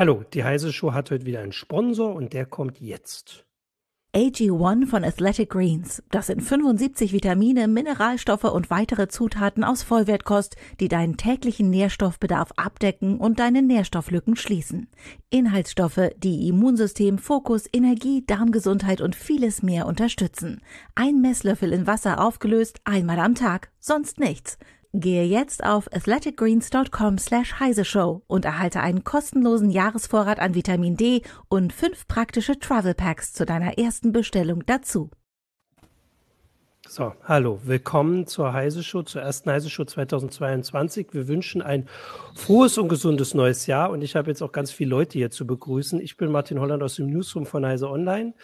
Hallo, 0.00 0.24
die 0.32 0.44
Heise 0.44 0.72
Show 0.72 0.94
hat 0.94 1.10
heute 1.10 1.26
wieder 1.26 1.40
einen 1.40 1.52
Sponsor 1.52 2.14
und 2.14 2.32
der 2.32 2.46
kommt 2.46 2.80
jetzt. 2.80 3.44
AG1 4.16 4.86
von 4.86 5.04
Athletic 5.04 5.50
Greens. 5.50 6.02
Das 6.10 6.28
sind 6.28 6.40
75 6.40 7.12
Vitamine, 7.12 7.68
Mineralstoffe 7.68 8.44
und 8.44 8.70
weitere 8.70 9.08
Zutaten 9.08 9.62
aus 9.62 9.82
Vollwertkost, 9.82 10.56
die 10.80 10.88
deinen 10.88 11.18
täglichen 11.18 11.68
Nährstoffbedarf 11.68 12.52
abdecken 12.56 13.18
und 13.18 13.40
deine 13.40 13.60
Nährstofflücken 13.60 14.36
schließen. 14.36 14.88
Inhaltsstoffe, 15.28 16.08
die 16.16 16.48
Immunsystem, 16.48 17.18
Fokus, 17.18 17.68
Energie, 17.70 18.24
Darmgesundheit 18.26 19.02
und 19.02 19.14
vieles 19.14 19.62
mehr 19.62 19.84
unterstützen. 19.84 20.62
Ein 20.94 21.20
Messlöffel 21.20 21.74
in 21.74 21.86
Wasser 21.86 22.24
aufgelöst, 22.24 22.80
einmal 22.84 23.18
am 23.18 23.34
Tag, 23.34 23.70
sonst 23.80 24.18
nichts. 24.18 24.56
Gehe 24.92 25.24
jetzt 25.24 25.62
auf 25.62 25.92
athleticgreens.com 25.92 27.18
slash 27.18 27.60
heiseshow 27.60 28.22
und 28.26 28.44
erhalte 28.44 28.80
einen 28.80 29.04
kostenlosen 29.04 29.70
Jahresvorrat 29.70 30.40
an 30.40 30.56
Vitamin 30.56 30.96
D 30.96 31.22
und 31.48 31.72
fünf 31.72 32.08
praktische 32.08 32.58
Travel 32.58 32.94
Packs 32.94 33.32
zu 33.32 33.46
deiner 33.46 33.78
ersten 33.78 34.10
Bestellung 34.10 34.64
dazu. 34.66 35.10
So, 36.88 37.12
hallo, 37.22 37.60
willkommen 37.62 38.26
zur 38.26 38.52
Heise 38.52 38.82
Show, 38.82 39.02
zur 39.02 39.22
ersten 39.22 39.48
Heise 39.48 39.70
Show 39.70 39.84
2022. 39.84 41.10
Wir 41.12 41.28
wünschen 41.28 41.62
ein 41.62 41.88
frohes 42.34 42.76
und 42.76 42.88
gesundes 42.88 43.32
neues 43.32 43.68
Jahr 43.68 43.90
und 43.90 44.02
ich 44.02 44.16
habe 44.16 44.28
jetzt 44.28 44.42
auch 44.42 44.50
ganz 44.50 44.72
viele 44.72 44.90
Leute 44.90 45.18
hier 45.18 45.30
zu 45.30 45.46
begrüßen. 45.46 46.00
Ich 46.00 46.16
bin 46.16 46.32
Martin 46.32 46.58
Holland 46.58 46.82
aus 46.82 46.96
dem 46.96 47.06
Newsroom 47.06 47.46
von 47.46 47.64
Heise 47.64 47.88
Online 47.88 48.34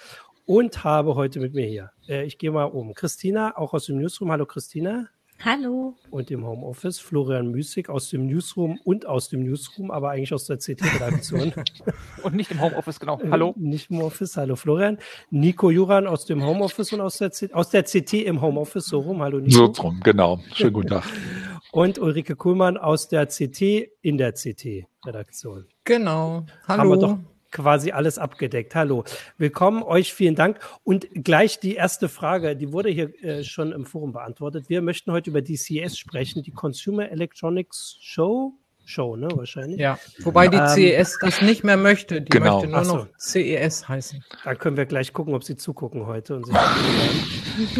und 0.44 0.84
habe 0.84 1.16
heute 1.16 1.40
mit 1.40 1.54
mir 1.54 1.66
hier, 1.66 1.90
äh, 2.08 2.24
ich 2.24 2.38
gehe 2.38 2.52
mal 2.52 2.66
um, 2.66 2.94
Christina, 2.94 3.56
auch 3.56 3.74
aus 3.74 3.86
dem 3.86 3.98
Newsroom. 3.98 4.30
Hallo 4.30 4.46
Christina. 4.46 5.08
Hallo. 5.44 5.94
Und 6.10 6.30
im 6.30 6.46
Homeoffice 6.46 6.98
Florian 6.98 7.50
Müßig 7.50 7.88
aus 7.88 8.08
dem 8.08 8.26
Newsroom 8.26 8.80
und 8.84 9.06
aus 9.06 9.28
dem 9.28 9.44
Newsroom, 9.44 9.90
aber 9.90 10.10
eigentlich 10.10 10.32
aus 10.32 10.46
der 10.46 10.56
CT-Redaktion. 10.56 11.52
und 12.22 12.34
nicht 12.34 12.50
im 12.50 12.60
Homeoffice, 12.60 12.98
genau. 12.98 13.20
Äh, 13.20 13.30
hallo. 13.30 13.54
Nicht 13.56 13.90
im 13.90 14.00
Office, 14.00 14.36
hallo 14.36 14.56
Florian. 14.56 14.98
Nico 15.30 15.70
Juran 15.70 16.06
aus 16.06 16.24
dem 16.24 16.44
Homeoffice 16.44 16.92
und 16.92 17.00
aus 17.00 17.18
der, 17.18 17.30
C 17.30 17.52
aus 17.52 17.70
der 17.70 17.84
CT 17.84 18.14
im 18.14 18.40
Homeoffice, 18.40 18.86
so 18.86 19.00
rum. 19.00 19.22
Hallo 19.22 19.38
Nico. 19.38 19.72
So 19.72 19.82
rum, 19.82 20.00
genau. 20.02 20.40
Schönen 20.54 20.72
guten 20.72 20.88
Tag. 20.88 21.04
und 21.72 21.98
Ulrike 21.98 22.34
Kuhlmann 22.34 22.76
aus 22.78 23.08
der 23.08 23.26
CT 23.26 23.90
in 24.00 24.16
der 24.16 24.32
CT-Redaktion. 24.32 25.66
Genau. 25.84 26.46
Hallo. 26.66 26.80
Haben 26.80 26.90
wir 26.90 26.96
doch 26.96 27.18
quasi 27.56 27.90
alles 27.90 28.18
abgedeckt. 28.18 28.74
Hallo, 28.74 29.04
willkommen, 29.38 29.82
euch 29.82 30.12
vielen 30.12 30.34
Dank. 30.34 30.60
Und 30.84 31.06
gleich 31.24 31.58
die 31.58 31.74
erste 31.74 32.10
Frage, 32.10 32.54
die 32.54 32.70
wurde 32.70 32.90
hier 32.90 33.24
äh, 33.24 33.44
schon 33.44 33.72
im 33.72 33.86
Forum 33.86 34.12
beantwortet. 34.12 34.68
Wir 34.68 34.82
möchten 34.82 35.10
heute 35.10 35.30
über 35.30 35.40
die 35.40 35.56
CES 35.56 35.96
sprechen, 35.96 36.42
die 36.42 36.50
Consumer 36.50 37.10
Electronics 37.10 37.96
Show. 38.02 38.52
Show, 38.84 39.16
ne, 39.16 39.28
wahrscheinlich. 39.34 39.80
Ja, 39.80 39.98
wobei 40.18 40.48
die 40.48 40.58
ähm, 40.58 40.68
CES 40.68 41.18
das 41.20 41.40
nicht 41.40 41.64
mehr 41.64 41.78
möchte. 41.78 42.20
Die 42.20 42.28
genau. 42.28 42.58
möchte 42.58 42.70
nur 42.70 42.84
so. 42.84 42.96
noch 42.96 43.08
CES 43.18 43.88
heißen. 43.88 44.22
Da 44.44 44.54
können 44.54 44.76
wir 44.76 44.84
gleich 44.84 45.14
gucken, 45.14 45.34
ob 45.34 45.42
sie 45.42 45.56
zugucken 45.56 46.06
heute. 46.06 46.36
Und 46.36 46.46
sich 46.46 46.56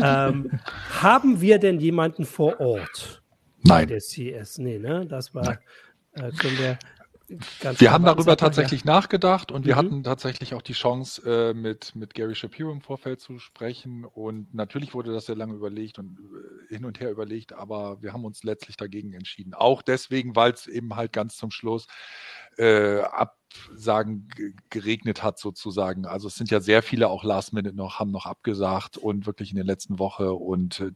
ähm, 0.02 0.58
haben 1.02 1.42
wir 1.42 1.58
denn 1.58 1.78
jemanden 1.80 2.24
vor 2.24 2.58
Ort? 2.60 3.22
Nein. 3.62 3.88
Der 3.88 4.00
CES? 4.00 4.56
Nee, 4.56 4.78
ne? 4.78 5.06
Das 5.06 5.34
war, 5.34 5.58
äh, 6.14 6.30
können 6.32 6.58
wir 6.58 6.78
Ganz 7.60 7.80
wir 7.80 7.90
haben 7.90 8.04
darüber 8.04 8.36
tatsächlich 8.36 8.84
ja. 8.84 8.92
nachgedacht 8.92 9.50
und 9.50 9.62
mhm. 9.62 9.66
wir 9.66 9.76
hatten 9.76 10.02
tatsächlich 10.04 10.54
auch 10.54 10.62
die 10.62 10.74
Chance, 10.74 11.22
äh, 11.26 11.54
mit, 11.54 11.96
mit 11.96 12.14
Gary 12.14 12.34
Shapiro 12.34 12.70
im 12.70 12.80
Vorfeld 12.80 13.20
zu 13.20 13.38
sprechen. 13.38 14.04
Und 14.04 14.54
natürlich 14.54 14.94
wurde 14.94 15.12
das 15.12 15.26
sehr 15.26 15.34
lange 15.34 15.54
überlegt 15.54 15.98
und 15.98 16.18
äh, 16.18 16.74
hin 16.74 16.84
und 16.84 17.00
her 17.00 17.10
überlegt, 17.10 17.52
aber 17.52 18.00
wir 18.00 18.12
haben 18.12 18.24
uns 18.24 18.44
letztlich 18.44 18.76
dagegen 18.76 19.12
entschieden. 19.12 19.54
Auch 19.54 19.82
deswegen, 19.82 20.36
weil 20.36 20.52
es 20.52 20.66
eben 20.66 20.94
halt 20.94 21.12
ganz 21.12 21.36
zum 21.36 21.50
Schluss 21.50 21.86
äh, 22.56 23.00
Absagen 23.00 24.28
geregnet 24.70 25.22
hat 25.22 25.38
sozusagen. 25.38 26.06
Also 26.06 26.28
es 26.28 26.34
sind 26.34 26.50
ja 26.50 26.60
sehr 26.60 26.82
viele 26.82 27.08
auch 27.08 27.24
Last 27.24 27.52
Minute 27.52 27.74
noch, 27.74 27.98
haben 27.98 28.10
noch 28.10 28.26
abgesagt 28.26 28.96
und 28.96 29.26
wirklich 29.26 29.50
in 29.50 29.56
der 29.56 29.64
letzten 29.64 29.98
Woche 29.98 30.32
und 30.32 30.80
äh, 30.80 30.90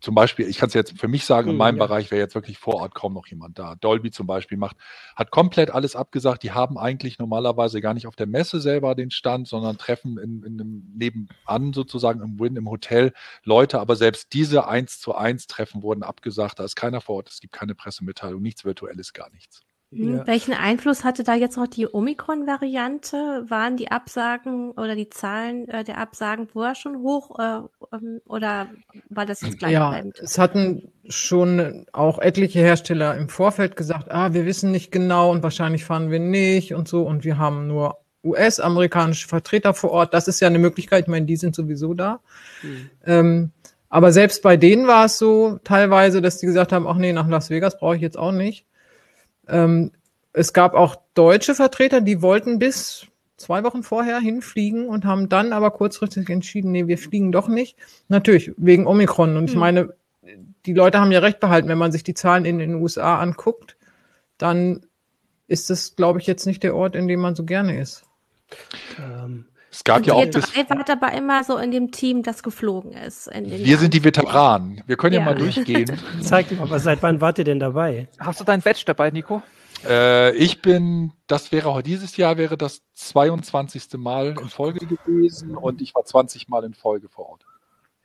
zum 0.00 0.16
Beispiel, 0.16 0.48
ich 0.48 0.58
kann 0.58 0.66
es 0.66 0.74
jetzt 0.74 0.98
für 0.98 1.06
mich 1.06 1.24
sagen, 1.24 1.46
in 1.46 1.52
hm, 1.52 1.58
meinem 1.58 1.78
ja. 1.78 1.86
Bereich 1.86 2.10
wäre 2.10 2.20
jetzt 2.20 2.34
wirklich 2.34 2.58
vor 2.58 2.74
Ort 2.74 2.92
kaum 2.92 3.14
noch 3.14 3.28
jemand 3.28 3.58
da. 3.58 3.76
Dolby 3.76 4.10
zum 4.10 4.26
Beispiel 4.26 4.58
macht, 4.58 4.76
hat 5.14 5.30
komplett 5.30 5.70
alles 5.70 5.94
abgesagt. 5.94 6.42
Die 6.42 6.50
haben 6.50 6.76
eigentlich 6.76 7.20
normalerweise 7.20 7.80
gar 7.80 7.94
nicht 7.94 8.08
auf 8.08 8.16
der 8.16 8.26
Messe 8.26 8.60
selber 8.60 8.96
den 8.96 9.12
Stand, 9.12 9.46
sondern 9.46 9.78
treffen 9.78 10.18
in, 10.18 10.42
in 10.42 10.60
einem 10.60 10.92
nebenan 10.96 11.72
sozusagen 11.72 12.20
im 12.20 12.40
Win 12.40 12.56
im 12.56 12.68
Hotel 12.68 13.12
Leute. 13.44 13.78
Aber 13.78 13.94
selbst 13.94 14.32
diese 14.32 14.66
eins 14.66 14.98
zu 14.98 15.14
eins 15.14 15.46
Treffen 15.46 15.82
wurden 15.84 16.02
abgesagt. 16.02 16.58
Da 16.58 16.64
ist 16.64 16.74
keiner 16.74 17.00
vor 17.00 17.16
Ort. 17.16 17.30
Es 17.30 17.40
gibt 17.40 17.54
keine 17.54 17.76
Pressemitteilung, 17.76 18.42
nichts 18.42 18.64
Virtuelles, 18.64 19.12
gar 19.12 19.30
nichts. 19.30 19.62
Hm, 19.92 20.16
ja. 20.16 20.26
Welchen 20.26 20.54
Einfluss 20.54 21.04
hatte 21.04 21.22
da 21.22 21.34
jetzt 21.34 21.56
noch 21.56 21.66
die 21.66 21.86
Omikron-Variante? 21.86 23.44
Waren 23.48 23.76
die 23.76 23.90
Absagen 23.90 24.70
oder 24.72 24.96
die 24.96 25.10
Zahlen 25.10 25.68
äh, 25.68 25.84
der 25.84 25.98
Absagen 25.98 26.48
vorher 26.48 26.74
schon 26.74 26.98
hoch 27.02 27.38
äh, 27.38 27.60
ähm, 27.94 28.20
oder 28.26 28.68
war 29.10 29.26
das 29.26 29.42
jetzt 29.42 29.58
gleichbleibend? 29.58 30.16
Ja, 30.16 30.24
es 30.24 30.38
hatten 30.38 30.90
schon 31.08 31.86
auch 31.92 32.18
etliche 32.18 32.60
Hersteller 32.60 33.16
im 33.16 33.28
Vorfeld 33.28 33.76
gesagt, 33.76 34.10
ah, 34.10 34.32
wir 34.32 34.46
wissen 34.46 34.70
nicht 34.70 34.92
genau 34.92 35.30
und 35.30 35.42
wahrscheinlich 35.42 35.84
fahren 35.84 36.10
wir 36.10 36.20
nicht 36.20 36.74
und 36.74 36.88
so 36.88 37.02
und 37.02 37.24
wir 37.24 37.36
haben 37.36 37.66
nur 37.66 37.98
US-amerikanische 38.24 39.28
Vertreter 39.28 39.74
vor 39.74 39.90
Ort. 39.90 40.14
Das 40.14 40.26
ist 40.26 40.40
ja 40.40 40.48
eine 40.48 40.58
Möglichkeit, 40.58 41.04
ich 41.04 41.08
meine, 41.08 41.26
die 41.26 41.36
sind 41.36 41.54
sowieso 41.54 41.92
da. 41.92 42.20
Mhm. 42.62 42.90
Ähm, 43.04 43.50
aber 43.90 44.10
selbst 44.12 44.42
bei 44.42 44.56
denen 44.56 44.86
war 44.86 45.04
es 45.04 45.18
so 45.18 45.58
teilweise, 45.64 46.22
dass 46.22 46.38
die 46.38 46.46
gesagt 46.46 46.72
haben, 46.72 46.86
ach 46.86 46.96
nee, 46.96 47.12
nach 47.12 47.28
Las 47.28 47.50
Vegas 47.50 47.78
brauche 47.78 47.96
ich 47.96 48.00
jetzt 48.00 48.16
auch 48.16 48.32
nicht. 48.32 48.64
Ähm, 49.48 49.92
es 50.32 50.52
gab 50.52 50.74
auch 50.74 50.96
deutsche 51.14 51.54
Vertreter, 51.54 52.00
die 52.00 52.22
wollten 52.22 52.58
bis 52.58 53.06
zwei 53.36 53.64
Wochen 53.64 53.82
vorher 53.82 54.20
hinfliegen 54.20 54.86
und 54.86 55.04
haben 55.04 55.28
dann 55.28 55.52
aber 55.52 55.70
kurzfristig 55.72 56.28
entschieden, 56.30 56.72
nee, 56.72 56.86
wir 56.86 56.98
fliegen 56.98 57.32
doch 57.32 57.48
nicht. 57.48 57.76
Natürlich, 58.08 58.52
wegen 58.56 58.86
Omikron. 58.86 59.36
Und 59.36 59.46
ich 59.46 59.52
hm. 59.52 59.60
meine, 59.60 59.94
die 60.64 60.74
Leute 60.74 61.00
haben 61.00 61.12
ja 61.12 61.18
recht 61.18 61.40
behalten, 61.40 61.68
wenn 61.68 61.78
man 61.78 61.92
sich 61.92 62.04
die 62.04 62.14
Zahlen 62.14 62.44
in 62.44 62.58
den 62.58 62.76
USA 62.76 63.18
anguckt, 63.18 63.76
dann 64.38 64.86
ist 65.48 65.70
es, 65.70 65.96
glaube 65.96 66.20
ich, 66.20 66.26
jetzt 66.26 66.46
nicht 66.46 66.62
der 66.62 66.74
Ort, 66.74 66.94
in 66.94 67.08
dem 67.08 67.20
man 67.20 67.34
so 67.34 67.44
gerne 67.44 67.80
ist. 67.80 68.04
Ähm, 68.98 69.46
es 69.72 69.84
gab 69.84 70.06
ja 70.06 70.12
auch 70.12 70.26
bis. 70.26 70.54
Ihr 70.54 70.68
wart 70.68 70.90
aber 70.90 71.12
immer 71.14 71.42
so 71.44 71.56
in 71.56 71.70
dem 71.70 71.90
Team, 71.90 72.22
das 72.22 72.42
geflogen 72.42 72.92
ist. 72.92 73.30
wir 73.32 73.40
Jahren. 73.40 73.80
sind 73.80 73.94
die 73.94 74.04
Veteranen. 74.04 74.82
Wir 74.86 74.98
können 74.98 75.14
ja, 75.14 75.20
ja 75.20 75.24
mal 75.24 75.34
durchgehen. 75.34 75.90
Zeig 76.20 76.52
mal, 76.52 76.64
aber 76.64 76.78
seit 76.78 77.02
wann 77.02 77.22
wart 77.22 77.38
ihr 77.38 77.44
denn 77.44 77.58
dabei? 77.58 78.06
Hast 78.18 78.38
du 78.38 78.44
dein 78.44 78.60
Badge 78.60 78.82
dabei, 78.84 79.10
Nico? 79.10 79.42
Äh, 79.88 80.36
ich 80.36 80.60
bin, 80.60 81.12
das 81.26 81.52
wäre 81.52 81.70
auch 81.70 81.80
dieses 81.80 82.18
Jahr 82.18 82.36
wäre 82.36 82.58
das 82.58 82.82
22. 82.94 83.94
Mal 83.94 84.36
in 84.38 84.50
Folge 84.50 84.86
gewesen 84.86 85.56
und 85.56 85.80
ich 85.80 85.94
war 85.94 86.04
20 86.04 86.48
Mal 86.48 86.64
in 86.64 86.74
Folge 86.74 87.08
vor 87.08 87.30
Ort. 87.30 87.46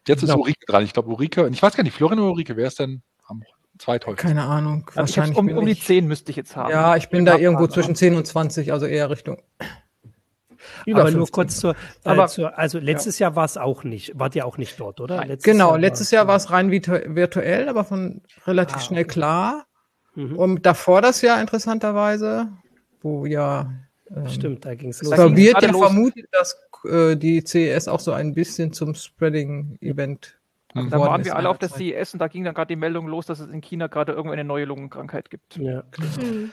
Jetzt 0.08 0.24
ist 0.24 0.30
genau. 0.30 0.44
Ulrike 0.44 0.66
dran. 0.66 0.86
Ich 0.86 0.94
glaube, 0.94 1.10
Ulrike, 1.10 1.50
ich 1.52 1.62
weiß 1.62 1.76
gar 1.76 1.84
nicht, 1.84 1.94
Florian 1.94 2.20
oder 2.20 2.32
Ulrike, 2.32 2.56
wer 2.56 2.68
ist 2.68 2.80
denn 2.80 3.02
am 3.26 3.44
zweithäufigsten? 3.78 4.38
Keine 4.38 4.48
Ahnung. 4.48 4.90
Wahrscheinlich 4.94 5.38
um, 5.38 5.50
um 5.50 5.66
die 5.66 5.78
10 5.78 6.08
müsste 6.08 6.32
ich 6.32 6.38
jetzt 6.38 6.56
haben. 6.56 6.72
Ja, 6.72 6.96
ich 6.96 7.10
bin 7.10 7.26
ich 7.26 7.26
da 7.26 7.38
irgendwo 7.38 7.68
zwischen 7.68 7.94
10 7.94 8.16
und 8.16 8.26
20, 8.26 8.72
also 8.72 8.86
eher 8.86 9.10
Richtung 9.10 9.38
über 10.88 11.02
aber 11.02 11.12
15. 11.12 11.20
nur 11.20 11.28
kurz 11.30 11.60
zur, 11.60 11.72
äh, 11.72 11.76
aber, 12.06 12.28
zur 12.28 12.58
also 12.58 12.80
letztes 12.80 13.20
ja. 13.20 13.28
Jahr 13.28 13.36
war 13.36 13.46
es 13.46 13.58
auch 13.58 13.84
nicht, 13.84 14.18
wart 14.18 14.36
ihr 14.36 14.46
auch 14.46 14.58
nicht 14.58 14.80
dort, 14.80 15.00
oder? 15.00 15.24
Letztes 15.26 15.44
genau, 15.44 15.70
Jahr 15.72 15.80
letztes 15.80 16.12
Jahr 16.12 16.28
war 16.28 16.36
es 16.36 16.50
rein 16.50 16.72
virtuell, 16.72 17.70
aber 17.70 17.84
von 17.84 18.22
relativ 18.46 18.78
ah, 18.78 18.82
schnell 18.82 19.04
okay. 19.04 19.14
klar. 19.14 19.66
Mhm. 20.16 20.36
Und 20.36 20.66
davor 20.66 21.02
das 21.02 21.22
Jahr 21.22 21.40
interessanterweise, 21.40 22.50
wo 23.02 23.26
ja 23.26 23.72
ähm, 24.16 24.28
Stimmt, 24.30 24.66
da 24.66 24.76
ging 24.76 24.90
es 24.90 25.02
los. 25.02 25.12
Da 25.12 25.36
wird 25.36 25.62
ja 25.62 25.72
los. 25.72 25.82
vermutet, 25.82 26.28
dass 26.32 26.58
äh, 26.86 27.16
die 27.16 27.44
CES 27.46 27.88
auch 27.88 28.00
so 28.00 28.14
ein 28.14 28.34
bisschen 28.34 28.72
zum 28.74 28.96
Spreading-Event 28.96 30.38
also 30.74 30.90
da 30.90 31.00
waren 31.00 31.26
wir 31.26 31.36
alle 31.36 31.50
auf 31.50 31.58
der 31.58 31.70
CES 31.70 32.14
und 32.14 32.20
da 32.20 32.28
ging 32.28 32.44
dann 32.44 32.54
gerade 32.54 32.68
die 32.68 32.76
Meldung 32.76 33.08
los, 33.08 33.26
dass 33.26 33.40
es 33.40 33.50
in 33.50 33.62
China 33.62 33.88
gerade 33.88 34.12
irgendeine 34.12 34.44
neue 34.44 34.66
Lungenkrankheit 34.66 35.30
gibt. 35.30 35.58
Ja. 35.58 35.84
Mhm. 35.98 36.52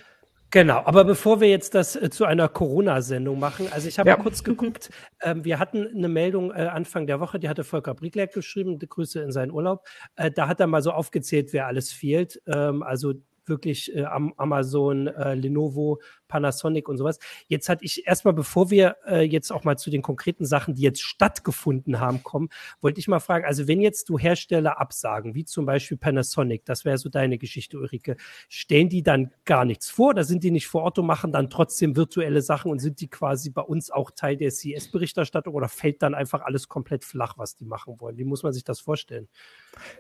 Genau, 0.55 0.83
aber 0.85 1.03
bevor 1.03 1.41
wir 1.41 1.49
jetzt 1.49 1.75
das 1.75 1.97
äh, 1.97 2.11
zu 2.11 2.27
einer 2.27 2.49
Corona-Sendung 2.49 3.41
machen, 3.41 3.67
also 3.73 3.89
ich 3.89 3.99
habe 3.99 4.11
ja. 4.11 4.15
kurz 4.15 4.45
geguckt, 4.45 4.89
ähm, 5.21 5.45
wir 5.45 5.59
hatten 5.59 5.85
eine 5.89 6.07
Meldung 6.07 6.53
äh, 6.53 6.67
Anfang 6.67 7.09
der 7.09 7.19
Woche, 7.19 7.41
die 7.41 7.49
hatte 7.49 7.65
Volker 7.65 7.93
Briegler 7.93 8.29
geschrieben, 8.29 8.79
Grüße 8.79 9.21
in 9.21 9.33
seinen 9.33 9.51
Urlaub. 9.51 9.85
Äh, 10.15 10.31
da 10.31 10.47
hat 10.47 10.61
er 10.61 10.69
mal 10.69 10.81
so 10.81 10.93
aufgezählt, 10.93 11.53
wer 11.53 11.67
alles 11.67 11.93
fehlt. 11.93 12.41
Ähm, 12.47 12.85
also 12.85 13.15
wirklich 13.47 13.97
äh, 13.97 14.05
Amazon, 14.05 15.09
äh, 15.09 15.35
Lenovo, 15.35 16.01
Panasonic 16.29 16.89
und 16.89 16.99
sowas. 16.99 17.19
Jetzt 17.49 17.69
hatte 17.69 17.85
ich 17.85 18.07
erstmal, 18.07 18.35
bevor 18.35 18.71
wir 18.71 18.97
äh, 19.07 19.23
jetzt 19.23 19.53
auch 19.53 19.65
mal 19.65 19.77
zu 19.77 19.91
den 19.91 20.03
konkreten 20.03 20.45
Sachen, 20.45 20.75
die 20.75 20.83
jetzt 20.83 21.03
stattgefunden 21.03 22.01
haben, 22.01 22.23
kommen, 22.23 22.49
wollte 22.81 23.01
ich 23.01 23.09
mal 23.09 23.21
fragen, 23.21 23.45
also 23.45 23.69
wenn 23.69 23.81
jetzt 23.81 24.09
du 24.09 24.19
Hersteller 24.19 24.81
absagen, 24.81 25.35
wie 25.35 25.45
zum 25.45 25.67
Beispiel 25.67 25.97
Panasonic, 25.97 26.65
das 26.65 26.85
wäre 26.85 26.99
so 26.99 27.09
deine 27.09 27.39
Geschichte, 27.39 27.79
Ulrike, 27.79 28.17
stellen 28.49 28.89
die 28.89 29.03
dann 29.03 29.33
gar 29.45 29.65
nichts 29.65 29.91
vor, 29.91 30.15
da 30.15 30.25
sind 30.25 30.45
die 30.45 30.51
nicht 30.51 30.67
vor 30.67 30.83
Ort 30.83 30.99
und 30.99 31.07
machen 31.07 31.33
dann 31.33 31.51
trotzdem 31.51 31.97
virtuelle 31.97 32.43
Sachen 32.43 32.71
und 32.71 32.79
sind 32.79 33.01
die 33.01 33.09
quasi 33.09 33.51
bei 33.51 33.63
uns 33.63 33.91
auch 33.91 34.11
Teil 34.11 34.37
der 34.37 34.51
CS-Berichterstattung 34.51 35.55
oder 35.55 35.69
fällt 35.69 36.03
dann 36.03 36.15
einfach 36.15 36.43
alles 36.43 36.69
komplett 36.69 37.05
flach, 37.05 37.39
was 37.39 37.57
die 37.57 37.65
machen 37.65 38.01
wollen? 38.01 38.17
Wie 38.17 38.25
muss 38.25 38.43
man 38.43 38.53
sich 38.53 38.65
das 38.65 38.81
vorstellen? 38.81 39.29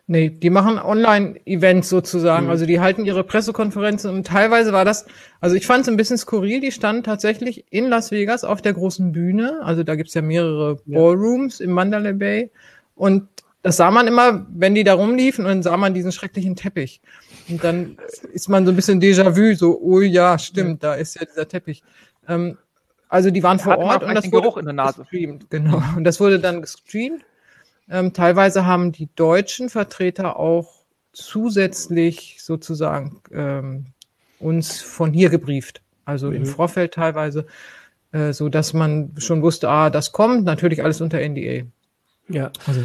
Nee, 0.07 0.31
die 0.31 0.51
machen 0.51 0.79
Online-Events 0.79 1.89
sozusagen, 1.89 2.47
mhm. 2.47 2.51
also 2.51 2.67
die 2.67 2.81
halten 2.81 3.05
ihre 3.05 3.25
Pressekonferenzen 3.25 4.11
und 4.11 4.27
teilweise 4.27 4.73
war 4.73 4.85
das, 4.85 5.07
also 5.41 5.57
ich 5.57 5.67
fand 5.67 5.83
es 5.83 5.89
ein 5.89 5.97
bisschen 5.97 6.14
bisschen 6.15 6.27
skurril, 6.27 6.61
die 6.61 6.73
standen 6.73 7.03
tatsächlich 7.03 7.65
in 7.71 7.89
Las 7.89 8.11
Vegas 8.11 8.45
auf 8.45 8.63
der 8.63 8.73
großen 8.73 9.13
Bühne. 9.13 9.61
Also 9.63 9.83
da 9.83 9.95
gibt's 9.97 10.15
ja 10.15 10.23
mehrere 10.23 10.77
Ballrooms 10.87 11.61
im 11.61 11.73
Mandalay 11.73 12.13
Bay. 12.13 12.51
Und 12.95 13.29
das 13.63 13.77
sah 13.77 13.91
man 13.91 14.07
immer, 14.07 14.47
wenn 14.51 14.75
die 14.75 14.85
da 14.85 14.95
rumliefen 14.95 15.45
und 15.45 15.51
dann 15.51 15.63
sah 15.63 15.77
man 15.77 15.95
diesen 15.95 16.13
schrecklichen 16.13 16.55
Teppich. 16.55 17.01
Und 17.49 17.65
dann 17.65 17.97
ist 18.33 18.49
man 18.49 18.65
so 18.65 18.73
ein 18.73 18.77
bisschen 18.77 19.01
Déjà-vu, 19.01 19.55
so, 19.57 19.79
oh 19.81 20.01
ja, 20.01 20.39
stimmt, 20.39 20.83
da 20.83 20.95
ist 20.95 21.17
ja 21.17 21.25
dieser 21.25 21.49
Teppich. 21.49 21.83
Ähm, 22.29 22.59
also 23.09 23.31
die 23.31 23.43
waren 23.43 23.59
vor 23.59 23.79
Ort 23.79 24.03
und 24.03 24.15
das 24.15 24.25
wurde 24.25 24.43
Geruch 24.43 24.57
in 24.59 24.67
der 24.67 24.75
Nase. 24.75 25.03
gestreamt. 25.03 25.51
Genau. 25.51 25.83
Und 25.97 26.05
das 26.05 26.21
wurde 26.21 26.41
dann 26.41 26.61
gestreamt. 26.61 27.25
Ähm, 27.91 28.13
teilweise 28.13 28.65
haben 28.65 28.93
die 28.93 29.09
deutschen 29.15 29.69
Vertreter 29.69 30.39
auch 30.39 30.85
zusätzlich 31.13 32.39
sozusagen 32.41 33.21
ähm, 33.31 33.87
uns 34.39 34.81
von 34.81 35.13
hier 35.13 35.31
gebrieft. 35.31 35.81
Also 36.05 36.29
mhm. 36.29 36.37
im 36.37 36.47
Vorfeld 36.47 36.95
teilweise, 36.95 37.47
äh, 38.13 38.33
so 38.33 38.49
dass 38.49 38.73
man 38.73 39.13
schon 39.19 39.43
wusste, 39.43 39.69
ah, 39.69 39.91
das 39.91 40.13
kommt. 40.13 40.45
Natürlich 40.45 40.83
alles 40.83 41.01
unter 41.01 41.19
NDA. 41.21 41.67
Ja. 42.29 42.51
Also. 42.67 42.83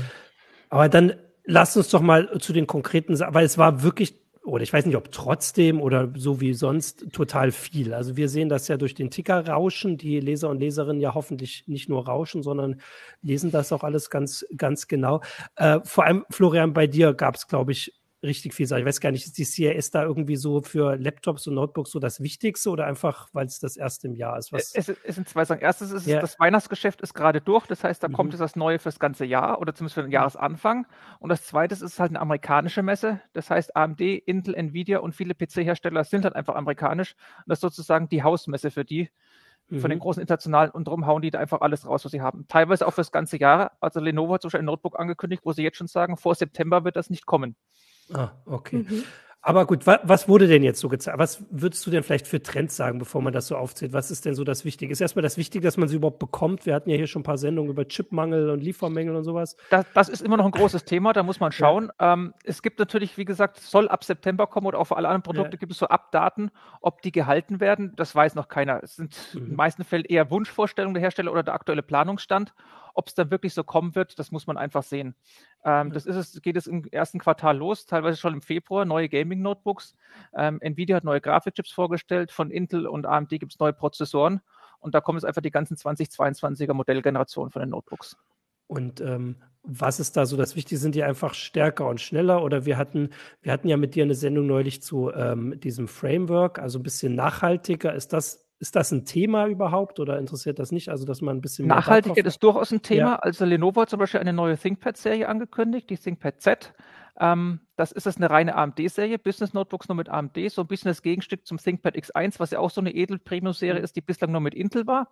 Aber 0.69 0.89
dann 0.89 1.13
lasst 1.45 1.77
uns 1.77 1.89
doch 1.89 2.01
mal 2.01 2.39
zu 2.39 2.53
den 2.53 2.67
konkreten, 2.67 3.19
weil 3.19 3.45
es 3.45 3.57
war 3.57 3.83
wirklich 3.83 4.19
oder 4.49 4.63
ich 4.63 4.73
weiß 4.73 4.85
nicht, 4.85 4.95
ob 4.95 5.11
trotzdem 5.11 5.79
oder 5.81 6.11
so 6.15 6.41
wie 6.41 6.53
sonst 6.53 7.11
total 7.11 7.51
viel. 7.51 7.93
Also 7.93 8.17
wir 8.17 8.29
sehen 8.29 8.49
das 8.49 8.67
ja 8.67 8.77
durch 8.77 8.95
den 8.95 9.11
Ticker 9.11 9.47
rauschen, 9.47 9.97
die 9.97 10.19
Leser 10.19 10.49
und 10.49 10.59
Leserinnen 10.59 11.01
ja 11.01 11.13
hoffentlich 11.13 11.65
nicht 11.67 11.89
nur 11.89 12.05
rauschen, 12.05 12.41
sondern 12.41 12.81
lesen 13.21 13.51
das 13.51 13.71
auch 13.71 13.83
alles 13.83 14.09
ganz, 14.09 14.45
ganz 14.57 14.87
genau. 14.87 15.21
Äh, 15.55 15.79
vor 15.83 16.05
allem, 16.05 16.25
Florian, 16.29 16.73
bei 16.73 16.87
dir 16.87 17.13
gab 17.13 17.35
es, 17.35 17.47
glaube 17.47 17.71
ich, 17.71 17.93
richtig 18.23 18.53
viel 18.53 18.67
sein. 18.67 18.79
Ich 18.81 18.85
weiß 18.85 18.99
gar 18.99 19.11
nicht, 19.11 19.25
ist 19.25 19.37
die 19.37 19.45
CRS 19.45 19.91
da 19.91 20.03
irgendwie 20.03 20.35
so 20.35 20.61
für 20.61 20.95
Laptops 20.97 21.47
und 21.47 21.55
Notebooks 21.55 21.91
so 21.91 21.99
das 21.99 22.21
Wichtigste 22.21 22.69
oder 22.69 22.85
einfach, 22.85 23.29
weil 23.33 23.45
es 23.45 23.59
das 23.59 23.77
erste 23.77 24.07
im 24.07 24.15
Jahr 24.15 24.37
ist? 24.37 24.51
Was 24.51 24.73
es, 24.73 24.89
es 24.89 25.15
sind 25.15 25.29
zwei 25.29 25.45
Sachen. 25.45 25.61
Erstens 25.61 25.91
ist 25.91 26.05
ja. 26.05 26.19
das 26.19 26.39
Weihnachtsgeschäft 26.39 27.01
ist 27.01 27.13
gerade 27.13 27.41
durch, 27.41 27.65
das 27.67 27.83
heißt, 27.83 28.03
da 28.03 28.09
mhm. 28.09 28.13
kommt 28.13 28.33
jetzt 28.33 28.41
das 28.41 28.55
Neue 28.55 28.79
fürs 28.79 28.99
ganze 28.99 29.25
Jahr 29.25 29.59
oder 29.61 29.73
zumindest 29.73 29.95
für 29.95 30.01
den 30.01 30.11
Jahresanfang. 30.11 30.85
Und 31.19 31.29
das 31.29 31.43
Zweite 31.43 31.75
ist 31.75 31.99
halt 31.99 32.11
eine 32.11 32.19
amerikanische 32.19 32.83
Messe. 32.83 33.21
Das 33.33 33.49
heißt, 33.49 33.75
AMD, 33.75 34.01
Intel, 34.01 34.55
Nvidia 34.55 34.99
und 34.99 35.15
viele 35.15 35.33
PC-Hersteller 35.33 36.03
sind 36.03 36.25
halt 36.25 36.35
einfach 36.35 36.55
amerikanisch. 36.55 37.15
Und 37.37 37.45
das 37.47 37.57
ist 37.57 37.61
sozusagen 37.61 38.09
die 38.09 38.23
Hausmesse 38.23 38.71
für 38.71 38.83
die 38.83 39.09
von 39.77 39.89
den 39.89 39.99
mhm. 39.99 40.01
großen 40.01 40.21
internationalen 40.21 40.71
und 40.71 40.87
darum 40.87 41.05
hauen 41.05 41.21
die 41.21 41.29
da 41.29 41.37
einfach 41.37 41.61
alles 41.61 41.85
raus, 41.85 42.03
was 42.03 42.11
sie 42.11 42.21
haben. 42.21 42.47
Teilweise 42.47 42.87
auch 42.87 42.93
fürs 42.93 43.11
ganze 43.11 43.37
Jahr. 43.37 43.73
Also 43.79 43.99
Lenovo 43.99 44.33
hat 44.33 44.41
zum 44.41 44.47
Beispiel 44.47 44.61
ein 44.61 44.65
Notebook 44.65 44.99
angekündigt, 44.99 45.43
wo 45.45 45.51
sie 45.51 45.61
jetzt 45.61 45.77
schon 45.77 45.87
sagen, 45.87 46.17
vor 46.17 46.33
September 46.33 46.83
wird 46.83 46.95
das 46.95 47.11
nicht 47.11 47.27
kommen. 47.27 47.55
Ah, 48.13 48.31
okay. 48.45 48.85
Mhm. 48.89 49.03
Aber 49.41 49.65
gut, 49.65 49.87
wa 49.87 49.99
was 50.03 50.27
wurde 50.27 50.47
denn 50.47 50.63
jetzt 50.63 50.81
so 50.81 50.89
gezeigt? 50.89 51.17
Was 51.17 51.45
würdest 51.49 51.85
du 51.85 51.91
denn 51.91 52.03
vielleicht 52.03 52.27
für 52.27 52.43
Trends 52.43 52.75
sagen, 52.75 52.99
bevor 52.99 53.21
man 53.21 53.31
das 53.31 53.47
so 53.47 53.55
aufzählt? 53.55 53.93
Was 53.93 54.11
ist 54.11 54.25
denn 54.25 54.33
so 54.35 54.43
das 54.43 54.65
Wichtige? 54.65 54.91
Ist 54.91 54.99
erstmal 54.99 55.23
das 55.23 55.37
Wichtige, 55.37 55.63
dass 55.63 55.77
man 55.77 55.87
sie 55.87 55.95
überhaupt 55.95 56.19
bekommt? 56.19 56.65
Wir 56.65 56.75
hatten 56.75 56.89
ja 56.89 56.97
hier 56.97 57.07
schon 57.07 57.21
ein 57.21 57.23
paar 57.23 57.37
Sendungen 57.37 57.71
über 57.71 57.87
Chipmangel 57.87 58.49
und 58.49 58.59
Liefermängel 58.59 59.15
und 59.15 59.23
sowas. 59.23 59.55
Das, 59.69 59.85
das 59.93 60.09
ist 60.09 60.21
immer 60.21 60.35
noch 60.35 60.45
ein 60.45 60.51
großes 60.51 60.83
Thema, 60.83 61.13
da 61.13 61.23
muss 61.23 61.39
man 61.39 61.53
schauen. 61.53 61.89
Ja. 62.01 62.13
Ähm, 62.13 62.33
es 62.43 62.61
gibt 62.61 62.79
natürlich, 62.79 63.17
wie 63.17 63.23
gesagt, 63.23 63.61
soll 63.61 63.87
ab 63.87 64.03
September 64.03 64.45
kommen 64.45 64.67
oder 64.67 64.77
auch 64.77 64.85
für 64.85 64.97
alle 64.97 65.07
anderen 65.07 65.23
Produkte 65.23 65.53
ja. 65.53 65.57
gibt 65.57 65.71
es 65.71 65.77
so 65.77 65.87
Abdaten, 65.87 66.51
ob 66.81 67.01
die 67.01 67.13
gehalten 67.13 67.61
werden. 67.61 67.93
Das 67.95 68.13
weiß 68.13 68.35
noch 68.35 68.49
keiner. 68.49 68.83
Es 68.83 68.97
sind 68.97 69.17
mhm. 69.33 69.39
in 69.39 69.45
den 69.47 69.55
meisten 69.55 69.85
Fällen 69.85 70.05
eher 70.05 70.29
Wunschvorstellungen 70.29 70.95
der 70.95 71.01
Hersteller 71.01 71.31
oder 71.31 71.43
der 71.43 71.53
aktuelle 71.53 71.81
Planungsstand. 71.81 72.53
Ob 72.99 73.07
es 73.07 73.13
dann 73.13 73.31
wirklich 73.31 73.53
so 73.53 73.63
kommen 73.63 73.95
wird, 73.95 74.19
das 74.19 74.29
muss 74.29 74.45
man 74.45 74.57
einfach 74.57 74.83
sehen. 74.83 75.15
Ähm, 75.63 75.93
das 75.93 76.05
ist 76.05 76.17
es, 76.17 76.41
geht 76.41 76.57
es 76.57 76.67
im 76.67 76.83
ersten 76.91 77.17
Quartal 77.17 77.57
los, 77.57 77.85
teilweise 77.85 78.17
schon 78.17 78.33
im 78.33 78.41
Februar, 78.41 78.83
neue 78.83 79.07
Gaming-Notebooks. 79.07 79.95
Ähm, 80.35 80.59
Nvidia 80.59 80.97
hat 80.97 81.05
neue 81.05 81.21
Grafikchips 81.21 81.71
vorgestellt, 81.71 82.33
von 82.33 82.51
Intel 82.51 82.87
und 82.87 83.05
AMD 83.05 83.29
gibt 83.29 83.53
es 83.53 83.59
neue 83.59 83.71
Prozessoren 83.71 84.41
und 84.81 84.95
da 84.95 84.99
kommen 84.99 85.17
jetzt 85.17 85.23
einfach 85.23 85.41
die 85.41 85.49
ganzen 85.49 85.77
2022er 85.77 86.73
Modellgenerationen 86.73 87.51
von 87.51 87.61
den 87.61 87.69
Notebooks. 87.69 88.17
Und 88.67 88.99
ähm, 88.99 89.37
was 89.63 90.01
ist 90.01 90.17
da 90.17 90.25
so 90.25 90.35
das 90.35 90.57
Wichtige? 90.57 90.77
Sind 90.77 90.93
die 90.93 91.03
einfach 91.03 91.33
stärker 91.35 91.87
und 91.87 92.01
schneller? 92.01 92.43
Oder 92.43 92.65
wir 92.65 92.77
hatten, 92.77 93.11
wir 93.41 93.53
hatten 93.53 93.69
ja 93.69 93.77
mit 93.77 93.95
dir 93.95 94.03
eine 94.03 94.13
Sendung 94.13 94.45
neulich 94.45 94.81
zu 94.81 95.09
ähm, 95.13 95.57
diesem 95.61 95.87
Framework, 95.87 96.59
also 96.59 96.79
ein 96.79 96.83
bisschen 96.83 97.15
nachhaltiger. 97.15 97.93
Ist 97.93 98.11
das 98.11 98.48
ist 98.59 98.75
das 98.75 98.91
ein 98.91 99.05
Thema 99.05 99.47
überhaupt 99.47 99.99
oder 99.99 100.19
interessiert 100.19 100.59
das 100.59 100.71
nicht? 100.71 100.89
Also, 100.89 101.05
dass 101.05 101.21
man 101.21 101.37
ein 101.37 101.41
bisschen 101.41 101.67
Nachhaltigkeit 101.67 102.25
ist 102.25 102.43
durchaus 102.43 102.71
ein 102.71 102.81
Thema. 102.81 103.11
Ja. 103.11 103.15
Also 103.15 103.45
Lenovo 103.45 103.81
hat 103.81 103.89
zum 103.89 103.99
Beispiel 103.99 104.19
eine 104.19 104.33
neue 104.33 104.57
ThinkPad-Serie 104.57 105.27
angekündigt, 105.27 105.89
die 105.89 105.97
ThinkPad 105.97 106.41
Z. 106.41 106.73
Ähm, 107.21 107.61
das 107.77 107.91
ist 107.91 108.07
eine 108.17 108.29
reine 108.29 108.55
AMD-Serie, 108.55 109.17
Business 109.17 109.53
Notebooks 109.53 109.87
nur 109.87 109.95
mit 109.95 110.09
AMD, 110.09 110.37
so 110.49 110.61
ein 110.61 110.67
bisschen 110.67 110.89
das 110.89 111.01
Gegenstück 111.01 111.45
zum 111.45 111.57
ThinkPad 111.57 111.95
X1, 111.95 112.39
was 112.39 112.51
ja 112.51 112.59
auch 112.59 112.69
so 112.69 112.81
eine 112.81 112.93
Edel-Premium-Serie 112.93 113.79
mhm. 113.79 113.83
ist, 113.83 113.95
die 113.95 114.01
bislang 114.01 114.31
nur 114.31 114.41
mit 114.41 114.53
Intel 114.53 114.87
war. 114.87 115.09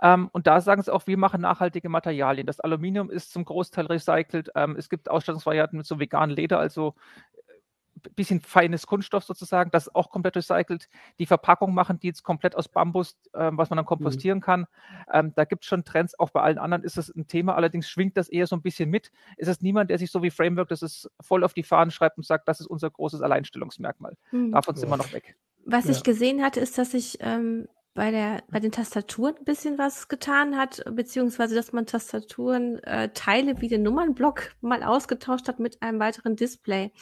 Ähm, 0.00 0.28
und 0.32 0.46
da 0.46 0.60
sagen 0.60 0.82
sie 0.82 0.92
auch, 0.92 1.06
wir 1.06 1.16
machen 1.18 1.40
nachhaltige 1.40 1.88
Materialien. 1.88 2.46
Das 2.46 2.60
Aluminium 2.60 3.10
ist 3.10 3.32
zum 3.32 3.44
Großteil 3.44 3.86
recycelt. 3.86 4.50
Ähm, 4.54 4.76
es 4.78 4.88
gibt 4.88 5.10
Ausstattungsvarianten 5.10 5.78
mit 5.78 5.86
so 5.86 5.98
veganen 5.98 6.36
Leder, 6.36 6.58
also 6.58 6.94
bisschen 8.14 8.40
feines 8.40 8.86
Kunststoff 8.86 9.24
sozusagen, 9.24 9.70
das 9.70 9.86
ist 9.86 9.94
auch 9.94 10.10
komplett 10.10 10.36
recycelt. 10.36 10.88
Die 11.18 11.26
Verpackung 11.26 11.74
machen 11.74 11.98
die 12.00 12.08
jetzt 12.08 12.22
komplett 12.22 12.56
aus 12.56 12.68
Bambus, 12.68 13.16
äh, 13.32 13.50
was 13.52 13.70
man 13.70 13.76
dann 13.76 13.84
mhm. 13.84 13.88
kompostieren 13.88 14.38
mhm. 14.38 14.42
kann. 14.42 14.66
Ähm, 15.12 15.32
da 15.34 15.44
gibt 15.44 15.64
es 15.64 15.68
schon 15.68 15.84
Trends, 15.84 16.18
auch 16.18 16.30
bei 16.30 16.40
allen 16.40 16.58
anderen 16.58 16.84
ist 16.84 16.98
es 16.98 17.14
ein 17.14 17.26
Thema, 17.26 17.54
allerdings 17.54 17.88
schwingt 17.88 18.16
das 18.16 18.28
eher 18.28 18.46
so 18.46 18.56
ein 18.56 18.62
bisschen 18.62 18.90
mit. 18.90 19.10
Es 19.36 19.48
ist 19.48 19.62
niemand, 19.62 19.90
der 19.90 19.98
sich 19.98 20.10
so 20.10 20.22
wie 20.22 20.30
Framework, 20.30 20.68
das 20.68 20.82
ist 20.82 21.10
voll 21.20 21.44
auf 21.44 21.54
die 21.54 21.62
Fahnen 21.62 21.90
schreibt 21.90 22.18
und 22.18 22.26
sagt, 22.26 22.48
das 22.48 22.60
ist 22.60 22.66
unser 22.66 22.90
großes 22.90 23.22
Alleinstellungsmerkmal. 23.22 24.16
Mhm. 24.30 24.52
Davon 24.52 24.76
sind 24.76 24.88
wir 24.88 24.96
noch 24.96 25.12
weg. 25.12 25.36
Was 25.64 25.84
ja. 25.84 25.90
ich 25.90 26.02
gesehen 26.02 26.42
hatte, 26.42 26.60
ist, 26.60 26.78
dass 26.78 26.94
ich 26.94 27.18
ähm, 27.20 27.68
bei, 27.98 28.12
der, 28.12 28.44
bei 28.48 28.60
den 28.60 28.70
Tastaturen 28.70 29.34
ein 29.36 29.44
bisschen 29.44 29.76
was 29.76 30.06
getan 30.06 30.56
hat, 30.56 30.84
beziehungsweise 30.88 31.56
dass 31.56 31.72
man 31.72 31.84
Tastaturen 31.84 32.78
äh, 32.84 33.08
Teile 33.12 33.60
wie 33.60 33.66
den 33.66 33.82
Nummernblock 33.82 34.52
mal 34.60 34.84
ausgetauscht 34.84 35.48
hat 35.48 35.58
mit 35.58 35.82
einem 35.82 35.98
weiteren 35.98 36.36
Display. 36.36 36.92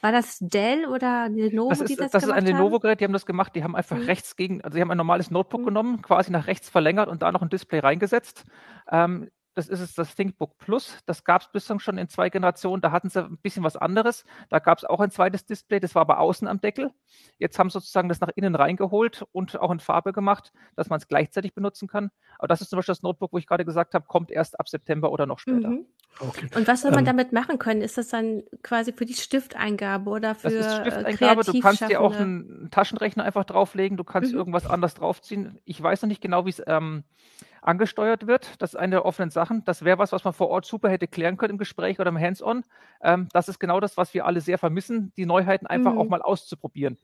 War 0.00 0.10
das 0.10 0.38
Dell 0.40 0.86
oder 0.86 1.28
Lenovo, 1.28 1.70
das 1.70 1.82
ist, 1.82 1.90
die 1.90 1.94
das, 1.94 2.10
das 2.10 2.24
ist 2.24 2.30
ein 2.30 2.44
Lenovo-Gerät, 2.44 2.98
die 2.98 3.04
haben 3.04 3.12
das 3.12 3.24
gemacht, 3.24 3.54
die 3.54 3.62
haben 3.62 3.76
einfach 3.76 3.96
mhm. 3.96 4.02
rechts 4.02 4.34
gegen, 4.34 4.60
also 4.62 4.74
sie 4.74 4.80
haben 4.80 4.90
ein 4.90 4.96
normales 4.96 5.30
Notebook 5.30 5.60
mhm. 5.60 5.66
genommen, 5.66 6.02
quasi 6.02 6.32
nach 6.32 6.48
rechts 6.48 6.68
verlängert 6.68 7.08
und 7.08 7.22
da 7.22 7.30
noch 7.30 7.42
ein 7.42 7.48
Display 7.48 7.78
reingesetzt. 7.78 8.44
Ähm, 8.90 9.30
das 9.54 9.68
ist 9.68 9.80
es, 9.80 9.94
das 9.94 10.14
ThinkBook 10.14 10.56
Plus. 10.58 10.96
Das 11.06 11.24
gab 11.24 11.42
es 11.42 11.48
bislang 11.48 11.78
schon 11.78 11.98
in 11.98 12.08
zwei 12.08 12.30
Generationen. 12.30 12.80
Da 12.80 12.90
hatten 12.90 13.10
sie 13.10 13.24
ein 13.24 13.38
bisschen 13.38 13.62
was 13.62 13.76
anderes. 13.76 14.24
Da 14.48 14.58
gab 14.58 14.78
es 14.78 14.84
auch 14.84 15.00
ein 15.00 15.10
zweites 15.10 15.44
Display, 15.44 15.80
das 15.80 15.94
war 15.94 16.02
aber 16.02 16.20
außen 16.20 16.48
am 16.48 16.60
Deckel. 16.60 16.90
Jetzt 17.38 17.58
haben 17.58 17.68
sie 17.68 17.74
sozusagen 17.74 18.08
das 18.08 18.20
nach 18.20 18.30
innen 18.34 18.54
reingeholt 18.54 19.24
und 19.32 19.58
auch 19.60 19.70
in 19.70 19.80
Farbe 19.80 20.12
gemacht, 20.12 20.52
dass 20.76 20.88
man 20.88 20.98
es 20.98 21.08
gleichzeitig 21.08 21.54
benutzen 21.54 21.88
kann. 21.88 22.10
Aber 22.38 22.48
das 22.48 22.60
ist 22.60 22.70
zum 22.70 22.78
Beispiel 22.78 22.92
das 22.92 23.02
Notebook, 23.02 23.32
wo 23.32 23.38
ich 23.38 23.46
gerade 23.46 23.64
gesagt 23.64 23.94
habe, 23.94 24.06
kommt 24.06 24.30
erst 24.30 24.58
ab 24.58 24.68
September 24.68 25.12
oder 25.12 25.26
noch 25.26 25.38
später. 25.38 25.68
Mhm. 25.68 25.86
Okay. 26.18 26.48
Und 26.54 26.68
was 26.68 26.82
soll 26.82 26.90
man 26.90 27.00
ähm, 27.00 27.06
damit 27.06 27.32
machen 27.32 27.58
können? 27.58 27.82
Ist 27.82 27.98
das 27.98 28.08
dann 28.08 28.42
quasi 28.62 28.92
für 28.92 29.06
die 29.06 29.14
Stifteingabe 29.14 30.10
oder 30.10 30.34
für 30.34 30.50
Das 30.50 30.66
ist 30.66 30.66
äh, 30.66 30.80
Stifteingabe. 30.80 31.44
Du 31.44 31.60
kannst 31.60 31.88
dir 31.88 32.00
auch 32.00 32.14
einen 32.14 32.68
Taschenrechner 32.70 33.24
einfach 33.24 33.44
drauflegen. 33.44 33.96
Du 33.96 34.04
kannst 34.04 34.32
mhm. 34.32 34.38
irgendwas 34.38 34.66
anders 34.66 34.94
draufziehen. 34.94 35.58
Ich 35.64 35.82
weiß 35.82 36.02
noch 36.02 36.08
nicht 36.08 36.20
genau, 36.20 36.44
wie 36.46 36.50
es 36.50 36.62
ähm, 36.66 37.04
angesteuert 37.62 38.26
wird. 38.26 38.60
Das 38.60 38.74
ist 38.74 38.76
eine 38.76 38.96
der 38.96 39.04
offenen 39.04 39.30
Sachen. 39.30 39.64
Das 39.64 39.84
wäre 39.84 39.98
was, 39.98 40.12
was 40.12 40.24
man 40.24 40.34
vor 40.34 40.48
Ort 40.48 40.66
super 40.66 40.90
hätte 40.90 41.08
klären 41.08 41.36
können 41.36 41.52
im 41.52 41.58
Gespräch 41.58 41.98
oder 42.00 42.10
im 42.10 42.18
Hands-on. 42.18 42.64
Ähm, 43.02 43.28
das 43.32 43.48
ist 43.48 43.58
genau 43.58 43.80
das, 43.80 43.96
was 43.96 44.12
wir 44.12 44.26
alle 44.26 44.40
sehr 44.40 44.58
vermissen, 44.58 45.12
die 45.16 45.26
Neuheiten 45.26 45.66
einfach 45.66 45.92
mhm. 45.92 45.98
auch 45.98 46.08
mal 46.08 46.22
auszuprobieren 46.22 46.98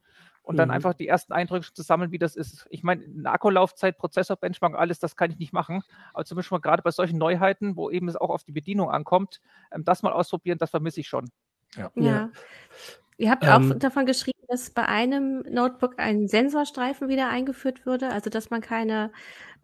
und 0.48 0.56
dann 0.56 0.68
mhm. 0.68 0.74
einfach 0.74 0.94
die 0.94 1.06
ersten 1.06 1.34
Eindrücke 1.34 1.72
zu 1.74 1.82
sammeln, 1.82 2.10
wie 2.10 2.18
das 2.18 2.34
ist. 2.34 2.66
Ich 2.70 2.82
meine, 2.82 3.04
Akkulaufzeit, 3.24 3.98
Prozessor-Benchmark, 3.98 4.74
alles, 4.74 4.98
das 4.98 5.14
kann 5.14 5.30
ich 5.30 5.38
nicht 5.38 5.52
machen. 5.52 5.82
Aber 6.14 6.24
zumindest 6.24 6.50
mal 6.50 6.58
gerade 6.58 6.82
bei 6.82 6.90
solchen 6.90 7.18
Neuheiten, 7.18 7.76
wo 7.76 7.90
eben 7.90 8.08
es 8.08 8.16
auch 8.16 8.30
auf 8.30 8.44
die 8.44 8.52
Bedienung 8.52 8.90
ankommt, 8.90 9.40
ähm, 9.70 9.84
das 9.84 10.02
mal 10.02 10.12
ausprobieren, 10.12 10.58
das 10.58 10.70
vermisse 10.70 11.00
ich 11.00 11.08
schon. 11.08 11.30
Ja. 11.76 11.90
ja. 11.96 12.30
Ihr 13.18 13.30
habt 13.30 13.44
ähm, 13.44 13.72
auch 13.72 13.78
davon 13.78 14.06
geschrieben, 14.06 14.38
dass 14.48 14.70
bei 14.70 14.86
einem 14.86 15.40
Notebook 15.50 15.98
ein 15.98 16.28
Sensorstreifen 16.28 17.08
wieder 17.08 17.28
eingeführt 17.28 17.84
würde, 17.84 18.10
also 18.10 18.30
dass 18.30 18.50
man 18.50 18.60
keine 18.60 19.12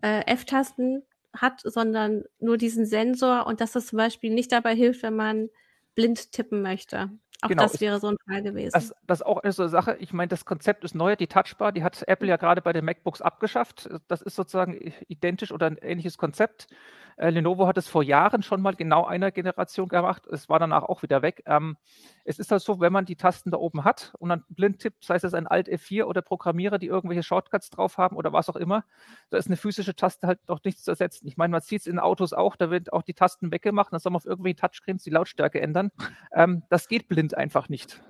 äh, 0.03 0.27
F-Tasten 0.27 1.05
hat, 1.35 1.61
sondern 1.65 2.25
nur 2.41 2.59
diesen 2.59 2.87
Sensor 2.87 3.47
und 3.47 3.61
dass 3.61 3.73
das 3.73 3.87
zum 3.87 3.99
Beispiel 3.99 4.35
nicht 4.35 4.53
dabei 4.53 4.75
hilft, 4.75 5.03
wenn 5.03 5.17
man 5.17 5.51
blind 5.95 6.33
tippen 6.33 6.63
möchte. 6.63 7.11
Auch 7.45 7.49
genau, 7.49 7.65
das 7.65 7.81
wäre 7.81 8.01
so 8.01 8.09
ein 8.09 8.17
Fall 8.27 8.43
gewesen. 8.43 8.73
Das, 8.73 8.95
das 9.07 9.21
ist 9.21 9.27
auch 9.27 9.43
eine 9.43 9.53
so 9.53 9.69
Sache. 9.69 9.97
Ich 10.01 10.15
meine, 10.15 10.29
das 10.29 10.47
Konzept 10.47 10.83
ist 10.83 10.95
neu, 10.95 11.15
die 11.15 11.27
Touchbar, 11.27 11.73
die 11.73 11.85
hat 11.85 12.03
Apple 12.09 12.27
ja 12.27 12.39
gerade 12.39 12.63
bei 12.63 12.73
den 12.73 12.87
MacBooks 12.87 13.21
abgeschafft. 13.21 13.91
Das 14.09 14.23
ist 14.23 14.35
sozusagen 14.35 14.81
identisch 15.09 15.53
oder 15.53 15.67
ein 15.67 15.77
ähnliches 15.77 16.17
Konzept. 16.17 16.69
Äh, 17.17 17.31
Lenovo 17.31 17.67
hat 17.67 17.79
es 17.79 17.87
vor 17.89 18.03
Jahren 18.03 18.43
schon 18.43 18.61
mal 18.61 18.75
genau 18.75 19.05
einer 19.05 19.31
Generation 19.31 19.89
gemacht. 19.89 20.27
Es 20.27 20.49
war 20.49 20.59
danach 20.59 20.83
auch 20.83 21.03
wieder 21.03 21.23
weg. 21.23 21.43
Ähm, 21.47 21.77
es 22.25 22.39
ist 22.39 22.51
halt 22.51 22.63
so, 22.63 22.81
wenn 22.81 22.93
man 22.93 23.05
die 23.05 23.17
Tasten 23.17 23.51
da 23.51 23.59
oben 23.59 23.85
hat 23.85 24.13
und 24.19 24.31
dann 24.31 24.45
blind 24.49 24.81
tippt, 24.81 25.05
sei 25.05 25.17
es 25.17 25.35
ein 25.35 25.47
Alt 25.47 25.69
F4 25.69 26.05
oder 26.05 26.23
Programmierer, 26.23 26.79
die 26.79 26.87
irgendwelche 26.87 27.23
Shortcuts 27.23 27.71
drauf 27.71 27.99
haben 27.99 28.17
oder 28.17 28.33
was 28.33 28.49
auch 28.49 28.57
immer, 28.57 28.85
da 29.31 29.39
ist 29.39 29.47
eine 29.47 29.57
physische 29.57 29.95
Taste 29.95 30.27
halt 30.27 30.41
noch 30.49 30.63
nichts 30.65 30.83
zu 30.83 30.91
ersetzen. 30.91 31.27
Ich 31.29 31.37
meine, 31.37 31.53
man 31.53 31.61
sieht 31.61 31.83
es 31.83 31.87
in 31.87 31.99
Autos 31.99 32.33
auch, 32.33 32.57
da 32.57 32.71
wird 32.71 32.93
auch 32.93 33.03
die 33.03 33.15
Tasten 33.15 33.53
weggemacht, 33.53 33.93
dann 33.93 34.01
soll 34.01 34.13
man 34.13 34.17
auf 34.17 34.27
irgendwelche 34.27 34.57
Touchscreens 34.57 35.05
die 35.05 35.11
Lautstärke 35.11 35.61
ändern. 35.61 35.91
Ähm, 36.33 36.63
das 36.69 36.89
geht 36.89 37.09
blind 37.09 37.34
einfach 37.37 37.69
nicht. 37.69 38.01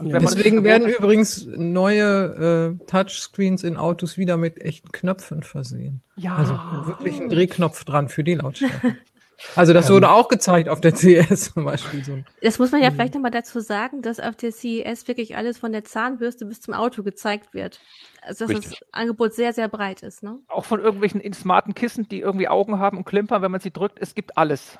Ja. 0.00 0.18
Deswegen 0.18 0.64
werden 0.64 0.88
übrigens 0.88 1.46
neue 1.46 2.78
äh, 2.80 2.86
Touchscreens 2.86 3.62
in 3.62 3.76
Autos 3.76 4.18
wieder 4.18 4.36
mit 4.36 4.60
echten 4.60 4.90
Knöpfen 4.90 5.42
versehen. 5.42 6.02
Ja. 6.16 6.36
Also 6.36 6.54
wirklich 6.86 7.20
ein 7.20 7.28
Drehknopf 7.28 7.84
dran 7.84 8.08
für 8.08 8.24
die 8.24 8.34
Lautstärke. 8.34 8.96
Also 9.56 9.72
das 9.72 9.90
wurde 9.90 10.08
auch 10.10 10.28
gezeigt 10.28 10.68
auf 10.68 10.80
der 10.80 10.94
CES 10.96 11.52
zum 11.52 11.64
Beispiel. 11.64 12.04
So. 12.04 12.18
Das 12.42 12.58
muss 12.58 12.70
man 12.70 12.82
ja 12.82 12.90
vielleicht 12.90 13.14
nochmal 13.14 13.30
dazu 13.30 13.60
sagen, 13.60 14.02
dass 14.02 14.20
auf 14.20 14.36
der 14.36 14.52
CES 14.52 15.08
wirklich 15.08 15.36
alles 15.36 15.58
von 15.58 15.72
der 15.72 15.84
Zahnbürste 15.84 16.46
bis 16.46 16.60
zum 16.60 16.74
Auto 16.74 17.02
gezeigt 17.02 17.52
wird. 17.52 17.80
Also 18.22 18.46
dass 18.46 18.56
Richtig. 18.56 18.78
das 18.78 18.88
Angebot 18.92 19.34
sehr, 19.34 19.52
sehr 19.52 19.68
breit 19.68 20.02
ist. 20.02 20.22
Ne? 20.22 20.38
Auch 20.48 20.64
von 20.64 20.80
irgendwelchen 20.80 21.20
smarten 21.32 21.74
Kissen, 21.74 22.08
die 22.08 22.20
irgendwie 22.20 22.48
Augen 22.48 22.78
haben 22.78 22.98
und 22.98 23.04
klimpern, 23.04 23.42
wenn 23.42 23.50
man 23.50 23.60
sie 23.60 23.72
drückt. 23.72 23.98
Es 24.00 24.14
gibt 24.14 24.38
alles. 24.38 24.78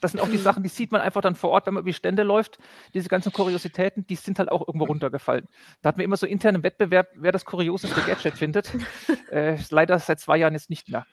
Das 0.00 0.12
sind 0.12 0.20
auch 0.20 0.28
die 0.28 0.38
Sachen, 0.38 0.62
die 0.62 0.68
sieht 0.68 0.92
man 0.92 1.00
einfach 1.00 1.20
dann 1.20 1.34
vor 1.34 1.50
Ort, 1.50 1.66
wenn 1.66 1.74
man 1.74 1.82
über 1.82 1.90
die 1.90 1.94
Stände 1.94 2.22
läuft. 2.22 2.58
Diese 2.94 3.08
ganzen 3.08 3.32
Kuriositäten, 3.32 4.06
die 4.06 4.16
sind 4.16 4.38
halt 4.38 4.50
auch 4.50 4.66
irgendwo 4.66 4.86
runtergefallen. 4.86 5.48
Da 5.82 5.88
hatten 5.88 5.98
wir 5.98 6.04
immer 6.04 6.16
so 6.16 6.26
internen 6.26 6.62
Wettbewerb, 6.62 7.08
wer 7.14 7.32
das 7.32 7.44
kurioseste 7.44 8.00
Gadget 8.02 8.34
findet. 8.34 8.72
Äh, 9.30 9.58
leider 9.68 9.98
seit 9.98 10.20
zwei 10.20 10.38
Jahren 10.38 10.54
jetzt 10.54 10.70
nicht 10.70 10.88
mehr. 10.88 11.06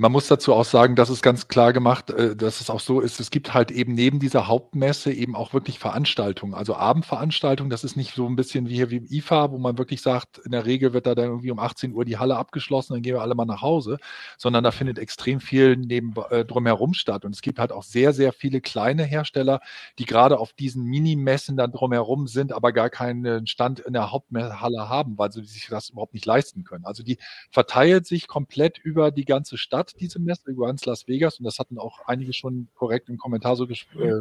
Man 0.00 0.12
muss 0.12 0.28
dazu 0.28 0.54
auch 0.54 0.64
sagen, 0.64 0.94
dass 0.94 1.08
es 1.08 1.22
ganz 1.22 1.48
klar 1.48 1.72
gemacht, 1.72 2.10
äh, 2.10 2.36
dass 2.36 2.60
es 2.60 2.70
auch 2.70 2.78
so 2.78 3.00
ist, 3.00 3.18
es 3.18 3.32
gibt 3.32 3.52
halt 3.52 3.72
eben 3.72 3.94
neben 3.94 4.20
dieser 4.20 4.46
Hauptmesse 4.46 5.12
eben 5.12 5.34
auch 5.34 5.52
wirklich 5.52 5.80
Veranstaltungen, 5.80 6.54
also 6.54 6.76
Abendveranstaltungen. 6.76 7.68
Das 7.68 7.82
ist 7.82 7.96
nicht 7.96 8.14
so 8.14 8.24
ein 8.28 8.36
bisschen 8.36 8.68
wie 8.68 8.76
hier 8.76 8.90
wie 8.90 8.98
im 8.98 9.06
IFA, 9.10 9.50
wo 9.50 9.58
man 9.58 9.76
wirklich 9.76 10.00
sagt, 10.00 10.38
in 10.38 10.52
der 10.52 10.66
Regel 10.66 10.92
wird 10.92 11.06
da 11.06 11.16
dann 11.16 11.24
irgendwie 11.24 11.50
um 11.50 11.58
18 11.58 11.94
Uhr 11.94 12.04
die 12.04 12.16
Halle 12.16 12.36
abgeschlossen, 12.36 12.92
dann 12.92 13.02
gehen 13.02 13.16
wir 13.16 13.22
alle 13.22 13.34
mal 13.34 13.44
nach 13.44 13.60
Hause, 13.60 13.98
sondern 14.36 14.62
da 14.62 14.70
findet 14.70 15.00
extrem 15.00 15.40
viel 15.40 15.76
neben, 15.76 16.14
äh, 16.30 16.44
drumherum 16.44 16.94
statt. 16.94 17.24
Und 17.24 17.34
es 17.34 17.42
gibt 17.42 17.58
halt 17.58 17.72
auch 17.72 17.82
sehr, 17.82 18.12
sehr 18.12 18.32
viele 18.32 18.60
kleine 18.60 19.02
Hersteller, 19.02 19.58
die 19.98 20.04
gerade 20.04 20.38
auf 20.38 20.52
diesen 20.52 20.84
Minimessen 20.84 21.56
dann 21.56 21.72
drumherum 21.72 22.28
sind, 22.28 22.52
aber 22.52 22.72
gar 22.72 22.88
keinen 22.88 23.48
Stand 23.48 23.80
in 23.80 23.94
der 23.94 24.12
Haupthalle 24.12 24.88
haben, 24.88 25.18
weil 25.18 25.32
sie 25.32 25.42
sich 25.42 25.66
das 25.68 25.90
überhaupt 25.90 26.14
nicht 26.14 26.24
leisten 26.26 26.62
können. 26.62 26.84
Also 26.84 27.02
die 27.02 27.18
verteilt 27.50 28.06
sich 28.06 28.28
komplett 28.28 28.78
über 28.78 29.10
die 29.10 29.24
ganze 29.24 29.58
Stadt 29.58 29.87
Stadt, 29.88 30.00
diese 30.00 30.18
Messe, 30.18 30.50
über 30.50 30.66
ganz 30.66 30.84
Las 30.84 31.06
Vegas. 31.08 31.38
Und 31.38 31.44
das 31.44 31.58
hatten 31.58 31.78
auch 31.78 32.00
einige 32.06 32.32
schon 32.32 32.68
korrekt 32.74 33.08
im 33.08 33.18
Kommentar 33.18 33.56
so 33.56 33.66
äh, 33.66 34.20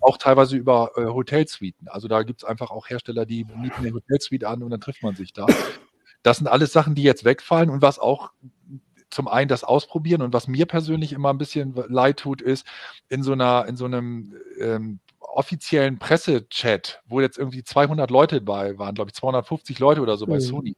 auch 0.00 0.18
teilweise 0.18 0.56
über 0.56 0.92
äh, 0.96 1.04
Hotelsuiten. 1.04 1.88
Also 1.88 2.08
da 2.08 2.22
gibt 2.22 2.42
es 2.42 2.48
einfach 2.48 2.70
auch 2.70 2.88
Hersteller, 2.88 3.26
die 3.26 3.44
mieten 3.44 3.78
eine 3.78 3.92
Hotelsuite 3.92 4.48
an 4.48 4.62
und 4.62 4.70
dann 4.70 4.80
trifft 4.80 5.02
man 5.02 5.16
sich 5.16 5.32
da. 5.32 5.46
Das 6.22 6.38
sind 6.38 6.48
alles 6.48 6.72
Sachen, 6.72 6.94
die 6.94 7.02
jetzt 7.02 7.24
wegfallen 7.24 7.70
und 7.70 7.82
was 7.82 7.98
auch 7.98 8.32
zum 9.10 9.28
einen 9.28 9.48
das 9.48 9.64
Ausprobieren 9.64 10.22
und 10.22 10.32
was 10.32 10.48
mir 10.48 10.66
persönlich 10.66 11.12
immer 11.12 11.32
ein 11.32 11.38
bisschen 11.38 11.74
leid 11.88 12.18
tut, 12.18 12.42
ist 12.42 12.66
in 13.08 13.22
so 13.22 13.32
einer, 13.32 13.66
in 13.66 13.76
so 13.76 13.84
einem 13.84 14.34
ähm, 14.58 15.00
offiziellen 15.36 15.98
Pressechat, 15.98 17.02
wo 17.06 17.20
jetzt 17.20 17.36
irgendwie 17.38 17.62
200 17.62 18.10
Leute 18.10 18.40
bei 18.40 18.78
waren, 18.78 18.94
glaube 18.94 19.10
ich 19.10 19.14
250 19.14 19.78
Leute 19.78 20.00
oder 20.00 20.16
so 20.16 20.26
bei 20.26 20.36
mhm. 20.36 20.40
Sony, 20.40 20.76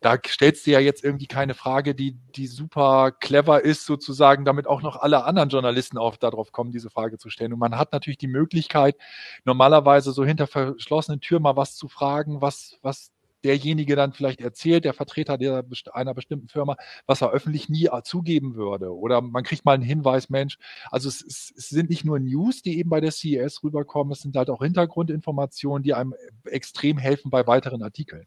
da 0.00 0.16
stellst 0.26 0.66
du 0.66 0.70
ja 0.70 0.80
jetzt 0.80 1.02
irgendwie 1.02 1.26
keine 1.26 1.54
Frage, 1.54 1.94
die, 1.94 2.16
die 2.36 2.46
super 2.46 3.10
clever 3.10 3.62
ist, 3.62 3.84
sozusagen, 3.84 4.44
damit 4.44 4.66
auch 4.66 4.82
noch 4.82 4.96
alle 4.96 5.24
anderen 5.24 5.48
Journalisten 5.48 5.98
auch 5.98 6.16
darauf 6.16 6.52
kommen, 6.52 6.70
diese 6.70 6.88
Frage 6.88 7.18
zu 7.18 7.30
stellen. 7.30 7.52
Und 7.52 7.58
man 7.58 7.76
hat 7.76 7.92
natürlich 7.92 8.18
die 8.18 8.28
Möglichkeit, 8.28 8.96
normalerweise 9.44 10.12
so 10.12 10.24
hinter 10.24 10.46
verschlossenen 10.46 11.20
Türen 11.20 11.42
mal 11.42 11.56
was 11.56 11.74
zu 11.74 11.88
fragen, 11.88 12.40
was, 12.40 12.78
was 12.82 13.10
derjenige 13.44 13.96
dann 13.96 14.12
vielleicht 14.12 14.40
erzählt, 14.40 14.84
der 14.84 14.94
Vertreter 14.94 15.38
der, 15.38 15.64
einer 15.92 16.14
bestimmten 16.14 16.48
Firma, 16.48 16.76
was 17.06 17.22
er 17.22 17.30
öffentlich 17.30 17.68
nie 17.68 17.88
zugeben 18.04 18.54
würde. 18.54 18.94
Oder 18.94 19.20
man 19.20 19.44
kriegt 19.44 19.64
mal 19.64 19.74
einen 19.74 19.82
Hinweis, 19.82 20.30
Mensch, 20.30 20.58
also 20.90 21.08
es, 21.08 21.22
es, 21.22 21.52
es 21.56 21.68
sind 21.68 21.90
nicht 21.90 22.04
nur 22.04 22.18
News, 22.18 22.62
die 22.62 22.78
eben 22.78 22.90
bei 22.90 23.00
der 23.00 23.12
CES 23.12 23.62
rüberkommen, 23.62 24.12
es 24.12 24.20
sind 24.20 24.36
halt 24.36 24.50
auch 24.50 24.62
Hintergrundinformationen, 24.62 25.82
die 25.82 25.94
einem 25.94 26.14
extrem 26.44 26.98
helfen 26.98 27.30
bei 27.30 27.46
weiteren 27.46 27.82
Artikeln. 27.82 28.26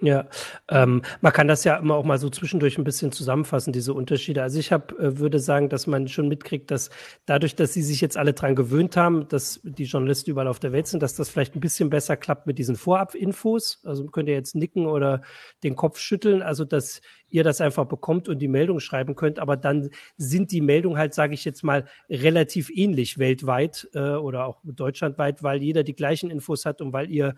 Ja, 0.00 0.28
ähm, 0.68 1.02
man 1.22 1.32
kann 1.32 1.48
das 1.48 1.64
ja 1.64 1.76
immer 1.76 1.96
auch 1.96 2.04
mal 2.04 2.18
so 2.18 2.30
zwischendurch 2.30 2.78
ein 2.78 2.84
bisschen 2.84 3.10
zusammenfassen, 3.10 3.72
diese 3.72 3.94
Unterschiede. 3.94 4.42
Also 4.44 4.60
ich 4.60 4.70
hab, 4.70 4.92
äh, 4.92 5.18
würde 5.18 5.40
sagen, 5.40 5.68
dass 5.68 5.88
man 5.88 6.06
schon 6.06 6.28
mitkriegt, 6.28 6.70
dass 6.70 6.90
dadurch, 7.26 7.56
dass 7.56 7.72
sie 7.72 7.82
sich 7.82 8.00
jetzt 8.00 8.16
alle 8.16 8.32
dran 8.32 8.54
gewöhnt 8.54 8.96
haben, 8.96 9.26
dass 9.28 9.58
die 9.64 9.84
Journalisten 9.86 10.30
überall 10.30 10.46
auf 10.46 10.60
der 10.60 10.70
Welt 10.70 10.86
sind, 10.86 11.02
dass 11.02 11.16
das 11.16 11.28
vielleicht 11.28 11.56
ein 11.56 11.60
bisschen 11.60 11.90
besser 11.90 12.16
klappt 12.16 12.46
mit 12.46 12.58
diesen 12.58 12.76
Vorab-Infos. 12.76 13.80
Also 13.84 14.06
könnt 14.06 14.28
ihr 14.28 14.36
jetzt 14.36 14.54
nicken 14.54 14.86
oder 14.86 15.22
den 15.64 15.74
Kopf 15.74 15.98
schütteln, 15.98 16.42
also 16.42 16.64
dass 16.64 17.00
ihr 17.28 17.42
das 17.42 17.60
einfach 17.60 17.86
bekommt 17.86 18.28
und 18.28 18.38
die 18.38 18.46
Meldung 18.48 18.78
schreiben 18.78 19.16
könnt. 19.16 19.40
Aber 19.40 19.56
dann 19.56 19.90
sind 20.16 20.52
die 20.52 20.60
Meldungen 20.60 20.96
halt, 20.96 21.12
sage 21.12 21.34
ich 21.34 21.44
jetzt 21.44 21.64
mal, 21.64 21.86
relativ 22.08 22.70
ähnlich 22.70 23.18
weltweit 23.18 23.88
äh, 23.94 24.12
oder 24.12 24.46
auch 24.46 24.60
deutschlandweit, 24.62 25.42
weil 25.42 25.60
jeder 25.60 25.82
die 25.82 25.96
gleichen 25.96 26.30
Infos 26.30 26.64
hat 26.66 26.80
und 26.80 26.92
weil 26.92 27.10
ihr 27.10 27.34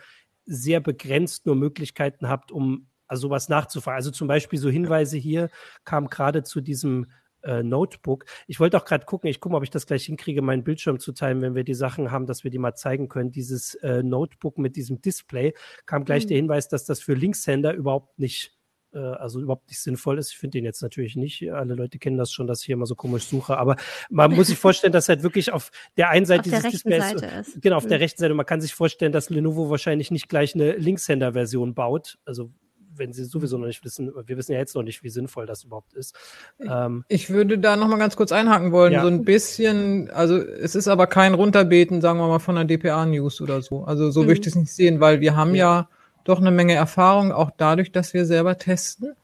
sehr 0.50 0.80
begrenzt 0.80 1.46
nur 1.46 1.56
Möglichkeiten 1.56 2.28
habt, 2.28 2.52
um 2.52 2.88
also 3.06 3.22
sowas 3.28 3.48
nachzufragen. 3.48 3.96
Also 3.96 4.10
zum 4.10 4.28
Beispiel 4.28 4.58
so 4.58 4.68
Hinweise 4.68 5.16
hier 5.16 5.50
kam 5.84 6.08
gerade 6.08 6.42
zu 6.42 6.60
diesem 6.60 7.06
äh, 7.42 7.62
Notebook. 7.62 8.24
Ich 8.46 8.60
wollte 8.60 8.76
auch 8.76 8.84
gerade 8.84 9.04
gucken, 9.04 9.30
ich 9.30 9.40
gucke 9.40 9.52
mal, 9.52 9.58
ob 9.58 9.64
ich 9.64 9.70
das 9.70 9.86
gleich 9.86 10.04
hinkriege, 10.04 10.42
meinen 10.42 10.64
Bildschirm 10.64 10.98
zu 10.98 11.12
teilen, 11.12 11.40
wenn 11.40 11.54
wir 11.54 11.64
die 11.64 11.74
Sachen 11.74 12.10
haben, 12.10 12.26
dass 12.26 12.44
wir 12.44 12.50
die 12.50 12.58
mal 12.58 12.74
zeigen 12.74 13.08
können. 13.08 13.30
Dieses 13.30 13.74
äh, 13.76 14.02
Notebook 14.02 14.58
mit 14.58 14.76
diesem 14.76 15.00
Display 15.00 15.54
kam 15.86 16.04
gleich 16.04 16.24
mhm. 16.24 16.28
der 16.28 16.36
Hinweis, 16.36 16.68
dass 16.68 16.84
das 16.84 17.00
für 17.00 17.14
Linkshänder 17.14 17.74
überhaupt 17.74 18.18
nicht 18.18 18.59
äh, 18.92 18.98
also 18.98 19.40
überhaupt 19.40 19.68
nicht 19.68 19.80
sinnvoll 19.80 20.18
ist. 20.18 20.30
Ich 20.32 20.38
finde 20.38 20.58
den 20.58 20.64
jetzt 20.64 20.82
natürlich 20.82 21.16
nicht. 21.16 21.50
Alle 21.52 21.74
Leute 21.74 21.98
kennen 21.98 22.18
das 22.18 22.32
schon, 22.32 22.46
dass 22.46 22.60
ich 22.60 22.66
hier 22.66 22.74
immer 22.74 22.86
so 22.86 22.94
komisch 22.94 23.24
suche. 23.24 23.56
Aber 23.56 23.76
man 24.08 24.32
muss 24.32 24.48
sich 24.48 24.58
vorstellen, 24.58 24.92
dass 24.92 25.08
halt 25.08 25.22
wirklich 25.22 25.52
auf 25.52 25.70
der 25.96 26.10
einen 26.10 26.26
Seite 26.26 26.50
auf 26.50 26.62
dieses 26.62 26.70
Display 26.70 26.98
ist. 26.98 27.60
Genau, 27.62 27.76
auf 27.76 27.84
mhm. 27.84 27.88
der 27.90 28.00
rechten 28.00 28.20
Seite. 28.20 28.34
Man 28.34 28.46
kann 28.46 28.60
sich 28.60 28.74
vorstellen, 28.74 29.12
dass 29.12 29.30
Lenovo 29.30 29.70
wahrscheinlich 29.70 30.10
nicht 30.10 30.28
gleich 30.28 30.54
eine 30.54 30.72
Linkshänder-Version 30.72 31.74
baut. 31.74 32.18
Also 32.24 32.50
wenn 32.96 33.12
sie 33.12 33.24
sowieso 33.24 33.58
noch 33.58 33.66
nicht 33.66 33.84
wissen, 33.84 34.12
wir 34.26 34.36
wissen 34.36 34.52
ja 34.52 34.58
jetzt 34.58 34.74
noch 34.74 34.82
nicht, 34.82 35.02
wie 35.02 35.08
sinnvoll 35.08 35.46
das 35.46 35.64
überhaupt 35.64 35.94
ist. 35.94 36.14
Ähm, 36.60 37.04
ich 37.08 37.30
würde 37.30 37.58
da 37.58 37.76
noch 37.76 37.88
mal 37.88 37.98
ganz 37.98 38.16
kurz 38.16 38.32
einhaken 38.32 38.72
wollen, 38.72 38.92
ja. 38.92 39.02
so 39.02 39.08
ein 39.08 39.24
bisschen, 39.24 40.10
also 40.10 40.36
es 40.36 40.74
ist 40.74 40.88
aber 40.88 41.06
kein 41.06 41.34
Runterbeten, 41.34 42.00
sagen 42.00 42.18
wir 42.18 42.28
mal, 42.28 42.40
von 42.40 42.56
der 42.56 42.64
DPA-News 42.64 43.40
oder 43.40 43.62
so. 43.62 43.84
Also 43.84 44.10
so 44.10 44.22
mhm. 44.22 44.28
möchte 44.28 44.48
ich 44.48 44.54
es 44.54 44.60
nicht 44.60 44.72
sehen, 44.72 45.00
weil 45.00 45.20
wir 45.20 45.36
haben 45.36 45.54
ja, 45.54 45.80
ja 45.80 45.88
doch 46.24 46.40
eine 46.40 46.50
Menge 46.50 46.74
Erfahrung, 46.74 47.32
auch 47.32 47.50
dadurch, 47.56 47.92
dass 47.92 48.14
wir 48.14 48.26
selber 48.26 48.58
testen 48.58 49.14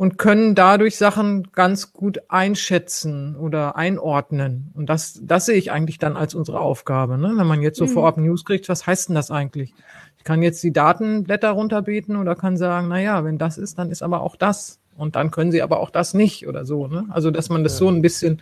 und 0.00 0.16
können 0.16 0.54
dadurch 0.54 0.96
Sachen 0.96 1.52
ganz 1.52 1.92
gut 1.92 2.22
einschätzen 2.28 3.36
oder 3.36 3.76
einordnen. 3.76 4.70
Und 4.72 4.86
das, 4.88 5.20
das 5.22 5.44
sehe 5.44 5.56
ich 5.56 5.70
eigentlich 5.72 5.98
dann 5.98 6.16
als 6.16 6.34
unsere 6.34 6.60
Aufgabe. 6.60 7.18
Ne? 7.18 7.32
Wenn 7.34 7.46
man 7.46 7.60
jetzt 7.60 7.76
so 7.76 7.84
mhm. 7.84 7.90
vorab 7.90 8.16
News 8.16 8.46
kriegt, 8.46 8.68
was 8.70 8.86
heißt 8.86 9.10
denn 9.10 9.14
das 9.14 9.30
eigentlich? 9.30 9.74
Ich 10.16 10.24
kann 10.24 10.40
jetzt 10.40 10.62
die 10.62 10.72
Datenblätter 10.72 11.50
runterbeten 11.50 12.16
oder 12.16 12.34
kann 12.34 12.56
sagen, 12.56 12.88
na 12.88 12.98
ja, 12.98 13.24
wenn 13.24 13.36
das 13.36 13.58
ist, 13.58 13.78
dann 13.78 13.90
ist 13.90 14.02
aber 14.02 14.22
auch 14.22 14.36
das. 14.36 14.78
Und 14.96 15.16
dann 15.16 15.30
können 15.30 15.52
sie 15.52 15.60
aber 15.60 15.80
auch 15.80 15.90
das 15.90 16.14
nicht 16.14 16.48
oder 16.48 16.64
so. 16.64 16.86
Ne? 16.86 17.04
Also, 17.10 17.30
dass 17.30 17.50
man 17.50 17.62
das 17.62 17.76
so 17.76 17.90
ein 17.90 18.00
bisschen, 18.00 18.40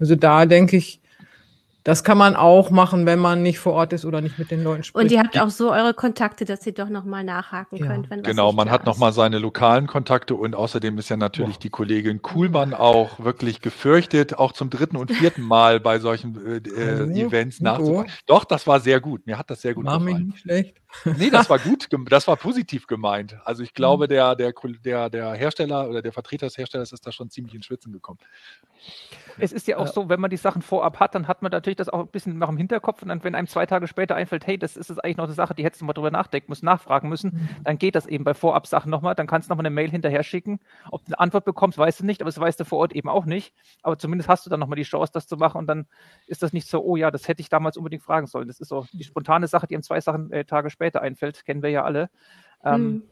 also 0.00 0.16
da 0.16 0.44
denke 0.44 0.76
ich, 0.76 1.00
das 1.86 2.02
kann 2.02 2.18
man 2.18 2.34
auch 2.34 2.70
machen, 2.70 3.06
wenn 3.06 3.20
man 3.20 3.44
nicht 3.44 3.60
vor 3.60 3.74
Ort 3.74 3.92
ist 3.92 4.04
oder 4.04 4.20
nicht 4.20 4.40
mit 4.40 4.50
den 4.50 4.64
Leuten 4.64 4.82
spricht. 4.82 5.04
Und 5.04 5.12
ihr 5.12 5.20
habt 5.20 5.38
auch 5.38 5.50
so 5.50 5.70
eure 5.70 5.94
Kontakte, 5.94 6.44
dass 6.44 6.66
ihr 6.66 6.74
doch 6.74 6.88
nochmal 6.88 7.22
nachhaken 7.22 7.78
ja. 7.78 7.86
könnt. 7.86 8.10
Wenn 8.10 8.24
genau, 8.24 8.50
man 8.50 8.72
hat 8.72 8.86
nochmal 8.86 9.12
seine 9.12 9.38
lokalen 9.38 9.86
Kontakte 9.86 10.34
und 10.34 10.56
außerdem 10.56 10.98
ist 10.98 11.10
ja 11.10 11.16
natürlich 11.16 11.54
ja. 11.54 11.60
die 11.60 11.70
Kollegin 11.70 12.22
Kuhlmann 12.22 12.74
auch 12.74 13.20
wirklich 13.20 13.60
gefürchtet, 13.60 14.36
auch 14.36 14.50
zum 14.50 14.68
dritten 14.68 14.96
und 14.96 15.12
vierten 15.12 15.42
Mal 15.46 15.78
bei 15.78 16.00
solchen 16.00 16.44
äh, 16.44 16.56
äh, 16.56 17.24
Events 17.24 17.60
nachzukommen. 17.60 18.10
Doch, 18.26 18.44
das 18.44 18.66
war 18.66 18.80
sehr 18.80 19.00
gut. 19.00 19.24
Mir 19.24 19.38
hat 19.38 19.48
das 19.48 19.62
sehr 19.62 19.74
gut 19.74 19.86
war 19.86 20.00
gefallen. 20.00 20.26
Mich 20.26 20.26
nicht 20.26 20.40
schlecht. 20.40 20.74
Nee, 21.04 21.30
das 21.30 21.50
war 21.50 21.58
gut, 21.58 21.88
das 22.08 22.26
war 22.26 22.36
positiv 22.36 22.86
gemeint. 22.86 23.36
Also 23.44 23.62
ich 23.62 23.74
glaube, 23.74 24.04
mhm. 24.04 24.08
der, 24.08 24.34
der, 24.34 24.52
der, 24.84 25.10
der 25.10 25.32
Hersteller 25.34 25.88
oder 25.88 26.02
der 26.02 26.12
Vertreter 26.12 26.46
des 26.46 26.58
Herstellers 26.58 26.92
ist 26.92 27.06
da 27.06 27.12
schon 27.12 27.30
ziemlich 27.30 27.54
in 27.54 27.62
Schwitzen 27.62 27.92
gekommen. 27.92 28.18
Es 29.38 29.52
ist 29.52 29.66
ja 29.66 29.76
auch 29.76 29.86
ja. 29.86 29.92
so, 29.92 30.08
wenn 30.08 30.20
man 30.20 30.30
die 30.30 30.36
Sachen 30.36 30.62
vorab 30.62 30.98
hat, 30.98 31.14
dann 31.14 31.28
hat 31.28 31.42
man 31.42 31.52
natürlich 31.52 31.76
das 31.76 31.88
auch 31.88 32.00
ein 32.00 32.06
bisschen 32.08 32.38
noch 32.38 32.48
im 32.48 32.56
Hinterkopf 32.56 33.02
und 33.02 33.08
dann, 33.08 33.22
wenn 33.22 33.34
einem 33.34 33.48
zwei 33.48 33.66
Tage 33.66 33.86
später 33.86 34.14
einfällt, 34.14 34.46
hey, 34.46 34.56
das 34.56 34.76
ist 34.76 34.88
jetzt 34.88 35.04
eigentlich 35.04 35.18
noch 35.18 35.24
eine 35.24 35.34
Sache, 35.34 35.54
die 35.54 35.64
hättest 35.64 35.82
du 35.82 35.84
mal 35.84 35.92
drüber 35.92 36.10
nachdenken 36.10 36.50
müssen, 36.50 36.64
nachfragen 36.64 37.08
müssen, 37.08 37.32
mhm. 37.34 37.48
dann 37.64 37.78
geht 37.78 37.94
das 37.94 38.06
eben 38.06 38.24
bei 38.24 38.32
Vorab-Sachen 38.32 38.90
nochmal, 38.90 39.14
dann 39.14 39.26
kannst 39.26 39.48
du 39.48 39.52
nochmal 39.52 39.66
eine 39.66 39.74
Mail 39.74 39.90
hinterher 39.90 40.22
schicken. 40.22 40.60
Ob 40.90 41.04
du 41.04 41.08
eine 41.08 41.20
Antwort 41.20 41.44
bekommst, 41.44 41.76
weißt 41.76 42.00
du 42.00 42.06
nicht, 42.06 42.22
aber 42.22 42.28
das 42.28 42.40
weißt 42.40 42.60
du 42.60 42.64
vor 42.64 42.78
Ort 42.78 42.94
eben 42.94 43.08
auch 43.08 43.26
nicht. 43.26 43.52
Aber 43.82 43.98
zumindest 43.98 44.28
hast 44.28 44.46
du 44.46 44.50
dann 44.50 44.60
nochmal 44.60 44.76
die 44.76 44.84
Chance, 44.84 45.12
das 45.12 45.26
zu 45.26 45.36
machen 45.36 45.58
und 45.58 45.66
dann 45.66 45.86
ist 46.26 46.42
das 46.42 46.52
nicht 46.54 46.68
so, 46.68 46.82
oh 46.82 46.96
ja, 46.96 47.10
das 47.10 47.28
hätte 47.28 47.42
ich 47.42 47.50
damals 47.50 47.76
unbedingt 47.76 48.02
fragen 48.02 48.26
sollen. 48.26 48.48
Das 48.48 48.60
ist 48.60 48.68
so 48.68 48.86
die 48.92 49.04
spontane 49.04 49.48
Sache, 49.48 49.66
die 49.66 49.74
einem 49.74 49.82
zwei 49.82 50.00
Sachen 50.00 50.32
äh, 50.32 50.44
Tage 50.44 50.70
später 50.70 50.85
einfällt, 50.94 51.44
kennen 51.44 51.62
wir 51.62 51.70
ja 51.70 51.84
alle. 51.84 52.10
Ähm, 52.64 52.82
mhm. 52.82 53.02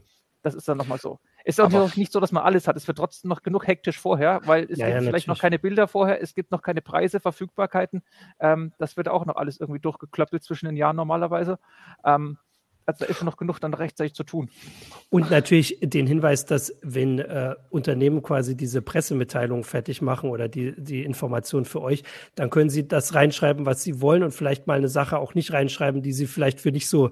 Das 0.43 0.55
ist 0.55 0.69
dann 0.69 0.77
nochmal 0.77 0.99
so. 0.99 1.19
Ist 1.45 1.61
auch 1.61 1.67
aber 1.67 1.91
nicht 1.97 2.11
so, 2.11 2.21
dass 2.21 2.33
man 2.33 2.43
alles 2.43 2.67
hat. 2.69 2.77
Es 2.77 2.87
wird 2.87 2.97
trotzdem 2.99 3.29
noch 3.29 3.43
genug 3.43 3.67
hektisch 3.67 3.99
vorher, 3.99 4.41
weil 4.45 4.65
es 4.65 4.79
ja, 4.79 4.87
gibt 4.87 5.01
ja, 5.01 5.09
vielleicht 5.09 5.29
noch 5.29 5.39
keine 5.39 5.59
Bilder 5.59 5.89
vorher, 5.89 6.23
es 6.23 6.35
gibt 6.35 6.51
noch 6.51 6.63
keine 6.63 6.81
Preise, 6.81 7.21
Verfügbarkeiten. 7.21 8.03
Ähm, 8.41 8.73
das 8.79 8.97
wird 8.97 9.09
auch 9.09 9.27
noch 9.27 9.37
alles 9.37 9.61
irgendwie 9.61 9.81
durchgeklöppelt 9.81 10.43
zwischen 10.43 10.67
den 10.67 10.77
Jahren 10.77 10.97
normalerweise. 10.97 11.59
Ähm, 12.05 12.39
also 12.87 13.05
da 13.05 13.11
ist 13.11 13.23
noch 13.23 13.37
genug 13.37 13.61
dann 13.61 13.75
rechtzeitig 13.75 14.15
zu 14.15 14.25
tun. 14.25 14.51
Und 15.11 15.31
natürlich 15.31 15.79
den 15.83 16.07
Hinweis, 16.07 16.45
dass 16.45 16.79
wenn 16.83 17.19
äh, 17.19 17.55
Unternehmen 17.71 18.23
quasi 18.23 18.57
diese 18.57 18.83
Pressemitteilung 18.83 19.65
fertig 19.65 20.03
machen 20.03 20.31
oder 20.31 20.49
die, 20.49 20.75
die 20.77 21.03
Information 21.03 21.65
für 21.65 21.81
euch, 21.81 22.05
dann 22.35 22.51
können 22.51 22.71
sie 22.71 22.87
das 22.87 23.15
reinschreiben, 23.15 23.67
was 23.67 23.83
sie 23.83 24.01
wollen 24.01 24.23
und 24.23 24.33
vielleicht 24.33 24.67
mal 24.67 24.79
eine 24.79 24.89
Sache 24.89 25.19
auch 25.19 25.35
nicht 25.35 25.53
reinschreiben, 25.53 26.03
die 26.03 26.13
sie 26.13 26.27
vielleicht 26.27 26.61
für 26.61 26.73
nicht 26.73 26.89
so 26.89 27.11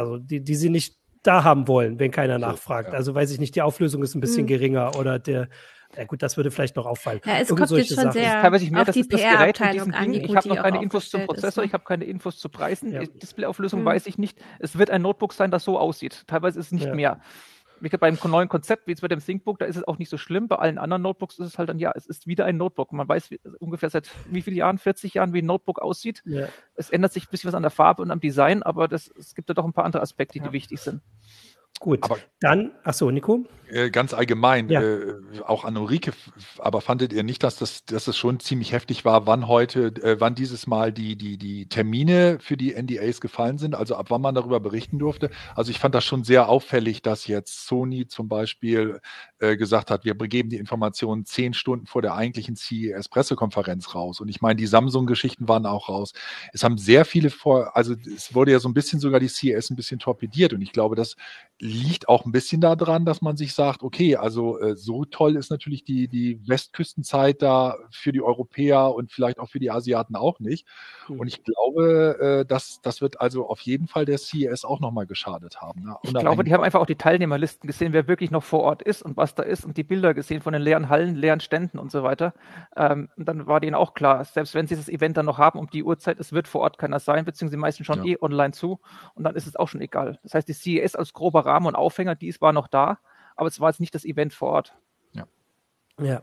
Also 0.00 0.18
die, 0.18 0.42
die 0.42 0.54
sie 0.54 0.70
nicht 0.70 0.96
da 1.22 1.44
haben 1.44 1.68
wollen, 1.68 1.98
wenn 1.98 2.10
keiner 2.10 2.34
so, 2.34 2.46
nachfragt. 2.46 2.88
Ja. 2.88 2.94
Also 2.94 3.14
weiß 3.14 3.30
ich 3.30 3.38
nicht, 3.38 3.54
die 3.54 3.62
Auflösung 3.62 4.02
ist 4.02 4.14
ein 4.14 4.20
bisschen 4.20 4.44
mhm. 4.44 4.48
geringer 4.48 4.96
oder 4.96 5.18
der 5.18 5.48
ja 5.96 6.04
gut, 6.04 6.22
das 6.22 6.36
würde 6.36 6.52
vielleicht 6.52 6.76
noch 6.76 6.86
auffallen. 6.86 7.20
Ja, 7.24 7.38
es 7.38 7.50
Irgend 7.50 7.68
kommt 7.68 7.78
jetzt 7.78 7.88
schon 7.88 7.96
Sachen. 7.96 8.12
sehr 8.12 8.42
teilweise 8.42 8.70
mehr, 8.70 8.82
auf 8.82 8.86
das 8.86 8.94
die 8.94 9.02
PR-Abteilung 9.02 9.92
an. 9.92 10.14
Ich 10.14 10.36
habe 10.36 10.48
noch 10.48 10.62
keine 10.62 10.80
Infos 10.82 11.10
zum 11.10 11.26
Prozessor, 11.26 11.64
ich 11.64 11.72
habe 11.72 11.82
keine 11.82 12.04
Infos 12.04 12.38
zu 12.38 12.48
Preisen. 12.48 12.92
Ja. 12.92 13.02
Displayauflösung 13.04 13.80
mhm. 13.80 13.86
weiß 13.86 14.06
ich 14.06 14.16
nicht. 14.16 14.38
Es 14.60 14.78
wird 14.78 14.90
ein 14.90 15.02
Notebook 15.02 15.32
sein, 15.32 15.50
das 15.50 15.64
so 15.64 15.78
aussieht. 15.78 16.22
Teilweise 16.28 16.60
ist 16.60 16.66
es 16.66 16.72
nicht 16.72 16.86
ja. 16.86 16.94
mehr. 16.94 17.20
Wie 17.80 17.88
beim 17.88 18.18
neuen 18.24 18.48
Konzept, 18.48 18.86
wie 18.86 18.92
jetzt 18.92 19.00
bei 19.00 19.08
dem 19.08 19.20
ThinkBook, 19.20 19.58
da 19.58 19.64
ist 19.64 19.76
es 19.76 19.84
auch 19.84 19.98
nicht 19.98 20.10
so 20.10 20.18
schlimm. 20.18 20.48
Bei 20.48 20.56
allen 20.56 20.78
anderen 20.78 21.02
Notebooks 21.02 21.38
ist 21.38 21.46
es 21.46 21.58
halt 21.58 21.68
dann, 21.68 21.78
ja, 21.78 21.92
es 21.94 22.06
ist 22.06 22.26
wieder 22.26 22.44
ein 22.44 22.56
Notebook. 22.56 22.92
Man 22.92 23.08
weiß 23.08 23.30
wie, 23.30 23.40
ungefähr 23.58 23.90
seit 23.90 24.10
wie 24.30 24.42
vielen 24.42 24.56
Jahren, 24.56 24.78
40 24.78 25.14
Jahren, 25.14 25.32
wie 25.32 25.42
ein 25.42 25.46
Notebook 25.46 25.80
aussieht. 25.80 26.22
Ja. 26.24 26.48
Es 26.74 26.90
ändert 26.90 27.12
sich 27.12 27.24
ein 27.24 27.30
bisschen 27.30 27.48
was 27.48 27.54
an 27.54 27.62
der 27.62 27.70
Farbe 27.70 28.02
und 28.02 28.10
am 28.10 28.20
Design, 28.20 28.62
aber 28.62 28.88
das, 28.88 29.08
es 29.18 29.34
gibt 29.34 29.48
da 29.50 29.54
doch 29.54 29.64
ein 29.64 29.72
paar 29.72 29.84
andere 29.84 30.02
Aspekte, 30.02 30.40
die 30.40 30.52
wichtig 30.52 30.80
sind. 30.80 31.02
Gut, 31.78 32.02
aber 32.02 32.18
dann, 32.40 32.72
ach 32.84 32.94
so, 32.94 33.10
Nico? 33.10 33.46
Äh, 33.70 33.90
ganz 33.90 34.14
allgemein, 34.14 34.68
ja. 34.68 34.82
äh, 34.82 35.14
auch 35.46 35.64
an 35.64 35.76
Ulrike, 35.76 36.12
aber 36.58 36.80
fandet 36.80 37.12
ihr 37.12 37.22
nicht, 37.22 37.42
dass 37.42 37.56
das, 37.56 37.84
dass 37.84 38.08
es 38.08 38.16
schon 38.16 38.40
ziemlich 38.40 38.72
heftig 38.72 39.04
war, 39.04 39.26
wann 39.26 39.46
heute, 39.46 39.86
äh, 40.02 40.18
wann 40.18 40.34
dieses 40.34 40.66
Mal 40.66 40.92
die, 40.92 41.16
die, 41.16 41.38
die 41.38 41.68
Termine 41.68 42.38
für 42.40 42.56
die 42.56 42.74
NDAs 42.74 43.20
gefallen 43.20 43.58
sind, 43.58 43.74
also 43.74 43.94
ab 43.94 44.06
wann 44.08 44.22
man 44.22 44.34
darüber 44.34 44.58
berichten 44.58 44.98
durfte? 44.98 45.30
Also 45.54 45.70
ich 45.70 45.78
fand 45.78 45.94
das 45.94 46.04
schon 46.04 46.24
sehr 46.24 46.48
auffällig, 46.48 47.02
dass 47.02 47.28
jetzt 47.28 47.66
Sony 47.66 48.08
zum 48.08 48.28
Beispiel 48.28 49.00
äh, 49.38 49.56
gesagt 49.56 49.90
hat, 49.90 50.04
wir 50.04 50.14
geben 50.14 50.50
die 50.50 50.56
Informationen 50.56 51.24
zehn 51.24 51.54
Stunden 51.54 51.86
vor 51.86 52.02
der 52.02 52.14
eigentlichen 52.14 52.56
CES-Pressekonferenz 52.56 53.94
raus. 53.94 54.20
Und 54.20 54.28
ich 54.28 54.40
meine, 54.40 54.56
die 54.56 54.66
Samsung-Geschichten 54.66 55.46
waren 55.48 55.66
auch 55.66 55.88
raus. 55.88 56.12
Es 56.52 56.64
haben 56.64 56.76
sehr 56.76 57.04
viele 57.04 57.30
vor, 57.30 57.76
also 57.76 57.94
es 58.14 58.34
wurde 58.34 58.50
ja 58.52 58.58
so 58.58 58.68
ein 58.68 58.74
bisschen 58.74 58.98
sogar 58.98 59.20
die 59.20 59.28
CES 59.28 59.70
ein 59.70 59.76
bisschen 59.76 60.00
torpediert 60.00 60.52
und 60.52 60.60
ich 60.62 60.72
glaube, 60.72 60.96
das 60.96 61.14
liegt 61.60 62.08
auch 62.08 62.24
ein 62.24 62.32
bisschen 62.32 62.62
daran, 62.62 63.04
dass 63.04 63.20
man 63.20 63.36
sich 63.36 63.54
sagt, 63.54 63.82
okay, 63.82 64.16
also 64.16 64.58
äh, 64.58 64.76
so 64.76 65.04
toll 65.04 65.36
ist 65.36 65.50
natürlich 65.50 65.84
die, 65.84 66.08
die 66.08 66.40
Westküstenzeit 66.48 67.42
da 67.42 67.76
für 67.90 68.12
die 68.12 68.22
Europäer 68.22 68.94
und 68.94 69.12
vielleicht 69.12 69.38
auch 69.38 69.48
für 69.48 69.58
die 69.58 69.70
Asiaten 69.70 70.16
auch 70.16 70.40
nicht. 70.40 70.66
Mhm. 71.08 71.20
Und 71.20 71.28
ich 71.28 71.44
glaube, 71.44 72.18
äh, 72.18 72.46
dass 72.46 72.80
das 72.80 73.02
wird 73.02 73.20
also 73.20 73.46
auf 73.46 73.60
jeden 73.60 73.88
Fall 73.88 74.06
der 74.06 74.16
CES 74.16 74.64
auch 74.64 74.80
nochmal 74.80 75.06
geschadet 75.06 75.60
haben. 75.60 75.84
Ne? 75.84 75.96
Ich 76.02 76.14
glaube, 76.14 76.44
die 76.44 76.54
haben 76.54 76.64
einfach 76.64 76.80
auch 76.80 76.86
die 76.86 76.96
Teilnehmerlisten 76.96 77.66
gesehen, 77.66 77.92
wer 77.92 78.08
wirklich 78.08 78.30
noch 78.30 78.42
vor 78.42 78.60
Ort 78.60 78.80
ist 78.82 79.02
und 79.02 79.18
was 79.18 79.34
da 79.34 79.42
ist 79.42 79.66
und 79.66 79.76
die 79.76 79.84
Bilder 79.84 80.14
gesehen 80.14 80.40
von 80.40 80.54
den 80.54 80.62
leeren 80.62 80.88
Hallen, 80.88 81.14
leeren 81.14 81.40
Ständen 81.40 81.78
und 81.78 81.92
so 81.92 82.02
weiter. 82.02 82.32
Ähm, 82.74 83.10
und 83.16 83.28
dann 83.28 83.46
war 83.46 83.60
denen 83.60 83.74
auch 83.74 83.92
klar, 83.92 84.24
selbst 84.24 84.54
wenn 84.54 84.66
sie 84.66 84.76
das 84.76 84.88
Event 84.88 85.18
dann 85.18 85.26
noch 85.26 85.36
haben 85.36 85.58
um 85.58 85.68
die 85.68 85.84
Uhrzeit, 85.84 86.18
es 86.20 86.32
wird 86.32 86.48
vor 86.48 86.62
Ort 86.62 86.78
keiner 86.78 87.00
sein, 87.00 87.26
beziehungsweise 87.26 87.56
die 87.56 87.60
meisten 87.60 87.84
schon 87.84 88.02
ja. 88.04 88.14
eh 88.14 88.18
online 88.22 88.52
zu 88.52 88.80
und 89.14 89.24
dann 89.24 89.36
ist 89.36 89.46
es 89.46 89.56
auch 89.56 89.68
schon 89.68 89.82
egal. 89.82 90.18
Das 90.22 90.32
heißt, 90.32 90.48
die 90.48 90.54
CES 90.54 90.96
als 90.96 91.12
grober 91.12 91.49
Rahmen 91.50 91.66
und 91.66 91.74
Aufhänger, 91.74 92.14
die 92.14 92.34
war 92.40 92.52
noch 92.52 92.68
da, 92.68 92.98
aber 93.34 93.48
es 93.48 93.60
war 93.60 93.70
jetzt 93.70 93.80
nicht 93.80 93.94
das 93.94 94.04
Event 94.04 94.32
vor 94.32 94.50
Ort. 94.50 94.74
Ja. 95.12 95.26
Ja. 96.00 96.22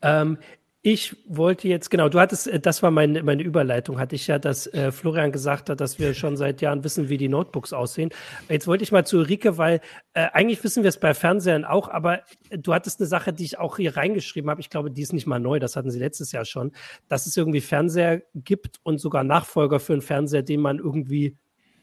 Ähm, 0.00 0.38
ich 0.84 1.16
wollte 1.28 1.68
jetzt, 1.68 1.90
genau, 1.90 2.08
du 2.08 2.18
hattest, 2.18 2.48
äh, 2.48 2.58
das 2.58 2.82
war 2.82 2.90
meine, 2.90 3.22
meine 3.22 3.44
Überleitung, 3.44 4.00
hatte 4.00 4.16
ich 4.16 4.26
ja, 4.26 4.40
dass 4.40 4.66
äh, 4.66 4.90
Florian 4.90 5.30
gesagt 5.30 5.70
hat, 5.70 5.80
dass 5.80 6.00
wir 6.00 6.12
schon 6.14 6.36
seit 6.36 6.60
Jahren 6.60 6.82
wissen, 6.82 7.08
wie 7.08 7.18
die 7.18 7.28
Notebooks 7.28 7.72
aussehen. 7.72 8.10
Jetzt 8.48 8.66
wollte 8.66 8.82
ich 8.82 8.90
mal 8.90 9.06
zu 9.06 9.18
Ulrike, 9.18 9.58
weil 9.58 9.80
äh, 10.14 10.26
eigentlich 10.32 10.64
wissen 10.64 10.82
wir 10.82 10.88
es 10.88 10.98
bei 10.98 11.14
Fernsehern 11.14 11.64
auch, 11.64 11.88
aber 11.88 12.22
du 12.50 12.74
hattest 12.74 13.00
eine 13.00 13.06
Sache, 13.06 13.32
die 13.32 13.44
ich 13.44 13.58
auch 13.58 13.76
hier 13.76 13.96
reingeschrieben 13.96 14.50
habe. 14.50 14.60
Ich 14.60 14.70
glaube, 14.70 14.90
die 14.90 15.02
ist 15.02 15.12
nicht 15.12 15.26
mal 15.26 15.38
neu, 15.38 15.60
das 15.60 15.76
hatten 15.76 15.90
sie 15.90 16.00
letztes 16.00 16.32
Jahr 16.32 16.44
schon, 16.44 16.72
dass 17.08 17.26
es 17.26 17.36
irgendwie 17.36 17.60
Fernseher 17.60 18.22
gibt 18.34 18.80
und 18.82 18.98
sogar 18.98 19.22
Nachfolger 19.22 19.78
für 19.78 19.92
einen 19.92 20.02
Fernseher, 20.02 20.42
den 20.42 20.60
man 20.60 20.78
irgendwie 20.78 21.36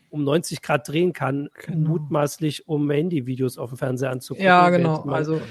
um 0.10 0.24
90 0.24 0.62
Grad 0.62 0.88
drehen 0.88 1.14
kann, 1.14 1.50
genau. 1.66 1.90
mutmaßlich 1.90 2.68
um 2.68 2.90
Handyvideos 2.90 3.58
auf 3.58 3.70
dem 3.72 3.78
Fernseher 3.78 4.12
anzugucken. 4.12 4.46
Ja, 4.46 4.70
genau. 4.70 5.04
Also 5.10 5.42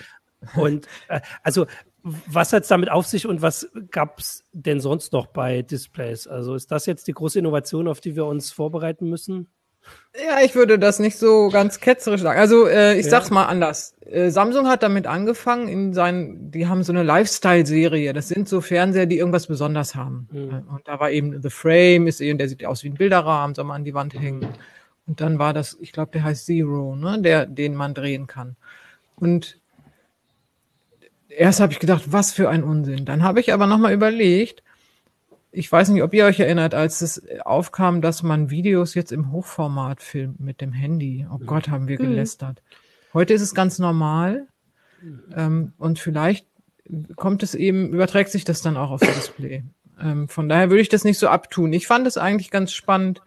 und 0.57 0.87
äh, 1.09 1.21
also 1.42 1.66
was 2.03 2.53
hat 2.53 2.62
es 2.62 2.68
damit 2.68 2.90
auf 2.90 3.07
sich 3.07 3.27
und 3.27 3.42
was 3.42 3.68
gab 3.90 4.21
es 4.21 4.44
denn 4.53 4.81
sonst 4.81 5.12
noch 5.12 5.27
bei 5.27 5.62
Displays? 5.62 6.27
Also 6.27 6.55
ist 6.55 6.71
das 6.71 6.87
jetzt 6.87 7.07
die 7.09 7.12
große 7.12 7.38
Innovation, 7.38 7.88
auf 7.88 8.01
die 8.01 8.16
wir 8.16 8.25
uns 8.25 8.53
vorbereiten 8.53 9.09
müssen? 9.09 9.49
Ja, 10.14 10.40
ich 10.44 10.55
würde 10.55 10.79
das 10.79 10.98
nicht 10.98 11.16
so 11.16 11.48
ganz 11.48 11.81
ketzerisch 11.81 12.22
sagen. 12.22 12.40
Also 12.40 12.66
äh, 12.66 12.98
ich 12.98 13.05
ja. 13.05 13.11
sag's 13.11 13.31
mal 13.31 13.46
anders. 13.46 13.94
Äh, 14.05 14.31
Samsung 14.31 14.66
hat 14.66 14.83
damit 14.83 15.07
angefangen 15.07 15.68
in 15.68 15.92
seinen, 15.92 16.51
die 16.51 16.66
haben 16.66 16.83
so 16.83 16.92
eine 16.92 17.03
Lifestyle-Serie. 17.03 18.12
Das 18.12 18.29
sind 18.29 18.48
so 18.48 18.61
Fernseher, 18.61 19.07
die 19.07 19.18
irgendwas 19.18 19.46
besonders 19.46 19.94
haben. 19.94 20.29
Mhm. 20.33 20.64
Und 20.74 20.88
da 20.88 20.98
war 20.98 21.11
eben 21.11 21.40
The 21.40 21.51
Frame, 21.51 22.09
ist 22.09 22.20
eben, 22.20 22.38
der 22.38 22.48
sieht 22.48 22.64
aus 22.64 22.83
wie 22.83 22.88
ein 22.88 22.94
Bilderrahmen, 22.94 23.55
soll 23.55 23.66
man 23.66 23.77
an 23.77 23.85
die 23.85 23.94
Wand 23.94 24.14
hängen. 24.14 24.48
Und 25.07 25.20
dann 25.20 25.38
war 25.38 25.53
das, 25.53 25.77
ich 25.81 25.92
glaube, 25.92 26.11
der 26.12 26.24
heißt 26.24 26.46
Zero, 26.46 26.96
ne, 26.96 27.20
der, 27.20 27.46
den 27.46 27.74
man 27.74 27.94
drehen 27.94 28.27
kann. 28.27 28.57
Und 29.16 29.59
erst 31.29 31.61
habe 31.61 31.72
ich 31.72 31.79
gedacht, 31.79 32.05
was 32.07 32.33
für 32.33 32.48
ein 32.48 32.64
Unsinn. 32.64 33.05
Dann 33.05 33.22
habe 33.22 33.40
ich 33.40 33.53
aber 33.53 33.66
nochmal 33.66 33.92
überlegt, 33.92 34.62
ich 35.50 35.70
weiß 35.70 35.88
nicht, 35.88 36.02
ob 36.02 36.12
ihr 36.12 36.26
euch 36.26 36.40
erinnert, 36.40 36.74
als 36.74 37.00
es 37.00 37.22
aufkam, 37.44 38.02
dass 38.02 38.22
man 38.22 38.50
Videos 38.50 38.94
jetzt 38.94 39.12
im 39.12 39.32
Hochformat 39.32 40.02
filmt 40.02 40.40
mit 40.40 40.61
dem 40.61 40.72
Handy. 40.72 41.26
Oh 41.32 41.38
Gott, 41.38 41.68
haben 41.68 41.88
wir 41.88 41.98
mhm. 42.00 42.08
gelästert. 42.08 42.62
Heute 43.14 43.34
ist 43.34 43.42
es 43.42 43.54
ganz 43.54 43.78
normal. 43.78 44.46
Ähm, 45.34 45.72
und 45.78 45.98
vielleicht 45.98 46.46
kommt 47.16 47.42
es 47.42 47.54
eben, 47.54 47.92
überträgt 47.92 48.30
sich 48.30 48.44
das 48.44 48.62
dann 48.62 48.76
auch 48.76 48.90
aufs 48.90 49.06
Display. 49.06 49.62
Ähm, 50.00 50.28
von 50.28 50.48
daher 50.48 50.70
würde 50.70 50.82
ich 50.82 50.88
das 50.88 51.04
nicht 51.04 51.18
so 51.18 51.28
abtun. 51.28 51.72
Ich 51.72 51.87
fand 51.87 52.06
es 52.06 52.18
eigentlich 52.18 52.50
ganz 52.50 52.72
spannend, 52.72 53.22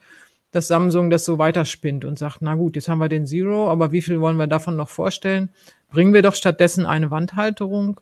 dass 0.52 0.68
Samsung 0.68 1.10
das 1.10 1.26
so 1.26 1.38
weiterspinnt 1.38 2.06
und 2.06 2.20
sagt, 2.20 2.42
na 2.42 2.56
gut, 2.56 2.76
jetzt 2.76 2.90
haben 2.90 3.00
wir 3.00 3.10
den 3.10 3.26
Zero, 3.26 3.70
aber 3.70 3.92
wie 3.92 4.02
viel 4.02 4.20
wollen 4.20 4.38
wir 4.38 4.48
davon 4.48 4.76
noch 4.76 4.90
vorstellen? 4.90 5.50
Bringen 5.90 6.14
wir 6.14 6.22
doch 6.22 6.36
stattdessen 6.36 6.86
eine 6.86 7.10
Wandhalterung, 7.10 8.00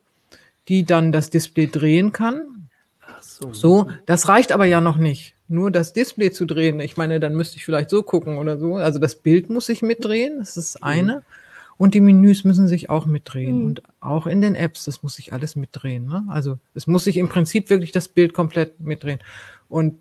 die 0.68 0.84
dann 0.84 1.12
das 1.12 1.30
Display 1.30 1.68
drehen 1.68 2.12
kann 2.12 2.59
so. 3.40 3.54
so, 3.54 3.88
das 4.06 4.28
reicht 4.28 4.52
aber 4.52 4.66
ja 4.66 4.82
noch 4.82 4.98
nicht. 4.98 5.36
Nur 5.48 5.72
das 5.72 5.94
Display 5.94 6.32
zu 6.32 6.46
drehen. 6.46 6.80
Ich 6.80 6.98
meine, 6.98 7.20
dann 7.20 7.36
müsste 7.36 7.58
ich 7.58 7.66
vielleicht 7.66 7.90
so 7.90 8.04
gucken 8.04 8.38
oder 8.38 8.58
so. 8.58 8.76
Also 8.76 9.00
das 9.00 9.16
Bild 9.16 9.50
muss 9.50 9.66
sich 9.66 9.82
mitdrehen, 9.82 10.40
das 10.40 10.58
ist 10.58 10.76
das 10.76 10.82
mhm. 10.82 10.88
eine. 10.88 11.16
Mhm. 11.16 11.22
Und 11.78 11.94
die 11.94 12.02
Menüs 12.02 12.44
müssen 12.44 12.68
sich 12.68 12.90
auch 12.90 13.06
mitdrehen. 13.06 13.60
Mhm. 13.60 13.66
Und 13.66 13.84
auch 14.02 14.28
in 14.28 14.42
den 14.42 14.56
Apps, 14.56 14.84
das 14.86 15.02
muss 15.02 15.16
sich 15.16 15.32
alles 15.32 15.56
mitdrehen. 15.56 16.06
Ne? 16.08 16.26
Also 16.28 16.60
es 16.74 16.88
muss 16.88 17.06
sich 17.06 17.18
im 17.18 17.30
Prinzip 17.30 17.70
wirklich 17.70 17.94
das 17.94 18.10
Bild 18.10 18.34
komplett 18.34 18.80
mitdrehen. 18.82 19.20
Und 19.70 19.96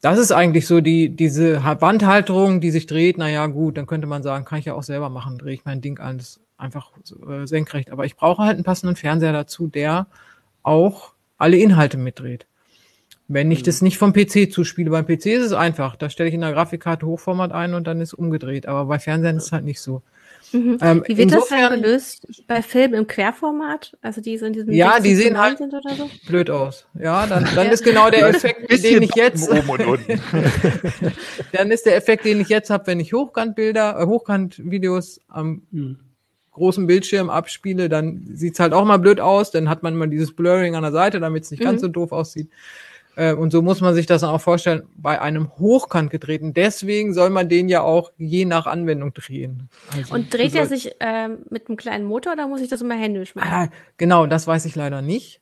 das 0.00 0.18
ist 0.18 0.32
eigentlich 0.32 0.66
so 0.66 0.80
die, 0.80 1.10
diese 1.10 1.62
Wandhalterung, 1.62 2.60
die 2.60 2.70
sich 2.70 2.86
dreht. 2.86 3.16
Naja, 3.16 3.46
gut, 3.46 3.76
dann 3.76 3.86
könnte 3.86 4.06
man 4.06 4.22
sagen, 4.22 4.44
kann 4.44 4.58
ich 4.58 4.64
ja 4.64 4.74
auch 4.74 4.82
selber 4.82 5.08
machen, 5.08 5.38
drehe 5.38 5.54
ich 5.54 5.64
mein 5.64 5.80
Ding 5.80 5.98
alles 6.00 6.40
einfach 6.56 6.90
äh, 7.28 7.46
senkrecht. 7.46 7.90
Aber 7.90 8.06
ich 8.06 8.16
brauche 8.16 8.42
halt 8.42 8.54
einen 8.54 8.64
passenden 8.64 8.96
Fernseher 8.96 9.32
dazu, 9.32 9.66
der 9.66 10.06
auch 10.62 11.12
alle 11.38 11.56
Inhalte 11.58 11.96
mitdreht. 11.96 12.46
Wenn 13.32 13.52
ich 13.52 13.62
das 13.62 13.80
mhm. 13.80 13.86
nicht 13.86 13.98
vom 13.98 14.12
PC 14.12 14.52
zuspiele, 14.52 14.90
beim 14.90 15.06
PC 15.06 15.26
ist 15.26 15.44
es 15.44 15.52
einfach. 15.52 15.94
Da 15.94 16.10
stelle 16.10 16.28
ich 16.28 16.34
in 16.34 16.40
der 16.40 16.50
Grafikkarte 16.50 17.06
Hochformat 17.06 17.52
ein 17.52 17.74
und 17.74 17.86
dann 17.86 18.00
ist 18.00 18.12
umgedreht. 18.12 18.66
Aber 18.66 18.86
bei 18.86 18.98
Fernsehen 18.98 19.36
ist 19.36 19.44
es 19.44 19.52
halt 19.52 19.64
nicht 19.64 19.80
so. 19.80 20.02
Mhm. 20.50 20.78
Ähm, 20.82 21.04
Wie 21.06 21.16
wird 21.16 21.32
insofern, 21.32 21.60
das 21.60 21.70
dann 21.70 21.82
gelöst 21.82 22.26
bei 22.48 22.60
Filmen 22.60 22.94
im 22.94 23.06
Querformat? 23.06 23.96
Also 24.02 24.20
die 24.20 24.36
so 24.36 24.46
in 24.46 24.52
diesem 24.52 24.72
Ja, 24.72 24.98
die 24.98 25.14
sehen 25.14 25.38
halt 25.38 25.58
sind 25.58 25.72
oder 25.72 25.94
so? 25.94 26.10
blöd 26.26 26.50
aus. 26.50 26.86
Ja, 26.98 27.24
dann, 27.28 27.46
dann 27.54 27.66
ja. 27.66 27.72
ist 27.72 27.84
genau 27.84 28.10
der 28.10 28.30
Effekt, 28.30 28.68
den 28.68 29.04
ich 29.04 29.14
jetzt 29.14 29.48
dann 31.52 31.70
ist 31.70 31.86
der 31.86 31.94
Effekt, 31.94 32.24
den 32.24 32.40
ich 32.40 32.48
jetzt 32.48 32.68
habe, 32.68 32.88
wenn 32.88 32.98
ich 32.98 33.12
Hochkantbilder, 33.12 34.00
äh, 34.00 34.06
Hochkantvideos 34.06 35.20
am 35.28 35.62
mhm. 35.70 36.00
großen 36.50 36.84
Bildschirm 36.84 37.30
abspiele, 37.30 37.88
dann 37.88 38.28
sieht's 38.34 38.58
halt 38.58 38.72
auch 38.72 38.84
mal 38.84 38.96
blöd 38.96 39.20
aus. 39.20 39.52
Dann 39.52 39.68
hat 39.68 39.84
man 39.84 39.94
mal 39.94 40.08
dieses 40.08 40.34
Blurring 40.34 40.74
an 40.74 40.82
der 40.82 40.90
Seite, 40.90 41.20
damit 41.20 41.44
es 41.44 41.52
nicht 41.52 41.60
mhm. 41.60 41.66
ganz 41.66 41.80
so 41.80 41.86
doof 41.86 42.10
aussieht. 42.10 42.50
Äh, 43.16 43.34
und 43.34 43.50
so 43.50 43.62
muss 43.62 43.80
man 43.80 43.94
sich 43.94 44.06
das 44.06 44.22
auch 44.22 44.40
vorstellen, 44.40 44.84
bei 44.96 45.20
einem 45.20 45.50
Hochkant 45.58 46.10
gedrehten. 46.10 46.54
Deswegen 46.54 47.12
soll 47.14 47.30
man 47.30 47.48
den 47.48 47.68
ja 47.68 47.82
auch 47.82 48.12
je 48.18 48.44
nach 48.44 48.66
Anwendung 48.66 49.12
drehen. 49.12 49.68
Also, 49.96 50.14
und 50.14 50.32
dreht 50.32 50.54
er 50.54 50.66
sich 50.66 50.92
ähm, 51.00 51.38
mit 51.50 51.68
einem 51.68 51.76
kleinen 51.76 52.04
Motor 52.04 52.34
oder 52.34 52.46
muss 52.46 52.60
ich 52.60 52.68
das 52.68 52.80
immer 52.80 52.94
händisch 52.94 53.34
machen? 53.34 53.48
Ah, 53.50 53.68
genau, 53.96 54.26
das 54.26 54.46
weiß 54.46 54.64
ich 54.64 54.76
leider 54.76 55.02
nicht. 55.02 55.40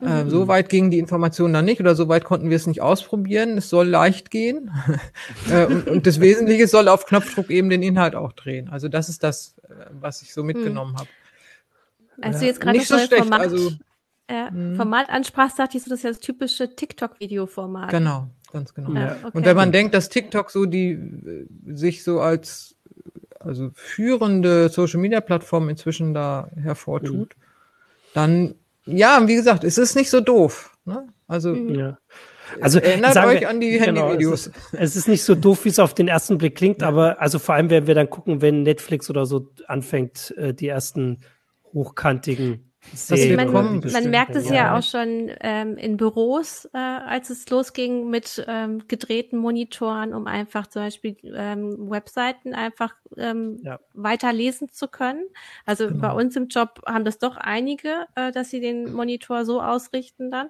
Äh, 0.00 0.04
mhm. 0.04 0.10
Äh, 0.10 0.30
so 0.30 0.48
weit 0.48 0.68
gingen 0.68 0.90
die 0.90 0.98
Informationen 0.98 1.52
dann 1.52 1.64
nicht 1.64 1.80
oder 1.80 1.94
so 1.94 2.08
weit 2.08 2.24
konnten 2.24 2.48
wir 2.48 2.56
es 2.56 2.66
nicht 2.66 2.80
ausprobieren. 2.80 3.58
Es 3.58 3.68
soll 3.68 3.86
leicht 3.86 4.30
gehen. 4.30 4.70
äh, 5.50 5.66
und, 5.66 5.88
und, 5.88 6.06
das 6.06 6.20
Wesentliche 6.20 6.66
soll 6.66 6.88
auf 6.88 7.06
Knopfdruck 7.06 7.50
eben 7.50 7.68
den 7.70 7.82
Inhalt 7.82 8.14
auch 8.14 8.32
drehen. 8.32 8.68
Also 8.70 8.88
das 8.88 9.08
ist 9.08 9.22
das, 9.22 9.56
äh, 9.68 9.86
was 9.92 10.22
ich 10.22 10.32
so 10.32 10.42
mitgenommen 10.42 10.92
mhm. 10.92 10.98
habe. 10.98 11.08
Als 12.22 12.40
du 12.40 12.46
jetzt 12.46 12.60
gerade 12.60 12.78
das 12.78 12.88
so 12.88 12.98
schlecht, 12.98 13.14
Format 13.14 13.40
also, 13.40 13.72
äh, 14.30 14.50
mhm. 14.50 14.76
Format 14.76 15.10
ansprachst, 15.10 15.58
dachte 15.58 15.76
ich 15.76 15.82
so, 15.82 15.90
das 15.90 16.00
ist 16.00 16.04
ja 16.04 16.10
das 16.10 16.20
typische 16.20 16.74
TikTok-Video-Format. 16.74 17.90
Genau, 17.90 18.28
ganz 18.52 18.72
genau. 18.72 18.92
Ja, 18.92 19.16
okay. 19.22 19.30
Und 19.32 19.44
wenn 19.44 19.56
man 19.56 19.72
denkt, 19.72 19.94
dass 19.94 20.08
TikTok 20.08 20.50
so 20.50 20.66
die 20.66 20.92
äh, 20.92 21.46
sich 21.66 22.04
so 22.04 22.20
als 22.20 22.76
also 23.38 23.70
führende 23.74 24.68
Social-Media-Plattform 24.68 25.68
inzwischen 25.68 26.14
da 26.14 26.50
hervortut, 26.56 27.34
mhm. 27.36 27.42
dann 28.14 28.54
ja, 28.86 29.26
wie 29.26 29.34
gesagt, 29.34 29.64
es 29.64 29.78
ist 29.78 29.94
nicht 29.96 30.10
so 30.10 30.20
doof. 30.20 30.76
Ne? 30.84 31.08
Also 31.26 31.54
mhm. 31.54 31.74
ja. 31.74 31.98
Also 32.60 32.80
erinnert 32.80 33.14
sagen 33.14 33.30
euch 33.30 33.40
wir, 33.42 33.48
an 33.48 33.60
die 33.60 33.78
genau, 33.78 34.08
Handyvideos. 34.08 34.46
es, 34.46 34.46
ist, 34.46 34.54
es 34.72 34.96
ist 34.96 35.08
nicht 35.08 35.22
so 35.22 35.36
doof, 35.36 35.64
wie 35.64 35.68
es 35.68 35.78
auf 35.78 35.94
den 35.94 36.08
ersten 36.08 36.36
Blick 36.36 36.56
klingt, 36.56 36.82
aber 36.82 37.20
also 37.20 37.38
vor 37.38 37.54
allem 37.54 37.70
werden 37.70 37.86
wir 37.86 37.94
dann 37.94 38.10
gucken, 38.10 38.42
wenn 38.42 38.64
Netflix 38.64 39.08
oder 39.08 39.24
so 39.24 39.50
anfängt, 39.68 40.34
äh, 40.36 40.52
die 40.52 40.66
ersten 40.66 41.20
hochkantigen 41.72 42.69
Man, 43.36 43.48
oder 43.50 43.62
man 43.62 43.72
Liebesfilme 43.72 44.10
merkt 44.10 44.34
es 44.36 44.44
bringen. 44.44 44.54
ja 44.54 44.76
auch 44.78 44.82
schon 44.82 45.30
ähm, 45.40 45.76
in 45.76 45.96
Büros, 45.96 46.64
äh, 46.72 46.78
als 46.78 47.30
es 47.30 47.48
losging 47.50 48.08
mit 48.10 48.44
ähm, 48.48 48.86
gedrehten 48.88 49.38
Monitoren, 49.38 50.14
um 50.14 50.26
einfach 50.26 50.66
zum 50.66 50.82
Beispiel 50.82 51.16
ähm, 51.34 51.90
Webseiten 51.90 52.54
einfach 52.54 52.94
ähm, 53.16 53.58
Ja. 53.64 53.78
weiter 53.94 54.32
lesen 54.32 54.70
zu 54.70 54.88
können. 54.88 55.24
Also 55.66 55.88
Genau. 55.88 56.00
bei 56.00 56.12
uns 56.12 56.36
im 56.36 56.48
Job 56.48 56.80
haben 56.86 57.04
das 57.04 57.18
doch 57.18 57.36
einige, 57.36 58.06
äh, 58.16 58.32
dass 58.32 58.50
sie 58.50 58.60
den 58.60 58.92
Monitor 58.92 59.44
so 59.44 59.60
ausrichten 59.62 60.30
dann. 60.30 60.48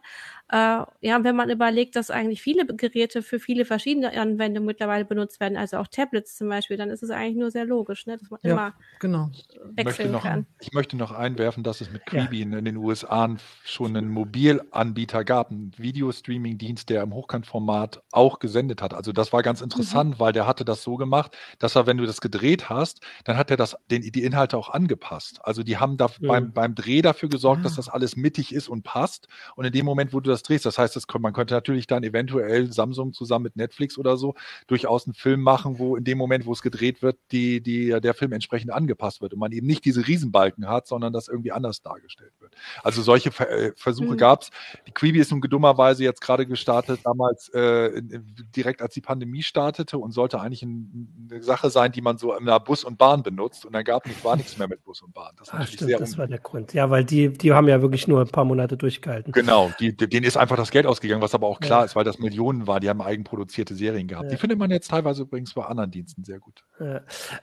Äh, 0.51 0.85
ja, 1.01 1.17
und 1.17 1.25
wenn 1.25 1.37
man 1.37 1.51
überlegt, 1.51 1.97
dass 1.97 2.11
eigentlich 2.11 2.43
viele 2.43 2.67
Geräte 2.67 3.23
für 3.23 3.39
viele 3.41 3.65
verschiedene 3.65 4.13
Anwendungen 4.19 4.67
mittlerweile 4.67 5.05
benutzt 5.05 5.41
werden, 5.41 5.57
also 5.57 5.79
auch 5.79 5.89
Tablets 5.89 6.37
zum 6.37 6.49
Beispiel, 6.49 6.77
dann 6.77 6.91
ist 6.91 7.03
es 7.03 7.11
eigentlich 7.11 7.37
nur 7.37 7.51
sehr 7.51 7.65
logisch, 7.65 8.07
ne, 8.07 8.17
dass 8.19 8.31
man 8.31 8.41
Ja. 8.43 8.53
immer 8.53 8.75
Genau. 8.99 9.31
Ich 9.77 9.85
möchte, 9.85 10.09
wechseln 10.09 10.11
noch, 10.11 10.25
kann. 10.25 10.47
ich 10.59 10.73
möchte 10.73 10.97
noch 10.97 11.13
einwerfen, 11.13 11.63
dass 11.65 11.81
es 11.81 11.91
mit 11.91 12.05
Ja. 12.11 12.30
Quibi 12.31 12.43
in, 12.43 12.65
den 12.65 12.77
USA 12.77 13.37
schon 13.65 13.97
einen 13.97 14.09
Mobilanbieter 14.09 15.25
gab, 15.25 15.51
einen 15.51 15.73
Videostreaming-Dienst, 15.77 16.89
der 16.89 17.03
im 17.03 17.13
Hochkantformat 17.13 18.03
auch 18.13 18.39
gesendet 18.39 18.83
hat. 18.83 18.95
Also 18.95 19.13
das 19.13 19.33
war 19.33 19.43
ganz 19.43 19.61
interessant, 19.61 20.21
weil 20.21 20.33
der 20.33 20.47
hatte 20.47 20.65
das 20.65 20.83
so 20.83 20.97
gemacht, 20.97 21.37
dass 21.59 21.75
er, 21.77 21.87
wenn 21.87 21.97
du 21.97 22.07
das 22.07 22.21
gedreht 22.21 22.69
hast, 22.71 23.01
dann 23.25 23.37
hat 23.37 23.51
er 23.51 23.57
das, 23.57 23.77
den, 23.91 24.03
die 24.03 24.23
Inhalte 24.23 24.57
auch 24.57 24.71
angepasst. 24.71 25.41
Also 25.43 25.63
die 25.63 25.77
haben 25.79 25.97
da 25.97 26.07
Mhm. 26.21 26.27
beim, 26.27 26.53
beim 26.53 26.75
Dreh 26.75 27.03
dafür 27.03 27.29
gesorgt, 27.29 27.65
dass 27.65 27.73
Ah. 27.75 27.77
das 27.77 27.89
alles 27.89 28.17
mittig 28.17 28.55
ist 28.55 28.69
und 28.69 28.83
passt. 28.83 29.29
Und 29.57 29.65
in 29.65 29.73
dem 29.73 29.85
Moment, 29.85 30.13
wo 30.13 30.21
du 30.21 30.31
das 30.31 30.43
drehst, 30.43 30.67
das 30.67 30.79
heißt, 30.79 30.97
das, 30.97 31.05
man 31.19 31.33
könnte 31.33 31.55
natürlich 31.55 31.87
dann 31.87 32.03
eventuell 32.03 32.73
Samsung 32.73 33.13
zusammen 33.13 33.45
mit 33.45 33.57
Netflix 33.57 33.99
oder 33.99 34.17
so 34.17 34.35
durchaus 34.67 35.07
einen 35.07 35.15
Film 35.15 35.41
machen, 35.43 35.79
wo 35.79 35.97
in 35.97 36.05
dem 36.05 36.19
Moment, 36.19 36.47
wo 36.47 36.53
es 36.53 36.63
gedreht 36.63 37.03
wird, 37.03 37.19
die, 37.33 37.61
die, 37.63 38.01
der 38.01 38.15
Film 38.15 38.33
entsprechend 38.33 38.73
angepasst 38.73 39.21
wird 39.21 39.33
und 39.35 39.39
man 39.41 39.53
eben 39.53 39.67
nicht 39.67 39.85
diese 39.85 40.07
Riesenbalken 40.07 40.69
hat, 40.69 40.87
sondern 40.87 41.13
das 41.13 41.29
irgendwie 41.29 41.53
anders 41.53 41.83
dargestellt 41.83 42.10
wird. 42.41 42.55
Also 42.83 43.03
solche 43.03 43.31
Ver 43.31 43.51
äh, 43.51 43.73
Versuche 43.77 44.13
Mhm. 44.15 44.17
gab's. 44.17 44.51
Die 44.87 44.93
Quibi 44.93 45.19
ist 45.19 45.31
nun 45.31 45.41
dummerweise 45.41 46.03
jetzt 46.05 46.21
gerade 46.21 46.47
gestartet, 46.47 47.01
damals 47.05 47.49
äh, 47.55 47.87
in- 47.99 48.25
direkt 48.57 48.83
als 48.83 48.95
die 48.95 49.01
Pandemie 49.01 49.43
startete 49.43 49.99
und 49.99 50.13
sollte 50.13 50.41
eigentlich 50.41 50.63
ein, 50.63 51.29
eine 51.31 51.43
Sache 51.43 51.71
sein, 51.71 51.93
die 51.93 52.01
man 52.03 52.19
so 52.19 52.35
in 52.35 52.49
einer 52.49 52.59
Bus 52.61 52.85
und 52.85 52.99
Bahn 52.99 53.23
benutzt 53.23 53.65
und 53.65 53.73
dann 53.73 53.85
gab 53.85 54.07
nicht, 54.07 54.25
war 54.25 54.37
nichts 54.37 54.59
mehr 54.59 54.69
mit 54.69 54.83
Bus 54.85 55.03
und 55.03 55.13
Bahn. 55.15 55.33
Das 55.39 55.49
ist 55.49 55.55
Ah, 55.55 55.67
stimmt, 55.67 55.89
sehr 55.91 55.99
das 55.99 56.19
war 56.19 56.27
der 56.27 56.39
Grund. 56.39 56.73
Ja, 56.75 56.91
weil 56.91 57.05
die, 57.05 57.29
die 57.33 57.53
haben 57.53 57.69
ja 57.69 57.81
wirklich 57.83 58.09
nur 58.09 58.21
ein 58.21 58.29
paar 58.29 58.45
Monate 58.45 58.77
durchgehalten. 58.77 59.33
Genau, 59.33 59.71
die, 59.79 59.97
denen 59.97 60.25
ist 60.25 60.37
einfach 60.37 60.57
das 60.57 60.71
Geld 60.71 60.87
ausgegangen, 60.87 61.23
was 61.23 61.35
aber 61.35 61.47
auch 61.47 61.61
klar 61.61 61.81
Ja. 61.81 61.85
ist, 61.85 61.97
weil 61.97 62.05
das 62.05 62.19
Millionen 62.19 62.67
war. 62.67 62.81
Die 62.81 62.89
haben 62.89 63.01
eigenproduzierte 63.03 63.75
Serien 63.75 64.09
gehabt. 64.09 64.25
Ja. 64.25 64.31
Die 64.31 64.37
findet 64.37 64.59
man 64.59 64.71
jetzt 64.71 64.89
teilweise 64.91 65.23
übrigens 65.23 65.55
bei 65.55 65.65
anderen 65.65 65.91
Diensten 65.91 66.25
sehr 66.25 66.39
gut. 66.39 66.65
Und 66.79 67.01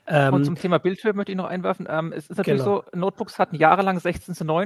ähm, 0.07 0.43
zum 0.43 0.55
Thema 0.55 0.79
Bildhöhe 0.79 1.13
möchte 1.13 1.31
ich 1.31 1.37
noch 1.37 1.45
einwerfen. 1.45 1.87
Ähm, 1.89 2.11
es 2.11 2.27
ist 2.27 2.37
natürlich 2.37 2.63
Genau. 2.63 2.83
so, 2.91 2.97
Notebooks 2.97 3.37
hatten 3.37 3.55
jahrelang 3.55 3.99
16 3.99 4.33
zu 4.33 4.43
9. 4.45 4.56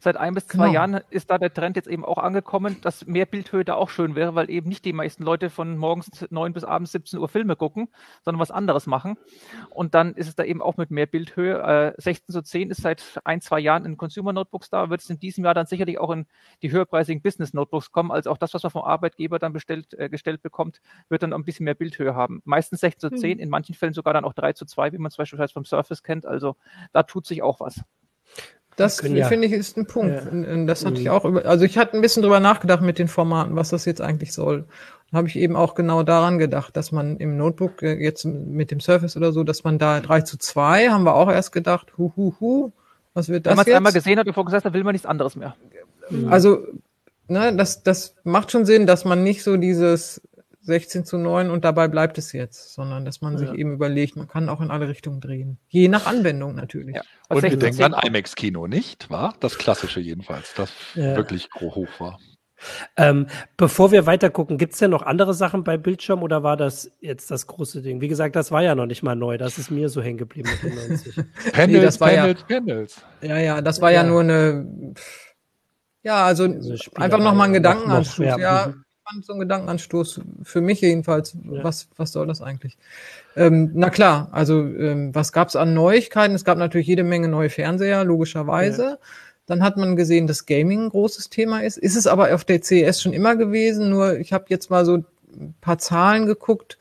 Seit 0.00 0.16
ein 0.16 0.34
bis 0.34 0.46
zwei 0.46 0.66
Genau. 0.66 0.74
Jahren 0.74 1.00
ist 1.10 1.30
da 1.30 1.38
der 1.38 1.52
Trend 1.52 1.76
jetzt 1.76 1.88
eben 1.88 2.04
auch 2.04 2.18
angekommen, 2.18 2.76
dass 2.82 3.06
mehr 3.06 3.26
Bildhöhe 3.26 3.64
da 3.64 3.74
auch 3.74 3.90
schön 3.90 4.14
wäre, 4.14 4.34
weil 4.34 4.48
eben 4.50 4.68
nicht 4.68 4.84
die 4.84 4.92
meisten 4.92 5.24
Leute 5.24 5.50
von 5.50 5.76
morgens 5.76 6.26
9 6.30 6.52
bis 6.52 6.64
abends 6.64 6.92
17 6.92 7.18
Uhr 7.18 7.28
Filme 7.28 7.56
gucken, 7.56 7.88
sondern 8.24 8.40
was 8.40 8.50
anderes 8.50 8.86
machen. 8.86 9.16
Und 9.70 9.94
dann 9.94 10.14
ist 10.14 10.28
es 10.28 10.36
da 10.36 10.44
eben 10.44 10.62
auch 10.62 10.76
mit 10.76 10.90
mehr 10.90 11.06
Bildhöhe. 11.06 11.94
Äh, 11.96 12.00
16 12.00 12.32
zu 12.32 12.42
10 12.42 12.70
ist 12.70 12.82
seit 12.82 13.20
ein, 13.24 13.40
zwei 13.40 13.58
Jahren 13.60 13.84
in 13.84 13.96
Consumer 13.96 14.32
Notebooks 14.32 14.70
da, 14.70 14.90
wird 14.90 15.00
es 15.00 15.10
in 15.10 15.18
diesem 15.18 15.44
Jahr 15.44 15.54
dann 15.54 15.66
sicherlich 15.66 15.98
auch 15.98 16.10
in 16.10 16.26
die 16.62 16.70
höherpreisigen 16.70 17.22
Business 17.22 17.52
Notebooks 17.54 17.90
kommen, 17.90 18.10
als 18.12 18.26
auch 18.26 18.36
das, 18.38 18.54
was 18.54 18.62
man 18.62 18.70
vom 18.70 18.82
Arbeitgeber 18.82 19.38
dann 19.38 19.52
bestellt, 19.52 19.94
äh, 19.94 20.08
gestellt 20.08 20.42
bekommt, 20.42 20.80
wird 21.08 21.22
dann 21.22 21.32
ein 21.32 21.44
bisschen 21.44 21.64
mehr 21.64 21.74
Bildhöhe 21.74 22.14
haben. 22.14 22.40
Meistens 22.44 22.80
16 22.80 23.10
zu 23.10 23.16
10, 23.16 23.38
Mhm. 23.38 23.42
in 23.42 23.48
manchen 23.50 23.74
Fällen 23.74 23.94
sogar 23.94 24.14
dann 24.14 24.24
auch 24.24 24.32
3 24.34 24.52
zu 24.52 24.64
2, 24.66 24.92
wie 24.92 24.98
man 24.98 25.10
zum 25.10 25.22
Beispiel 25.22 25.48
vom 25.48 25.64
Surface 25.64 26.02
kennt. 26.02 26.26
Also 26.26 26.56
da 26.92 27.02
tut 27.02 27.26
sich 27.26 27.42
auch 27.42 27.60
was. 27.60 27.82
Das 28.78 29.02
ja- 29.02 29.26
finde 29.28 29.46
ich 29.48 29.52
ist 29.52 29.76
ein 29.76 29.86
Punkt. 29.86 30.22
Ja. 30.32 30.64
Das 30.64 30.84
hatte 30.86 30.96
ich 31.00 31.04
Mhm. 31.06 31.10
auch 31.10 31.24
über, 31.24 31.44
also 31.44 31.64
ich 31.64 31.76
hatte 31.76 31.94
ein 31.96 32.00
bisschen 32.00 32.22
drüber 32.22 32.40
nachgedacht 32.40 32.80
mit 32.80 32.98
den 32.98 33.08
Formaten, 33.08 33.56
was 33.56 33.70
das 33.70 33.84
jetzt 33.84 34.00
eigentlich 34.00 34.32
soll. 34.32 34.64
Habe 35.12 35.26
ich 35.28 35.36
eben 35.36 35.56
auch 35.56 35.74
genau 35.74 36.02
daran 36.02 36.38
gedacht, 36.38 36.76
dass 36.76 36.92
man 36.92 37.16
im 37.16 37.36
Notebook 37.36 37.82
äh, 37.82 37.94
jetzt 37.94 38.24
mit 38.24 38.70
dem 38.70 38.80
Surface 38.80 39.16
oder 39.16 39.32
so, 39.32 39.42
dass 39.42 39.64
man 39.64 39.78
da 39.78 40.00
3 40.00 40.20
zu 40.20 40.38
2, 40.38 40.88
haben 40.90 41.04
wir 41.04 41.14
auch 41.14 41.30
erst 41.30 41.52
gedacht, 41.52 41.92
hu, 41.98 42.12
hu, 42.16 42.34
hu, 42.40 42.72
was 43.14 43.28
wird 43.28 43.44
Wenn 43.46 43.50
das 43.50 43.56
man 43.56 43.66
es 43.66 43.74
einmal 43.74 43.92
gesehen 43.92 44.18
hat 44.18 44.26
und 44.26 44.34
vorgesetzt 44.34 44.64
hat, 44.64 44.72
will 44.74 44.84
man 44.84 44.92
nichts 44.92 45.06
anderes 45.06 45.34
mehr. 45.34 45.56
Also, 46.30 46.58
ne, 47.26 47.54
das, 47.56 47.82
das 47.82 48.14
macht 48.24 48.50
schon 48.52 48.64
Sinn, 48.64 48.86
dass 48.86 49.04
man 49.04 49.22
nicht 49.24 49.42
so 49.42 49.56
dieses 49.56 50.20
16 50.68 51.04
zu 51.04 51.18
9 51.18 51.50
und 51.50 51.64
dabei 51.64 51.88
bleibt 51.88 52.16
es 52.18 52.32
jetzt, 52.32 52.72
sondern 52.74 53.04
dass 53.04 53.20
man 53.20 53.36
sich 53.36 53.48
Ja. 53.48 53.54
eben 53.54 53.72
überlegt, 53.72 54.14
man 54.16 54.28
kann 54.28 54.48
auch 54.48 54.60
in 54.60 54.70
alle 54.70 54.86
Richtungen 54.88 55.20
drehen. 55.20 55.58
Je 55.68 55.88
nach 55.88 56.06
Anwendung 56.06 56.54
natürlich. 56.54 56.94
Ja. 56.94 57.02
Und 57.28 57.36
wir 57.42 57.50
16 57.50 57.58
zu 57.60 57.64
denken 57.66 57.76
10 57.76 57.94
an 57.94 58.06
IMAX-Kino, 58.06 58.66
nicht 58.68 59.10
wahr? 59.10 59.34
Das 59.40 59.58
klassische 59.58 59.98
jedenfalls, 60.00 60.54
das 60.54 60.70
Ja. 60.94 61.16
wirklich 61.16 61.48
hoch 61.60 61.88
war. 61.98 62.18
Ähm, 62.96 63.28
bevor 63.56 63.92
wir 63.92 64.06
weiter 64.06 64.30
gucken, 64.30 64.58
gibt 64.58 64.72
es 64.72 64.80
denn 64.80 64.90
noch 64.90 65.02
andere 65.02 65.32
Sachen 65.32 65.62
bei 65.62 65.76
Bildschirm 65.76 66.24
oder 66.24 66.42
war 66.42 66.56
das 66.56 66.90
jetzt 67.00 67.30
das 67.30 67.46
große 67.46 67.82
Ding? 67.82 68.00
Wie 68.00 68.08
gesagt, 68.08 68.34
das 68.34 68.50
war 68.50 68.62
ja 68.64 68.74
noch 68.74 68.86
nicht 68.86 69.04
mal 69.04 69.14
neu. 69.14 69.38
Das 69.38 69.58
ist 69.58 69.70
mir 69.70 69.88
so 69.88 70.02
hängen 70.02 70.18
geblieben 70.18 70.50
mit 70.50 70.62
den 70.64 70.74
90. 70.88 71.14
Panels, 71.52 71.84
das 71.84 72.00
war 72.00 72.12
ja- 72.12 72.22
Panels, 72.22 72.44
Panels. 72.48 73.02
Ja, 73.22 73.38
ja, 73.38 73.60
das 73.62 73.80
war 73.80 73.92
ja, 73.92 74.02
Ja. 74.02 74.08
nur 74.08 74.20
eine, 74.22 74.92
ja, 76.02 76.24
also 76.26 76.46
Spielerei 76.46 77.04
einfach 77.04 77.18
nochmal 77.18 77.46
ein 77.46 77.50
noch- 77.52 77.58
Gedankenanstoß. 77.58 78.18
noch, 78.26 78.38
ja, 78.38 78.38
ja, 78.38 78.66
mhm. 78.68 78.84
Fand 79.08 79.24
so 79.24 79.32
ein 79.32 79.38
Gedankenanstoß 79.40 80.20
für 80.42 80.60
mich 80.60 80.80
jedenfalls. 80.80 81.36
Ja. 81.50 81.64
Was, 81.64 81.88
was 81.96 82.12
soll 82.12 82.26
das 82.26 82.42
eigentlich? 82.42 82.76
Ähm, 83.36 83.70
na 83.74 83.90
klar, 83.90 84.28
also 84.32 84.60
ähm, 84.60 85.14
was 85.14 85.32
gab's 85.32 85.56
an 85.56 85.74
Neuigkeiten? 85.74 86.34
Es 86.34 86.44
gab 86.44 86.58
natürlich 86.58 86.86
jede 86.86 87.04
Menge 87.04 87.28
neue 87.28 87.50
Fernseher, 87.50 88.04
logischerweise. 88.04 88.98
Dann 89.46 89.62
hat 89.62 89.76
man 89.76 89.96
gesehen, 89.96 90.26
dass 90.26 90.46
Gaming 90.46 90.84
ein 90.84 90.88
großes 90.90 91.30
Thema 91.30 91.62
ist. 91.62 91.78
Ist 91.78 91.96
es 91.96 92.06
aber 92.06 92.34
auf 92.34 92.44
der 92.44 92.62
CES 92.62 93.00
schon 93.02 93.12
immer 93.12 93.36
gewesen. 93.36 93.90
Nur 93.90 94.18
ich 94.18 94.32
habe 94.32 94.44
jetzt 94.48 94.70
mal 94.70 94.84
so 94.84 94.96
ein 94.96 95.54
paar 95.60 95.78
Zahlen 95.78 96.26
geguckt. 96.26 96.78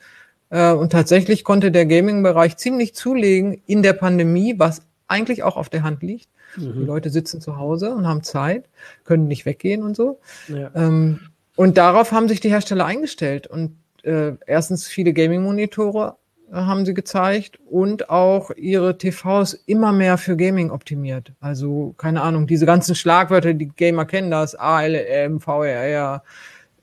Äh, 0.50 0.74
und 0.74 0.92
tatsächlich 0.92 1.44
konnte 1.44 1.72
der 1.72 1.86
Gaming-Bereich 1.86 2.58
ziemlich 2.58 2.94
zulegen 2.94 3.62
in 3.68 3.84
der 3.84 3.94
Pandemie, 3.94 4.56
was 4.58 4.82
eigentlich 5.08 5.44
auch 5.44 5.56
auf 5.56 5.70
der 5.70 5.84
Hand 5.84 6.04
liegt. 6.04 6.28
Die 6.56 6.62
Mhm. 6.66 6.86
Leute 6.86 7.10
sitzen 7.10 7.42
zu 7.42 7.58
Hause 7.58 7.92
und 7.92 8.08
haben 8.08 8.24
Zeit, 8.24 8.66
können 9.04 9.28
nicht 9.28 9.46
weggehen 9.46 9.84
und 9.84 9.96
so. 9.96 10.20
Ja. 10.48 10.72
Ähm, 10.76 11.20
und 11.58 11.78
darauf 11.78 12.12
haben 12.12 12.30
sich 12.30 12.40
die 12.40 12.52
Hersteller 12.52 12.86
eingestellt. 12.86 13.48
Und 13.48 13.78
äh, 14.04 14.34
erstens 14.46 14.88
viele 14.88 15.12
Gaming-Monitore 15.12 16.16
äh, 16.52 16.56
haben 16.56 16.86
sie 16.86 16.94
gezeigt 16.94 17.60
und 17.66 18.12
auch 18.12 18.52
ihre 18.56 19.00
TVs 19.00 19.54
immer 19.66 19.92
mehr 19.92 20.20
für 20.20 20.38
Gaming 20.38 20.70
optimiert. 20.70 21.34
Also 21.42 21.96
keine 21.98 22.22
Ahnung, 22.22 22.46
diese 22.46 22.68
ganzen 22.68 22.94
Schlagwörter, 22.94 23.56
die 23.56 23.70
Gamer 23.70 24.06
kennen 24.06 24.30
das, 24.30 24.54
ALM, 24.54 25.40
VRR, 25.42 26.24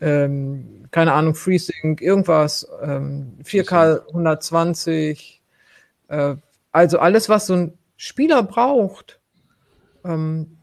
ähm, 0.00 0.86
keine 0.90 1.12
Ahnung, 1.12 1.36
FreeSync, 1.36 2.00
irgendwas, 2.00 2.68
ähm, 2.82 3.38
4K 3.44 4.08
120, 4.08 5.40
äh, 6.08 6.34
also 6.72 6.98
alles, 6.98 7.28
was 7.28 7.46
so 7.46 7.54
ein 7.54 7.78
Spieler 7.96 8.42
braucht, 8.42 9.20
ähm, 10.04 10.58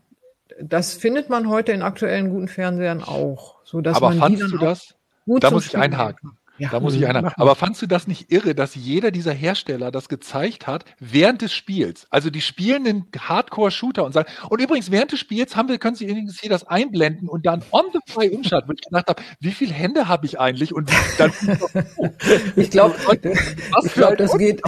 das 0.62 0.94
findet 0.94 1.30
man 1.30 1.50
heute 1.50 1.72
in 1.72 1.82
aktuellen 1.82 2.30
guten 2.30 2.50
Fernsehern 2.50 3.02
auch, 3.04 3.61
so 3.72 3.80
dass 3.82 3.96
Aber 3.96 4.10
man 4.10 4.20
fandst 4.20 4.52
du 4.52 4.58
das? 4.58 4.94
Da 5.26 5.50
muss 5.50 5.66
ich 5.68 5.78
einhaken. 5.78 6.38
Ja. 6.62 6.70
Da 6.70 6.80
muss 6.80 6.94
ich 6.94 7.08
einer. 7.08 7.34
Aber 7.40 7.56
fandst 7.56 7.82
du 7.82 7.88
das 7.88 8.06
nicht 8.08 8.32
irre, 8.32 8.54
dass 8.54 8.76
jeder 8.76 9.10
dieser 9.10 9.34
Hersteller 9.34 9.90
das 9.92 10.10
gezeigt 10.10 10.68
hat 10.68 10.86
während 11.00 11.42
des 11.42 11.54
Spiels? 11.54 12.06
Also 12.12 12.30
die 12.30 12.42
spielen 12.42 12.86
einen 12.88 13.06
Hardcore-Shooter 13.18 14.04
und 14.06 14.14
sagen, 14.14 14.30
und 14.50 14.62
übrigens 14.62 14.92
während 14.92 15.12
des 15.12 15.20
Spiels 15.20 15.56
haben 15.56 15.70
wir, 15.70 15.80
können 15.80 15.96
Sie 15.96 16.06
übrigens 16.06 16.40
hier 16.40 16.52
das 16.52 16.64
einblenden 16.68 17.28
und 17.28 17.48
dann 17.48 17.64
on 17.72 17.86
the 17.94 18.00
fly 18.06 18.30
umschalten, 18.30 18.70
wo 18.70 18.74
ich 18.74 18.82
gedacht 18.82 19.08
habe, 19.08 19.24
wie 19.40 19.52
viele 19.52 19.74
Hände 19.74 20.08
habe 20.08 20.28
ich 20.28 20.40
eigentlich? 20.40 20.74
Und 20.74 20.92
dann 21.18 21.32
Ich 22.56 22.70
glaube, 22.70 22.94
was 23.06 23.86
ich 23.86 23.92
für 23.92 24.08
ein 24.08 24.18
das 24.18 24.38
geht. 24.38 24.62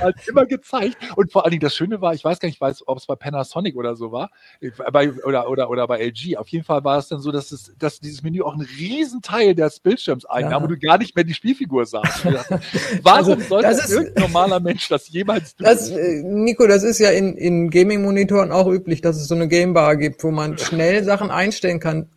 Halt 0.00 0.16
immer 0.26 0.46
gezeigt. 0.46 0.96
Und 1.16 1.30
vor 1.30 1.44
allen 1.44 1.50
Dingen 1.50 1.60
das 1.60 1.74
Schöne 1.76 2.00
war, 2.00 2.14
ich 2.14 2.24
weiß 2.24 2.40
gar 2.40 2.48
nicht, 2.48 2.60
weiß, 2.60 2.84
ob 2.86 2.98
es 2.98 3.06
bei 3.06 3.16
Panasonic 3.16 3.76
oder 3.76 3.96
so 3.96 4.12
war, 4.12 4.30
äh, 4.60 4.70
bei, 4.92 5.12
oder, 5.24 5.48
oder, 5.50 5.68
oder 5.68 5.86
bei 5.86 5.98
LG. 6.00 6.36
Auf 6.38 6.48
jeden 6.48 6.64
Fall 6.64 6.84
war 6.84 6.98
es 6.98 7.08
dann 7.08 7.20
so, 7.20 7.30
dass, 7.32 7.52
es, 7.52 7.74
dass 7.78 8.00
dieses 8.00 8.22
Menü 8.22 8.42
auch 8.42 8.54
einen 8.54 8.66
riesen 8.78 9.20
Teil 9.20 9.54
des 9.54 9.80
Bildschirms 9.80 10.24
einnahm 10.24 10.50
Ja. 10.52 10.56
und 10.58 10.68
du 10.70 10.78
gar 10.78 10.98
nicht 10.98 11.14
mehr 11.14 11.24
die 11.24 11.33
Spielfigur. 11.34 11.82
Und 11.82 11.94
ich 11.94 12.22
dachte, 12.22 12.60
Warum 13.02 13.32
Also, 13.34 13.48
sollte 13.48 13.68
das 13.68 13.90
ist- 13.90 14.18
normaler 14.18 14.60
Mensch 14.60 14.88
das 14.88 15.08
jemals 15.10 15.54
tun? 15.56 15.66
Das, 15.66 15.90
äh, 15.90 16.22
Nico, 16.24 16.66
das 16.66 16.82
ist 16.82 16.98
ja 16.98 17.10
in, 17.10 17.36
in 17.36 17.70
Gaming-Monitoren 17.70 18.52
auch 18.52 18.66
üblich, 18.68 19.00
dass 19.00 19.16
es 19.16 19.28
so 19.28 19.34
eine 19.34 19.48
Gamebar 19.48 19.96
gibt, 19.96 20.22
wo 20.24 20.30
man 20.30 20.56
schnell 20.58 21.04
Sachen 21.04 21.30
einstellen 21.30 21.80
kann, 21.80 22.08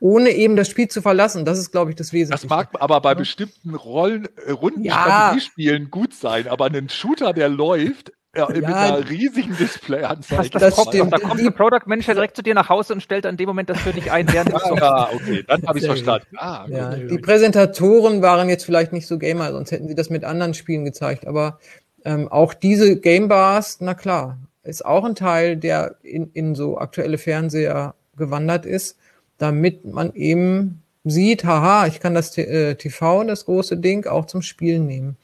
ohne 0.00 0.30
eben 0.30 0.56
das 0.56 0.68
Spiel 0.68 0.88
zu 0.88 1.02
verlassen. 1.02 1.44
Das 1.44 1.58
ist, 1.58 1.72
glaube 1.72 1.90
ich, 1.90 1.96
das 1.96 2.08
Das 2.08 2.12
Wesentliche. 2.14 2.48
mag 2.48 2.68
aber 2.80 3.00
bei 3.00 3.14
bestimmten 3.14 3.74
Rollen, 3.74 4.28
äh, 4.46 4.50
runden 4.52 4.82
Ja. 4.84 4.92
Strategiespielen 4.94 5.90
gut 5.90 6.14
sein, 6.14 6.48
aber 6.48 6.66
ein 6.66 6.88
Shooter, 6.88 7.32
der 7.32 7.48
läuft, 7.48 8.12
Ja, 8.36 8.48
mit 8.48 8.62
ja, 8.62 8.68
einer 8.68 9.10
riesigen 9.10 9.56
Displayanzeige. 9.56 10.50
Das, 10.50 10.62
das, 10.62 10.76
das 10.76 10.86
stimmt. 10.86 11.12
Da 11.12 11.18
kommt 11.18 11.40
der 11.40 11.50
Product 11.50 11.86
Manager 11.86 12.14
direkt 12.14 12.36
zu 12.36 12.42
dir 12.42 12.54
nach 12.54 12.68
Hause 12.68 12.92
und 12.92 13.02
stellt 13.02 13.26
an 13.26 13.36
dem 13.36 13.48
Moment 13.48 13.70
das 13.70 13.80
für 13.80 13.92
dich 13.92 14.12
ein, 14.12 14.32
während 14.32 14.54
Ah, 14.54 15.08
okay, 15.12 15.42
dann 15.46 15.66
habe 15.66 15.78
ich 15.78 15.84
verstanden. 15.84 16.26
Ah, 16.36 16.64
ja, 16.68 16.94
die 16.94 17.18
Präsentatoren 17.18 18.22
waren 18.22 18.48
jetzt 18.48 18.64
vielleicht 18.64 18.92
nicht 18.92 19.08
so 19.08 19.18
Gamer, 19.18 19.50
sonst 19.50 19.72
hätten 19.72 19.88
sie 19.88 19.96
das 19.96 20.10
mit 20.10 20.22
anderen 20.22 20.54
Spielen 20.54 20.84
gezeigt. 20.84 21.26
Aber 21.26 21.58
ähm, 22.04 22.28
auch 22.28 22.54
diese 22.54 23.00
Game 23.00 23.26
Bars, 23.26 23.78
na 23.80 23.94
klar, 23.94 24.38
ist 24.62 24.84
auch 24.84 25.04
ein 25.04 25.16
Teil, 25.16 25.56
der 25.56 25.96
in, 26.02 26.30
in 26.32 26.54
so 26.54 26.78
aktuelle 26.78 27.18
Fernseher 27.18 27.94
gewandert 28.16 28.64
ist, 28.64 28.96
damit 29.38 29.84
man 29.84 30.14
eben 30.14 30.82
sieht, 31.02 31.44
haha, 31.44 31.86
ich 31.86 31.98
kann 31.98 32.14
das 32.14 32.30
TV, 32.30 33.22
äh, 33.22 33.26
das 33.26 33.46
große 33.46 33.78
Ding, 33.78 34.06
auch 34.06 34.26
zum 34.26 34.42
Spielen 34.42 34.86
nehmen. 34.86 35.16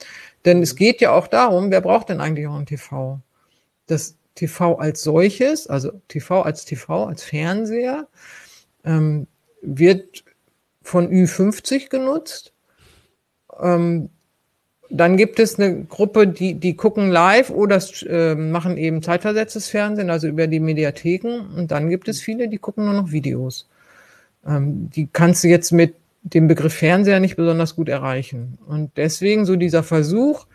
Denn 0.46 0.62
es 0.62 0.76
geht 0.76 1.00
ja 1.00 1.10
auch 1.10 1.26
darum, 1.26 1.70
wer 1.70 1.80
braucht 1.80 2.08
denn 2.08 2.20
eigentlich 2.20 2.46
auch 2.46 2.54
ein 2.54 2.66
TV? 2.66 3.20
Das 3.86 4.16
TV 4.36 4.76
als 4.76 5.02
solches, 5.02 5.66
also 5.66 5.90
TV 6.08 6.42
als 6.42 6.64
TV, 6.64 7.04
als 7.06 7.24
Fernseher, 7.24 8.06
ähm, 8.84 9.26
wird 9.60 10.24
von 10.82 11.10
Ü50 11.10 11.88
genutzt. 11.90 12.52
Ähm, 13.60 14.10
dann 14.88 15.16
gibt 15.16 15.40
es 15.40 15.58
eine 15.58 15.84
Gruppe, 15.84 16.28
die, 16.28 16.54
die 16.54 16.76
gucken 16.76 17.10
live 17.10 17.50
oder 17.50 17.82
äh, 18.06 18.36
machen 18.36 18.76
eben 18.76 19.02
zeitversetztes 19.02 19.68
Fernsehen, 19.68 20.10
also 20.10 20.28
über 20.28 20.46
die 20.46 20.60
Mediatheken. 20.60 21.40
Und 21.56 21.72
dann 21.72 21.88
gibt 21.90 22.06
es 22.06 22.20
viele, 22.20 22.48
die 22.48 22.58
gucken 22.58 22.84
nur 22.84 22.94
noch 22.94 23.10
Videos. 23.10 23.68
Ähm, 24.46 24.90
die 24.90 25.08
kannst 25.12 25.42
du 25.42 25.48
jetzt 25.48 25.72
mit 25.72 25.96
den 26.34 26.48
Begriff 26.48 26.74
Fernseher 26.74 27.20
nicht 27.20 27.36
besonders 27.36 27.76
gut 27.76 27.88
erreichen. 27.88 28.58
Und 28.66 28.96
deswegen 28.96 29.46
so 29.46 29.54
dieser 29.54 29.84
Versuch, 29.84 30.46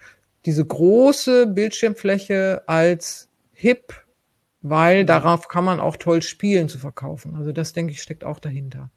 diese 0.45 0.65
große 0.65 1.47
Bildschirmfläche 1.47 2.63
als 2.67 3.29
hip, 3.53 3.93
weil 4.61 5.05
darauf 5.05 5.47
kann 5.47 5.63
man 5.63 5.79
auch 5.79 5.95
toll 5.95 6.21
spielen 6.21 6.67
zu 6.67 6.77
verkaufen. 6.77 7.35
Also 7.35 7.53
das, 7.53 7.71
denke 7.71 7.93
ich, 7.93 8.01
steckt 8.01 8.25
auch 8.25 8.39
dahinter. 8.39 8.89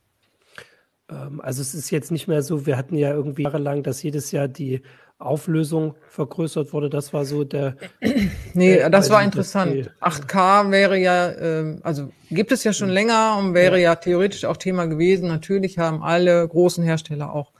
Ähm, 1.08 1.40
also 1.40 1.62
es 1.62 1.74
ist 1.74 1.90
jetzt 1.90 2.10
nicht 2.10 2.26
mehr 2.26 2.42
so, 2.42 2.66
wir 2.66 2.76
hatten 2.76 2.96
ja 2.96 3.12
irgendwie 3.12 3.44
jahrelang, 3.44 3.84
dass 3.84 4.02
jedes 4.02 4.32
Jahr 4.32 4.48
die 4.48 4.82
Auflösung 5.18 5.94
vergrößert 6.09 6.72
wurde. 6.72 6.90
Das 6.90 7.12
war 7.12 7.24
so 7.24 7.44
der. 7.44 7.77
nee, 8.55 8.74
der, 8.74 8.90
das 8.90 9.11
war 9.11 9.22
interessant. 9.22 9.90
Das 10.00 10.22
8K 10.22 10.70
wäre 10.70 10.98
ja, 10.98 11.31
äh, 11.31 11.79
also 11.83 12.11
gibt 12.31 12.53
es 12.53 12.64
ja 12.64 12.72
schon 12.72 12.88
hm. 12.88 12.94
länger 12.94 13.37
und 13.38 13.55
wäre 13.55 13.77
ja. 13.77 13.92
ja 13.92 13.94
theoretisch 13.96 14.44
auch 14.44 14.57
Thema 14.57 14.87
gewesen. 14.87 15.29
Natürlich 15.29 15.79
haben 15.79 16.03
alle 16.03 16.46
großen 16.46 16.85
Hersteller 16.85 17.33
auch 17.33 17.53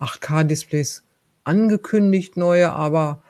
8K-Displays 0.00 1.04
angekündigt, 1.44 2.36
neue, 2.36 2.72
aber 2.72 3.22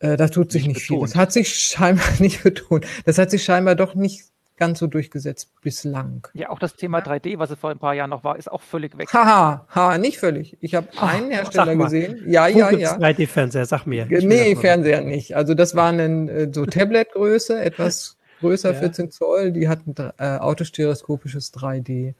äh, 0.00 0.16
da 0.16 0.28
tut 0.28 0.52
sich 0.52 0.66
nicht, 0.66 0.76
nicht 0.76 0.86
viel. 0.86 1.00
Das 1.00 1.16
hat 1.16 1.32
sich 1.32 1.54
scheinbar 1.54 2.06
nicht 2.18 2.42
betont. 2.42 2.86
Das 3.04 3.18
hat 3.18 3.30
sich 3.30 3.42
scheinbar 3.42 3.74
doch 3.74 3.94
nicht 3.94 4.24
ganz 4.60 4.78
so 4.78 4.86
durchgesetzt 4.86 5.50
bislang. 5.62 6.28
Ja, 6.34 6.50
auch 6.50 6.58
das 6.58 6.76
Thema 6.76 7.00
3D, 7.00 7.38
was 7.38 7.50
es 7.50 7.58
vor 7.58 7.70
ein 7.70 7.78
paar 7.78 7.94
Jahren 7.94 8.10
noch 8.10 8.22
war, 8.22 8.36
ist 8.36 8.52
auch 8.52 8.60
völlig 8.60 8.96
weg. 8.96 9.12
Haha, 9.12 9.66
ha, 9.74 9.98
nicht 9.98 10.18
völlig. 10.18 10.56
Ich 10.60 10.74
habe 10.74 10.86
einen 10.98 11.30
Hersteller 11.30 11.74
gesehen. 11.74 12.22
Ja, 12.26 12.46
Wo 12.54 12.58
ja, 12.58 12.70
ja. 12.70 12.96
3D-Fernseher, 12.96 13.66
sag 13.66 13.86
mir. 13.86 14.06
Nee, 14.06 14.54
Fernseher 14.54 15.00
nicht. 15.00 15.34
Also 15.34 15.54
das 15.54 15.74
war 15.74 15.90
ein 15.90 16.28
äh, 16.28 16.50
so 16.52 16.66
Tablet-Größe, 16.66 17.60
etwas 17.60 18.18
größer, 18.40 18.72
ja. 18.72 18.78
14 18.78 19.10
Zoll. 19.10 19.52
Die 19.52 19.68
hatten 19.68 19.94
äh, 20.18 20.36
autostereoskopisches 20.36 21.52
3D. 21.54 22.14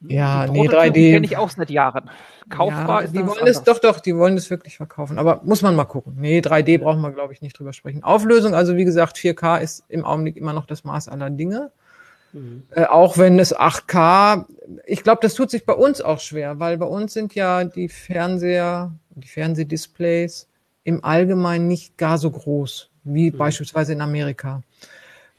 Ja, 0.00 0.46
nee, 0.46 0.68
3D. 0.68 1.12
kenne 1.12 1.26
ich 1.26 1.36
auch 1.36 1.50
seit 1.50 1.70
Jahren. 1.70 2.10
Kaufbar 2.48 3.00
ja, 3.00 3.06
ist 3.06 3.14
Die 3.14 3.26
wollen 3.26 3.46
es, 3.46 3.62
doch, 3.62 3.78
doch, 3.78 4.00
die 4.00 4.16
wollen 4.16 4.36
es 4.36 4.50
wirklich 4.50 4.76
verkaufen. 4.76 5.18
Aber 5.18 5.40
muss 5.44 5.62
man 5.62 5.74
mal 5.74 5.84
gucken. 5.84 6.14
Nee, 6.18 6.40
3D 6.40 6.78
brauchen 6.78 7.00
wir, 7.00 7.10
glaube 7.10 7.32
ich, 7.32 7.42
nicht 7.42 7.58
drüber 7.58 7.72
sprechen. 7.72 8.04
Auflösung, 8.04 8.54
also 8.54 8.76
wie 8.76 8.84
gesagt, 8.84 9.16
4K 9.16 9.60
ist 9.60 9.84
im 9.88 10.04
Augenblick 10.04 10.36
immer 10.36 10.52
noch 10.52 10.66
das 10.66 10.84
Maß 10.84 11.08
aller 11.08 11.30
Dinge. 11.30 11.72
Mhm. 12.32 12.62
Äh, 12.70 12.84
auch 12.84 13.18
wenn 13.18 13.38
es 13.38 13.56
8K, 13.56 14.44
ich 14.84 15.02
glaube, 15.02 15.20
das 15.22 15.34
tut 15.34 15.50
sich 15.50 15.66
bei 15.66 15.72
uns 15.72 16.00
auch 16.00 16.20
schwer, 16.20 16.60
weil 16.60 16.78
bei 16.78 16.86
uns 16.86 17.14
sind 17.14 17.34
ja 17.34 17.64
die 17.64 17.88
Fernseher, 17.88 18.92
die 19.10 19.28
Fernsehdisplays 19.28 20.48
im 20.84 21.04
Allgemeinen 21.04 21.66
nicht 21.66 21.96
gar 21.96 22.18
so 22.18 22.30
groß 22.30 22.90
wie 23.02 23.30
mhm. 23.30 23.38
beispielsweise 23.38 23.92
in 23.92 24.00
Amerika. 24.00 24.62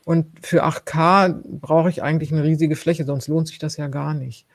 Und 0.03 0.45
für 0.45 0.65
8K 0.65 1.41
brauche 1.43 1.89
ich 1.89 2.01
eigentlich 2.01 2.31
eine 2.31 2.43
riesige 2.43 2.75
Fläche, 2.75 3.05
sonst 3.05 3.27
lohnt 3.27 3.47
sich 3.47 3.59
das 3.59 3.77
ja 3.77 3.87
gar 3.87 4.13
nicht. 4.13 4.45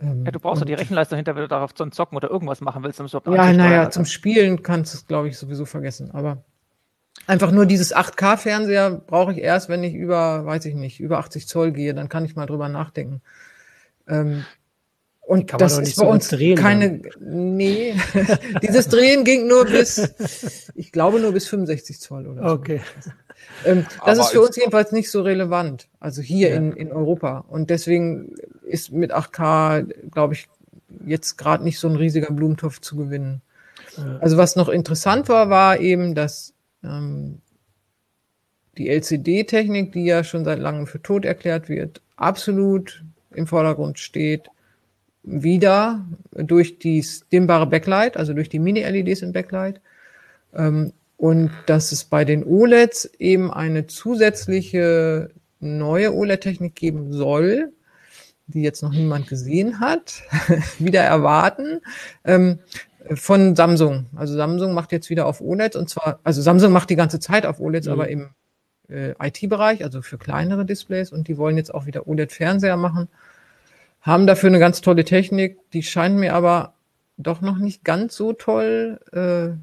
Ähm, 0.00 0.24
ja, 0.24 0.30
du 0.30 0.38
brauchst 0.38 0.62
doch 0.62 0.66
die 0.66 0.74
Rechenleistung 0.74 1.16
hinter, 1.16 1.34
wenn 1.34 1.42
du 1.42 1.48
darauf 1.48 1.74
zum 1.74 1.90
Zocken 1.92 2.16
oder 2.16 2.30
irgendwas 2.30 2.60
machen 2.60 2.82
willst. 2.84 3.00
Um 3.00 3.34
ja, 3.34 3.52
naja, 3.52 3.90
zum 3.90 4.04
Spielen 4.04 4.62
kannst 4.62 4.94
du 4.94 4.98
es, 4.98 5.06
glaube 5.06 5.28
ich, 5.28 5.36
sowieso 5.36 5.64
vergessen. 5.64 6.10
Aber 6.12 6.44
einfach 7.26 7.50
nur 7.50 7.66
dieses 7.66 7.94
8K-Fernseher 7.94 8.90
brauche 8.90 9.32
ich 9.32 9.38
erst, 9.38 9.68
wenn 9.68 9.82
ich 9.82 9.94
über, 9.94 10.46
weiß 10.46 10.64
ich 10.66 10.74
nicht, 10.74 11.00
über 11.00 11.18
80 11.18 11.48
Zoll 11.48 11.72
gehe. 11.72 11.94
Dann 11.94 12.08
kann 12.08 12.24
ich 12.24 12.36
mal 12.36 12.46
drüber 12.46 12.68
nachdenken. 12.68 13.22
Ähm, 14.06 14.44
und 15.20 15.52
das 15.60 15.76
ist 15.78 15.96
bei 15.96 16.04
so 16.04 16.10
uns 16.10 16.28
drehen, 16.28 16.56
keine, 16.56 17.00
dann. 17.00 17.56
nee, 17.56 17.94
dieses 18.62 18.88
Drehen 18.88 19.24
ging 19.24 19.46
nur 19.46 19.66
bis, 19.66 20.14
ich 20.74 20.90
glaube 20.90 21.20
nur 21.20 21.32
bis 21.32 21.46
65 21.48 22.00
Zoll 22.00 22.26
oder 22.26 22.48
so. 22.48 22.54
Okay. 22.54 22.80
Ähm, 23.64 23.86
das 24.04 24.18
ist 24.18 24.28
für 24.28 24.40
uns 24.40 24.56
jedenfalls 24.56 24.92
nicht 24.92 25.10
so 25.10 25.22
relevant, 25.22 25.88
also 26.00 26.22
hier 26.22 26.50
ja. 26.50 26.56
in, 26.56 26.72
in 26.72 26.92
Europa. 26.92 27.44
Und 27.48 27.70
deswegen 27.70 28.34
ist 28.62 28.92
mit 28.92 29.12
8K, 29.12 30.10
glaube 30.10 30.34
ich, 30.34 30.48
jetzt 31.04 31.36
gerade 31.36 31.64
nicht 31.64 31.78
so 31.78 31.88
ein 31.88 31.96
riesiger 31.96 32.32
Blumentopf 32.32 32.80
zu 32.80 32.96
gewinnen. 32.96 33.42
Ja. 33.96 34.18
Also 34.20 34.36
was 34.36 34.56
noch 34.56 34.68
interessant 34.68 35.28
war, 35.28 35.50
war 35.50 35.80
eben, 35.80 36.14
dass 36.14 36.54
ähm, 36.84 37.40
die 38.76 38.88
LCD-Technik, 38.88 39.92
die 39.92 40.04
ja 40.04 40.24
schon 40.24 40.44
seit 40.44 40.58
langem 40.58 40.86
für 40.86 41.02
tot 41.02 41.24
erklärt 41.24 41.68
wird, 41.68 42.00
absolut 42.16 43.04
im 43.34 43.46
Vordergrund 43.46 43.98
steht, 43.98 44.48
wieder 45.22 46.06
durch 46.32 46.78
die 46.78 47.04
dimmbare 47.32 47.66
Backlight, 47.66 48.16
also 48.16 48.32
durch 48.32 48.48
die 48.48 48.58
Mini-LEDs 48.58 49.22
im 49.22 49.32
Backlight. 49.32 49.80
Ähm, 50.54 50.92
und 51.18 51.50
dass 51.66 51.92
es 51.92 52.04
bei 52.04 52.24
den 52.24 52.44
OLEDs 52.44 53.04
eben 53.18 53.52
eine 53.52 53.88
zusätzliche 53.88 55.30
neue 55.60 56.14
OLED-Technik 56.14 56.76
geben 56.76 57.12
soll, 57.12 57.72
die 58.46 58.62
jetzt 58.62 58.82
noch 58.82 58.92
niemand 58.92 59.28
gesehen 59.28 59.80
hat, 59.80 60.22
wieder 60.78 61.02
erwarten, 61.02 61.80
ähm, 62.24 62.60
von 63.14 63.56
Samsung. 63.56 64.06
Also 64.14 64.36
Samsung 64.36 64.72
macht 64.74 64.92
jetzt 64.92 65.10
wieder 65.10 65.26
auf 65.26 65.40
OLEDs 65.40 65.76
und 65.76 65.90
zwar, 65.90 66.20
also 66.22 66.40
Samsung 66.40 66.72
macht 66.72 66.88
die 66.88 66.96
ganze 66.96 67.18
Zeit 67.18 67.46
auf 67.46 67.58
OLEDs, 67.58 67.88
mhm. 67.88 67.92
aber 67.92 68.08
im 68.08 68.30
äh, 68.88 69.14
IT-Bereich, 69.20 69.82
also 69.82 70.02
für 70.02 70.18
kleinere 70.18 70.64
Displays 70.64 71.10
und 71.10 71.26
die 71.26 71.36
wollen 71.36 71.56
jetzt 71.56 71.74
auch 71.74 71.86
wieder 71.86 72.06
OLED-Fernseher 72.06 72.76
machen, 72.76 73.08
haben 74.02 74.28
dafür 74.28 74.50
eine 74.50 74.60
ganz 74.60 74.82
tolle 74.82 75.04
Technik, 75.04 75.58
die 75.72 75.82
scheint 75.82 76.16
mir 76.16 76.34
aber 76.34 76.74
doch 77.16 77.40
noch 77.40 77.58
nicht 77.58 77.82
ganz 77.84 78.14
so 78.14 78.32
toll 78.32 79.00
äh, 79.12 79.58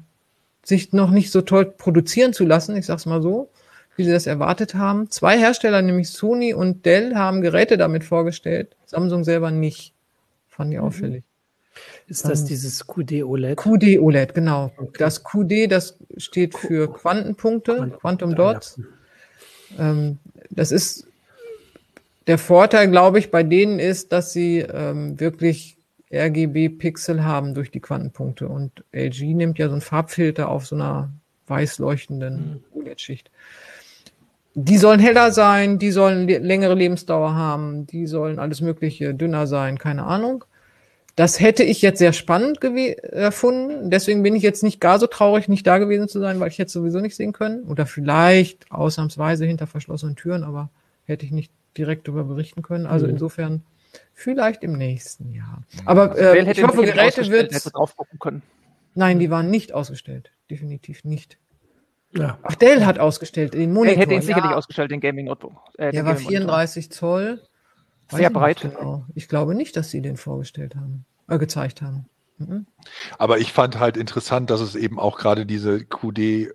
sich 0.66 0.92
noch 0.92 1.10
nicht 1.10 1.30
so 1.30 1.42
toll 1.42 1.66
produzieren 1.66 2.32
zu 2.32 2.44
lassen, 2.44 2.76
ich 2.76 2.86
sag's 2.86 3.06
mal 3.06 3.22
so, 3.22 3.50
wie 3.96 4.04
sie 4.04 4.10
das 4.10 4.26
erwartet 4.26 4.74
haben. 4.74 5.10
Zwei 5.10 5.38
Hersteller, 5.38 5.80
nämlich 5.80 6.10
Sony 6.10 6.54
und 6.54 6.84
Dell, 6.84 7.14
haben 7.14 7.40
Geräte 7.40 7.76
damit 7.78 8.02
vorgestellt, 8.02 8.74
Samsung 8.84 9.22
selber 9.22 9.50
nicht. 9.50 9.92
Fand 10.48 10.72
ich 10.72 10.78
mhm. 10.78 10.84
auffällig. 10.84 11.22
Ist 12.08 12.24
das 12.24 12.40
ähm, 12.40 12.46
dieses 12.48 12.86
QD 12.86 13.22
OLED? 13.22 13.58
QD 13.58 13.98
OLED, 14.00 14.34
genau. 14.34 14.72
Okay. 14.76 14.98
Das 14.98 15.22
QD, 15.22 15.70
das 15.70 15.98
steht 16.16 16.56
für 16.56 16.92
Quantenpunkte, 16.92 17.92
Quantum 18.00 18.34
Dots. 18.34 18.80
Ähm, 19.78 20.18
das 20.50 20.72
ist 20.72 21.06
der 22.26 22.38
Vorteil, 22.38 22.90
glaube 22.90 23.18
ich, 23.18 23.30
bei 23.30 23.42
denen 23.42 23.78
ist, 23.78 24.12
dass 24.12 24.32
sie 24.32 24.58
ähm, 24.60 25.20
wirklich 25.20 25.75
RGB-Pixel 26.12 27.24
haben 27.24 27.54
durch 27.54 27.70
die 27.70 27.80
Quantenpunkte. 27.80 28.48
Und 28.48 28.84
LG 28.92 29.34
nimmt 29.34 29.58
ja 29.58 29.66
so 29.66 29.72
einen 29.72 29.80
Farbfilter 29.80 30.48
auf 30.48 30.66
so 30.66 30.76
einer 30.76 31.10
weiß 31.46 31.78
leuchtenden 31.78 32.62
mhm. 32.72 32.80
OLED-Schicht. 32.80 33.30
Die 34.54 34.78
sollen 34.78 35.00
heller 35.00 35.32
sein, 35.32 35.78
die 35.78 35.90
sollen 35.90 36.26
längere 36.26 36.74
Lebensdauer 36.74 37.34
haben, 37.34 37.86
die 37.86 38.06
sollen 38.06 38.38
alles 38.38 38.62
Mögliche 38.62 39.12
dünner 39.12 39.46
sein, 39.46 39.78
keine 39.78 40.04
Ahnung. 40.04 40.44
Das 41.14 41.40
hätte 41.40 41.62
ich 41.62 41.82
jetzt 41.82 41.98
sehr 41.98 42.12
spannend 42.12 42.62
erfunden. 42.62 43.90
Deswegen 43.90 44.22
bin 44.22 44.36
ich 44.36 44.42
jetzt 44.42 44.62
nicht 44.62 44.80
gar 44.80 44.98
so 44.98 45.06
traurig, 45.06 45.48
nicht 45.48 45.66
da 45.66 45.78
gewesen 45.78 46.08
zu 46.08 46.20
sein, 46.20 46.40
weil 46.40 46.48
ich 46.48 46.58
hätte 46.58 46.70
sowieso 46.70 47.00
nicht 47.00 47.16
sehen 47.16 47.32
können. 47.32 47.64
Oder 47.64 47.86
vielleicht 47.86 48.70
ausnahmsweise 48.70 49.46
hinter 49.46 49.66
verschlossenen 49.66 50.16
Türen, 50.16 50.44
aber 50.44 50.70
hätte 51.04 51.24
ich 51.24 51.32
nicht 51.32 51.52
direkt 51.76 52.06
darüber 52.06 52.24
berichten 52.24 52.62
können. 52.62 52.86
Also 52.86 53.06
mhm. 53.06 53.12
insofern 53.12 53.62
Vielleicht 54.12 54.62
im 54.62 54.72
nächsten 54.72 55.32
Jahr. 55.32 55.62
Aber 55.84 56.12
also 56.12 56.22
äh, 56.22 56.50
ich 56.50 56.62
hoffe, 56.62 56.82
Geräte 56.82 57.28
wird. 57.28 57.52
können. 58.20 58.42
Nein, 58.94 59.18
die 59.18 59.30
waren 59.30 59.50
nicht 59.50 59.72
ausgestellt. 59.72 60.30
Definitiv 60.50 61.04
nicht. 61.04 61.38
Ja. 62.12 62.38
Ach, 62.42 62.54
Dell 62.54 62.86
hat 62.86 62.98
ausgestellt 62.98 63.54
den 63.54 63.72
Monitor. 63.72 63.96
Er 63.96 64.02
hätte 64.02 64.14
ihn 64.14 64.22
sicherlich 64.22 64.50
ja. 64.50 64.56
ausgestellt, 64.56 64.90
den 64.90 65.00
Gaming 65.00 65.26
Notebook. 65.26 65.60
Äh, 65.76 65.92
Der 65.92 66.04
war 66.04 66.16
34 66.16 66.90
Zoll. 66.90 67.42
Sehr 68.10 68.30
breit. 68.30 68.60
Genau. 68.60 69.04
Ich 69.14 69.28
glaube 69.28 69.54
nicht, 69.54 69.76
dass 69.76 69.90
sie 69.90 70.00
den 70.00 70.16
vorgestellt 70.16 70.76
haben, 70.76 71.04
äh, 71.28 71.38
gezeigt 71.38 71.82
haben. 71.82 72.06
Mhm. 72.38 72.66
Aber 73.18 73.38
ich 73.38 73.52
fand 73.52 73.78
halt 73.78 73.96
interessant, 73.96 74.50
dass 74.50 74.60
es 74.60 74.76
eben 74.76 74.98
auch 74.98 75.18
gerade 75.18 75.46
diese 75.46 75.84
QD 75.84 76.52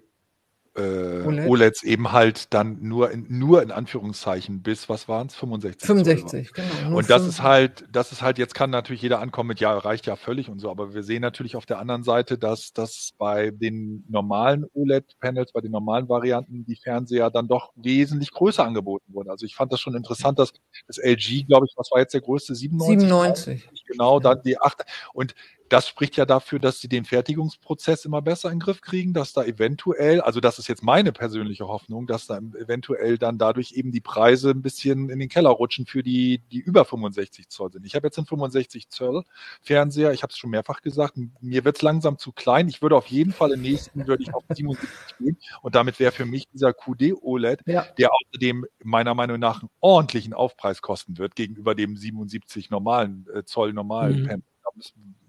äh, 0.75 1.23
OLED. 1.25 1.49
OLEDs 1.49 1.83
eben 1.83 2.11
halt 2.11 2.53
dann 2.53 2.81
nur 2.81 3.11
in, 3.11 3.25
nur 3.29 3.61
in 3.61 3.71
Anführungszeichen 3.71 4.61
bis, 4.61 4.87
was 4.87 5.07
waren 5.09 5.27
es, 5.27 5.35
65? 5.35 5.85
65, 5.85 6.53
genau. 6.53 6.97
Und 6.97 7.09
das 7.09 7.23
65. 7.23 7.27
ist 7.27 7.41
halt, 7.43 7.85
das 7.91 8.11
ist 8.11 8.21
halt, 8.21 8.37
jetzt 8.37 8.55
kann 8.55 8.69
natürlich 8.69 9.01
jeder 9.01 9.19
ankommen 9.19 9.49
mit, 9.49 9.59
ja, 9.59 9.77
reicht 9.77 10.05
ja 10.05 10.15
völlig 10.15 10.49
und 10.49 10.59
so, 10.59 10.71
aber 10.71 10.93
wir 10.93 11.03
sehen 11.03 11.21
natürlich 11.21 11.55
auf 11.55 11.65
der 11.65 11.79
anderen 11.79 12.03
Seite, 12.03 12.37
dass 12.37 12.71
das 12.71 13.11
bei 13.17 13.51
den 13.51 14.05
normalen 14.07 14.65
OLED-Panels, 14.73 15.51
bei 15.51 15.61
den 15.61 15.71
normalen 15.71 16.07
Varianten, 16.07 16.65
die 16.65 16.77
Fernseher 16.77 17.29
dann 17.29 17.49
doch 17.49 17.71
wesentlich 17.75 18.31
größer 18.31 18.65
angeboten 18.65 19.13
wurden. 19.13 19.29
Also 19.29 19.45
ich 19.45 19.55
fand 19.55 19.73
das 19.73 19.81
schon 19.81 19.95
interessant, 19.95 20.39
dass 20.39 20.53
das 20.87 20.97
LG, 20.97 21.47
glaube 21.47 21.65
ich, 21.65 21.73
was 21.75 21.91
war 21.91 21.99
jetzt 21.99 22.13
der 22.13 22.21
größte? 22.21 22.55
97? 22.55 23.09
97. 23.09 23.85
Genau, 23.87 24.19
dann 24.21 24.41
die 24.43 24.57
8. 24.57 24.83
Und 25.13 25.35
das 25.71 25.87
spricht 25.87 26.17
ja 26.17 26.25
dafür, 26.25 26.59
dass 26.59 26.81
sie 26.81 26.89
den 26.89 27.05
Fertigungsprozess 27.05 28.03
immer 28.03 28.21
besser 28.21 28.49
in 28.49 28.55
den 28.55 28.59
Griff 28.59 28.81
kriegen, 28.81 29.13
dass 29.13 29.31
da 29.31 29.45
eventuell, 29.45 30.19
also 30.19 30.41
das 30.41 30.59
ist 30.59 30.67
jetzt 30.67 30.83
meine 30.83 31.13
persönliche 31.13 31.65
Hoffnung, 31.65 32.07
dass 32.07 32.27
da 32.27 32.39
eventuell 32.39 33.17
dann 33.17 33.37
dadurch 33.37 33.71
eben 33.71 33.93
die 33.93 34.01
Preise 34.01 34.49
ein 34.49 34.61
bisschen 34.61 35.09
in 35.09 35.19
den 35.19 35.29
Keller 35.29 35.51
rutschen 35.51 35.85
für 35.85 36.03
die, 36.03 36.39
die 36.51 36.57
über 36.57 36.83
65 36.83 37.47
Zoll 37.47 37.71
sind. 37.71 37.85
Ich 37.85 37.95
habe 37.95 38.07
jetzt 38.07 38.17
einen 38.17 38.27
65 38.27 38.89
Zoll 38.89 39.23
Fernseher, 39.61 40.11
ich 40.11 40.23
habe 40.23 40.31
es 40.31 40.37
schon 40.37 40.49
mehrfach 40.49 40.81
gesagt, 40.81 41.17
mir 41.39 41.63
wird 41.63 41.77
es 41.77 41.81
langsam 41.81 42.17
zu 42.17 42.33
klein. 42.33 42.67
Ich 42.67 42.81
würde 42.81 42.97
auf 42.97 43.07
jeden 43.07 43.31
Fall 43.31 43.53
im 43.53 43.61
nächsten 43.61 44.05
würde 44.07 44.23
ich 44.23 44.33
auf 44.33 44.43
77 44.49 44.89
gehen 45.19 45.37
und 45.61 45.75
damit 45.75 46.01
wäre 46.01 46.11
für 46.11 46.25
mich 46.25 46.49
dieser 46.49 46.73
QD 46.73 47.13
OLED, 47.21 47.61
ja. 47.65 47.85
der 47.97 48.09
außerdem 48.11 48.65
meiner 48.83 49.15
Meinung 49.15 49.39
nach 49.39 49.61
einen 49.61 49.69
ordentlichen 49.79 50.33
Aufpreis 50.33 50.81
kosten 50.81 51.17
wird 51.17 51.37
gegenüber 51.37 51.75
dem 51.75 51.95
77 51.95 52.71
normalen 52.71 53.25
äh, 53.33 53.45
Zoll 53.45 53.71
normalen 53.71 54.23
mhm. 54.23 54.27
Pen 54.27 54.43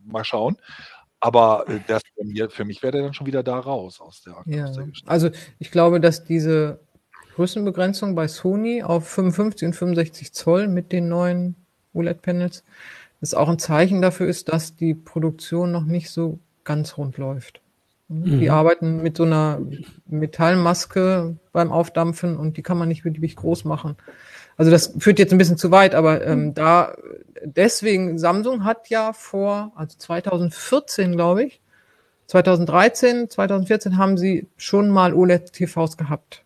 mal 0.05 0.25
schauen. 0.25 0.57
Aber 1.21 1.69
äh, 1.69 1.81
das 1.87 2.03
für, 2.17 2.25
mir, 2.25 2.51
für 2.51 2.65
mich 2.65 2.83
wäre 2.83 2.93
der 2.93 3.03
dann 3.03 3.15
schon 3.15 3.27
wieder 3.27 3.43
da 3.43 3.59
raus 3.59 4.01
aus 4.01 4.23
der, 4.23 4.43
ja. 4.47 4.67
aus 4.67 4.77
der 4.77 4.89
Also 5.07 5.31
ich 5.59 5.71
glaube, 5.71 6.01
dass 6.01 6.25
diese 6.25 6.81
Größenbegrenzung 7.37 8.15
bei 8.15 8.29
Sony 8.29 8.83
auf 8.83 9.09
55 9.09 9.67
und 9.67 9.75
65 9.75 10.33
Zoll 10.33 10.69
mit 10.69 10.93
den 10.93 11.09
neuen 11.09 11.57
OLED-Panels 11.95 12.65
das 13.21 13.35
auch 13.35 13.49
ein 13.49 13.61
Zeichen 13.61 14.03
dafür 14.03 14.27
ist, 14.27 14.53
dass 14.53 14.75
die 14.75 14.95
Produktion 14.95 15.71
noch 15.71 15.85
nicht 15.85 16.11
so 16.11 16.41
ganz 16.65 16.99
rund 16.99 17.19
läuft. 17.19 17.61
Mhm. 18.09 18.41
Die 18.41 18.51
arbeiten 18.51 19.01
mit 19.01 19.17
so 19.17 19.23
einer 19.23 19.61
Metallmaske 20.07 21.37
beim 21.53 21.71
Aufdampfen 21.71 22.37
und 22.37 22.57
die 22.57 22.63
kann 22.63 22.79
man 22.79 22.89
nicht 22.89 23.05
beliebig 23.05 23.37
groß 23.37 23.65
machen. 23.65 23.97
Also 24.57 24.71
das 24.71 24.95
führt 24.99 25.19
jetzt 25.19 25.33
ein 25.33 25.39
bisschen 25.39 25.57
zu 25.57 25.71
weit, 25.71 25.95
aber 25.95 26.25
ähm, 26.25 26.47
mhm. 26.47 26.55
da 26.55 26.95
deswegen, 27.45 28.19
Samsung 28.19 28.65
hat 28.65 28.89
ja 28.89 29.13
vor, 29.13 29.73
also 29.75 29.97
2014, 29.97 31.13
glaube 31.13 31.45
ich, 31.45 31.61
2013, 32.27 33.29
2014 33.29 33.99
haben 33.99 34.17
sie 34.17 34.47
schon 34.57 34.91
mal 34.91 35.13
OLED-TVs 35.13 35.97
gehabt. 35.97 36.45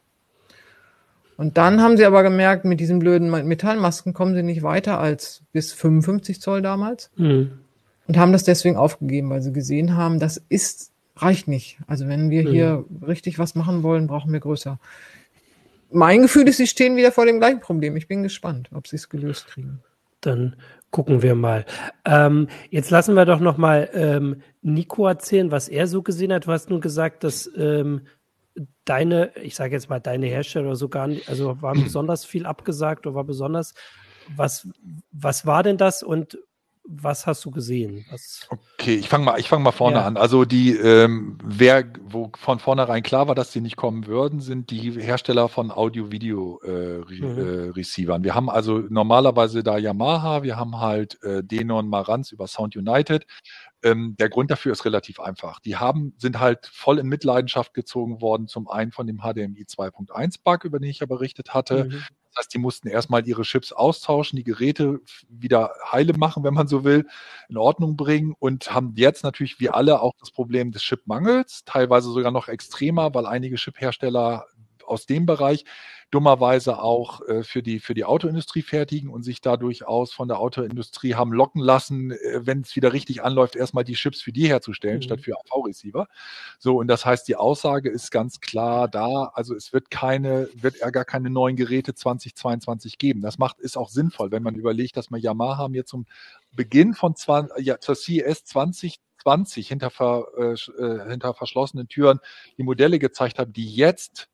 Und 1.37 1.59
dann 1.59 1.83
haben 1.83 1.97
sie 1.97 2.07
aber 2.07 2.23
gemerkt, 2.23 2.65
mit 2.65 2.81
diesen 2.81 2.99
blöden 2.99 3.31
Metallmasken 3.31 4.15
kommen 4.15 4.35
sie 4.35 4.43
nicht 4.43 4.63
weiter 4.63 4.99
als 4.99 5.43
bis 5.53 5.73
55 5.73 6.41
Zoll 6.41 6.63
damals. 6.63 7.11
Mhm. 7.17 7.61
Und 8.09 8.17
haben 8.17 8.33
das 8.33 8.45
deswegen 8.45 8.77
aufgegeben, 8.77 9.31
weil 9.31 9.43
sie 9.43 9.53
gesehen 9.53 9.97
haben, 9.97 10.19
das 10.19 10.43
ist, 10.49 10.93
reicht 11.17 11.49
nicht. 11.49 11.79
Also 11.87 12.09
wenn 12.09 12.31
wir 12.31 12.45
mhm. 12.45 12.53
hier 12.53 12.85
richtig 13.07 13.39
was 13.39 13.55
machen 13.55 13.83
wollen, 13.83 14.07
brauchen 14.07 14.33
wir 14.33 14.41
größer. 14.41 14.79
Mein 15.91 16.23
Gefühl 16.23 16.49
ist, 16.49 16.57
sie 16.57 16.67
stehen 16.67 16.97
wieder 16.97 17.13
vor 17.13 17.27
dem 17.27 17.39
gleichen 17.39 17.61
Problem. 17.61 17.97
Ich 17.97 18.09
bin 18.09 18.23
gespannt, 18.23 18.71
ob 18.75 18.87
sie 18.87 18.97
es 18.97 19.09
gelöst 19.09 19.47
kriegen. 19.47 19.81
Dann 20.21 20.57
gucken 20.91 21.23
wir 21.23 21.35
mal. 21.35 21.65
Ähm, 22.05 22.49
jetzt 22.71 22.91
lassen 22.91 23.15
wir 23.15 23.25
doch 23.25 23.41
noch 23.41 23.57
mal 23.57 23.89
ähm, 23.93 24.43
Nico 24.63 25.07
erzählen, 25.07 25.51
was 25.51 25.69
er 25.69 25.87
so 25.87 26.03
gesehen 26.03 26.33
hat. 26.33 26.47
Du 26.47 26.53
hast 26.53 26.71
nun 26.71 26.81
gesagt, 26.81 27.23
dass 27.23 27.51
ähm, 27.57 28.07
deine, 28.85 29.37
ich 29.43 29.55
sage 29.55 29.75
jetzt 29.75 29.91
mal 29.91 30.01
deine 30.01 30.27
Hersteller 30.27 30.67
oder 30.67 30.77
so 30.77 30.89
gar 30.89 31.07
nicht, 31.07 31.29
also 31.29 31.61
war 31.63 31.75
besonders 31.85 32.25
viel 32.25 32.47
abgesagt 32.47 33.07
oder 33.07 33.15
war 33.15 33.25
besonders. 33.25 33.75
Was, 34.35 34.69
was 35.13 35.47
war 35.47 35.63
denn 35.63 35.77
das 35.77 36.03
und 36.03 36.39
was 36.89 37.27
hast 37.27 37.45
du 37.45 37.51
gesehen? 37.51 38.07
Was 38.11 38.49
okay, 38.51 38.97
ich 38.97 39.09
fange 39.09 39.25
mal, 39.25 39.41
ich 39.41 39.49
fange 39.49 39.65
mal 39.65 39.73
vorne 39.73 39.97
ja. 39.97 40.07
an. 40.07 40.17
Also 40.17 40.45
die, 40.45 40.77
ähm, 40.77 41.39
wer, 41.45 41.85
wo 42.05 42.31
von 42.39 42.59
vornherein 42.59 43.03
klar 43.03 43.29
war, 43.29 43.35
dass 43.35 43.51
die 43.51 43.61
nicht 43.61 43.77
kommen 43.77 44.07
würden, 44.07 44.41
sind 44.41 44.71
die 44.71 44.93
Hersteller 44.93 45.49
von 45.49 45.71
Audio-Video-Receivern. 45.71 48.17
Äh, 48.17 48.19
mhm. 48.19 48.25
Wir 48.25 48.35
haben 48.35 48.51
also 48.51 48.83
normalerweise 48.89 49.63
da 49.63 49.79
Yamaha, 49.79 50.43
wir 50.43 50.57
haben 50.57 50.81
halt 50.81 51.23
äh, 51.23 51.43
Denon 51.43 51.89
Marantz 51.89 52.33
über 52.33 52.47
Sound 52.47 52.77
United. 52.77 53.27
Ähm, 53.83 54.17
der 54.19 54.29
Grund 54.29 54.51
dafür 54.51 54.73
ist 54.73 54.85
relativ 54.85 55.21
einfach. 55.21 55.61
Die 55.61 55.77
haben, 55.77 56.15
sind 56.19 56.41
halt 56.41 56.67
voll 56.67 56.99
in 56.99 57.07
Mitleidenschaft 57.07 57.75
gezogen 57.75 58.21
worden, 58.21 58.49
zum 58.49 58.69
einen 58.69 58.93
von 58.93 59.07
dem 59.07 59.19
HDMI 59.19 59.65
2.1 59.65 60.37
Bug, 60.43 60.65
über 60.65 60.79
den 60.79 60.91
ich 60.91 61.01
ja 61.01 61.07
berichtet 61.07 61.55
hatte. 61.55 61.85
Mhm. 61.85 62.03
Heißt, 62.39 62.53
die 62.55 62.59
mussten 62.59 62.89
erstmal 62.89 63.27
ihre 63.27 63.43
Chips 63.43 63.73
austauschen, 63.73 64.37
die 64.37 64.45
Geräte 64.45 65.01
wieder 65.29 65.73
heile 65.91 66.13
machen, 66.15 66.45
wenn 66.45 66.55
man 66.55 66.69
so 66.69 66.85
will, 66.85 67.07
in 67.49 67.57
Ordnung 67.57 67.97
bringen 67.97 68.35
und 68.39 68.73
haben 68.73 68.93
jetzt 68.97 69.25
natürlich 69.25 69.61
wie 69.61 69.71
alle 69.71 70.01
auch 70.01 70.13
das 70.21 70.31
Problem 70.31 70.73
des 70.73 70.83
Chipmangels, 70.83 71.65
teilweise 71.65 72.11
sogar 72.11 72.33
noch 72.33 72.49
extremer, 72.49 73.15
weil 73.15 73.27
einige 73.27 73.57
Chiphersteller 73.57 74.47
aus 74.87 75.07
dem 75.07 75.27
Bereich 75.27 75.65
dummerweise 76.11 76.79
auch 76.79 77.21
äh, 77.23 77.43
für, 77.43 77.63
die, 77.63 77.81
für 77.81 77.95
die 77.95 78.05
Autoindustrie 78.05 78.63
fertigen 78.63 79.11
und 79.11 79.25
sich 79.25 79.41
da 79.41 79.57
durchaus 79.57 80.13
von 80.13 80.29
der 80.29 80.39
Autoindustrie 80.39 81.15
haben 81.15 81.33
locken 81.33 81.61
lassen, 81.61 82.13
äh, 82.13 82.47
wenn 82.47 82.61
es 82.61 82.77
wieder 82.77 82.93
richtig 82.93 83.25
anläuft, 83.25 83.57
erstmal 83.57 83.83
die 83.83 83.95
Chips 83.95 84.23
für 84.23 84.33
die 84.33 84.47
herzustellen, 84.47 84.99
mhm. 84.99 85.03
statt 85.03 85.21
für 85.23 85.35
AV-Receiver. 85.35 86.07
So, 86.59 86.79
und 86.79 86.87
das 86.87 87.05
heißt, 87.05 87.27
die 87.27 87.35
Aussage 87.35 87.91
ist 87.91 88.13
ganz 88.13 88.41
klar 88.41 88.89
da, 88.89 89.33
also 89.35 89.55
es 89.55 89.73
wird 89.73 89.91
keine, 89.91 90.49
wird 90.55 90.77
er 90.77 90.93
gar 90.93 91.05
keine 91.05 91.29
neuen 91.29 91.57
Geräte 91.57 91.95
2022 91.95 92.99
geben. 92.99 93.21
Das 93.21 93.39
macht, 93.39 93.59
ist 93.59 93.77
auch 93.77 93.89
sinnvoll, 93.89 94.31
wenn 94.31 94.45
man 94.45 94.55
überlegt, 94.55 94.97
dass 94.97 95.11
man 95.11 95.21
Yamaha 95.21 95.69
mir 95.69 95.87
zum 95.87 96.07
Beginn 96.53 96.95
von 96.95 97.17
20, 97.17 97.67
ja, 97.67 97.81
zur 97.81 97.97
CES 97.97 98.45
20 98.45 99.01
20 99.23 99.67
hinter, 99.67 99.91
ver, 99.91 100.27
äh, 100.39 100.53
äh, 100.53 101.11
hinter 101.11 101.35
verschlossenen 101.35 101.89
Türen 101.89 102.21
die 102.59 102.63
Modelle 102.63 103.01
gezeigt 103.01 103.41
haben, 103.41 103.53
die 103.53 103.75
jetzt 103.75 104.29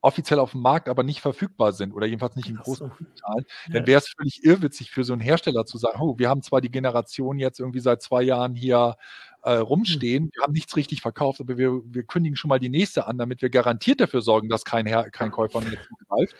offiziell 0.00 0.38
auf 0.38 0.52
dem 0.52 0.60
Markt, 0.60 0.88
aber 0.88 1.02
nicht 1.02 1.20
verfügbar 1.20 1.72
sind 1.72 1.92
oder 1.92 2.06
jedenfalls 2.06 2.36
nicht 2.36 2.48
in 2.48 2.56
großen 2.56 2.90
Zahlen, 3.14 3.44
ja. 3.66 3.74
dann 3.74 3.86
wäre 3.86 4.00
es 4.00 4.08
völlig 4.08 4.44
irrwitzig 4.44 4.90
für 4.90 5.04
so 5.04 5.12
einen 5.12 5.22
Hersteller 5.22 5.66
zu 5.66 5.78
sagen, 5.78 6.00
oh, 6.00 6.18
wir 6.18 6.28
haben 6.28 6.42
zwar 6.42 6.60
die 6.60 6.70
Generation 6.70 7.38
jetzt 7.38 7.58
irgendwie 7.58 7.80
seit 7.80 8.02
zwei 8.02 8.22
Jahren 8.22 8.54
hier 8.54 8.96
äh, 9.42 9.54
rumstehen, 9.54 10.24
mhm. 10.24 10.30
wir 10.34 10.42
haben 10.42 10.52
nichts 10.52 10.76
richtig 10.76 11.00
verkauft, 11.00 11.40
aber 11.40 11.56
wir, 11.56 11.80
wir 11.84 12.02
kündigen 12.02 12.36
schon 12.36 12.48
mal 12.48 12.58
die 12.58 12.68
nächste 12.68 13.06
an, 13.06 13.16
damit 13.16 13.42
wir 13.42 13.50
garantiert 13.50 14.00
dafür 14.00 14.20
sorgen, 14.20 14.48
dass 14.48 14.64
kein, 14.64 14.86
Her 14.86 15.10
kein 15.10 15.30
Käufer 15.30 15.60
mehr 15.60 15.78
zugreift. 15.88 16.34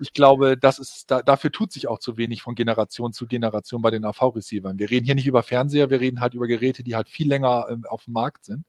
Ich 0.00 0.12
glaube, 0.12 0.56
das 0.56 0.78
ist, 0.78 1.10
da, 1.10 1.22
dafür 1.22 1.50
tut 1.52 1.72
sich 1.72 1.88
auch 1.88 1.98
zu 1.98 2.16
wenig 2.16 2.42
von 2.42 2.54
Generation 2.54 3.12
zu 3.12 3.26
Generation 3.26 3.82
bei 3.82 3.90
den 3.90 4.04
AV-Receivern. 4.04 4.78
Wir 4.78 4.90
reden 4.90 5.06
hier 5.06 5.16
nicht 5.16 5.26
über 5.26 5.42
Fernseher, 5.42 5.90
wir 5.90 6.00
reden 6.00 6.20
halt 6.20 6.34
über 6.34 6.46
Geräte, 6.46 6.82
die 6.82 6.94
halt 6.94 7.08
viel 7.08 7.28
länger 7.28 7.66
äh, 7.68 7.88
auf 7.88 8.04
dem 8.04 8.14
Markt 8.14 8.44
sind 8.44 8.64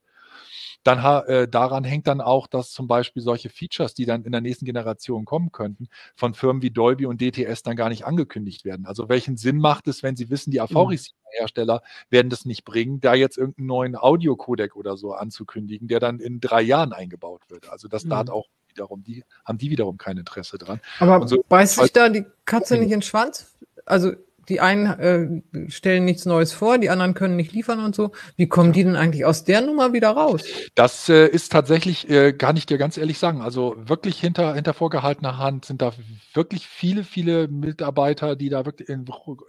dann 0.84 1.26
äh, 1.28 1.48
daran 1.48 1.84
hängt 1.84 2.08
dann 2.08 2.22
auch, 2.22 2.48
dass 2.48 2.72
zum 2.72 2.88
Beispiel 2.88 3.22
solche 3.22 3.50
Features, 3.50 3.93
die 3.93 4.06
dann 4.06 4.24
in 4.24 4.32
der 4.32 4.41
nächsten 4.41 4.65
Generation 4.65 5.26
kommen 5.26 5.52
könnten, 5.52 5.88
von 6.15 6.34
Firmen 6.34 6.62
wie 6.62 6.72
Dolby 6.72 7.06
und 7.06 7.22
DTS 7.22 7.63
dann 7.63 7.76
gar 7.76 7.89
nicht 7.89 8.06
angekündigt 8.06 8.65
werden. 8.65 8.86
Also 8.86 9.08
welchen 9.10 9.38
Sinn 9.38 9.58
macht 9.58 9.88
es, 9.88 10.04
wenn 10.04 10.15
Sie 10.15 10.30
wissen, 10.30 10.52
die 10.52 10.60
AV-Receiver-Hersteller 10.62 11.82
werden 12.10 12.30
das 12.30 12.46
nicht 12.46 12.65
bringen, 12.65 13.00
da 13.00 13.13
jetzt 13.13 13.38
irgendeinen 13.38 13.67
neuen 13.67 13.96
Audio-Codec 13.96 14.76
oder 14.76 14.98
so 14.98 15.13
anzukündigen, 15.13 15.88
der 15.88 16.00
dann 16.00 16.19
in 16.19 16.39
drei 16.39 16.62
Jahren 16.62 16.91
eingebaut 16.91 17.41
wird. 17.50 17.69
Also 17.69 17.88
das 17.88 18.04
mhm. 18.04 18.10
da 18.10 18.17
hat 18.17 18.30
auch 18.30 18.48
wiederum, 18.67 19.04
die 19.04 19.24
haben 19.46 19.58
die 19.58 19.69
wiederum 19.69 19.98
kein 19.98 20.17
Interesse 20.17 20.58
dran. 20.58 20.82
Aber 21.00 21.28
so, 21.28 21.43
beißt 21.48 21.76
sich 21.76 21.93
da 21.93 22.10
die 22.10 22.26
Katze 22.46 22.76
nicht 22.76 22.86
in 22.86 22.89
den 22.89 23.02
Schwanz? 23.02 23.56
Also 23.86 24.13
die 24.50 24.60
einen 24.60 24.86
äh, 24.86 25.70
stellen 25.70 26.06
nichts 26.06 26.26
Neues 26.26 26.54
vor, 26.54 26.78
die 26.78 26.90
anderen 26.90 27.14
können 27.14 27.36
nicht 27.36 27.54
liefern 27.54 27.84
und 27.84 27.96
so. 27.96 28.12
Wie 28.36 28.48
kommen 28.48 28.74
die 28.74 28.84
denn 28.84 28.96
eigentlich 28.96 29.26
aus 29.26 29.44
der 29.44 29.62
Nummer 29.62 29.94
wieder 29.94 30.12
raus? 30.12 30.44
Das 30.76 31.10
äh, 31.10 31.28
ist 31.28 31.52
tatsächlich, 31.52 32.10
äh, 32.10 32.34
kann 32.34 32.58
ich 32.58 32.66
dir 32.66 32.78
ganz 32.78 32.98
ehrlich 32.98 33.20
sagen, 33.20 33.41
also 33.41 33.76
wirklich 33.78 34.20
hinter, 34.20 34.56
hinter 34.56 34.74
vorgehaltener 34.74 35.38
Hand 35.38 35.66
sind 35.66 35.82
da 35.82 35.94
wirklich 36.34 36.68
viele, 36.68 37.04
viele 37.04 37.48
Mitarbeiter, 37.48 38.36
die 38.36 38.50
da 38.50 38.66
wirklich 38.66 38.89
in, 38.89 39.06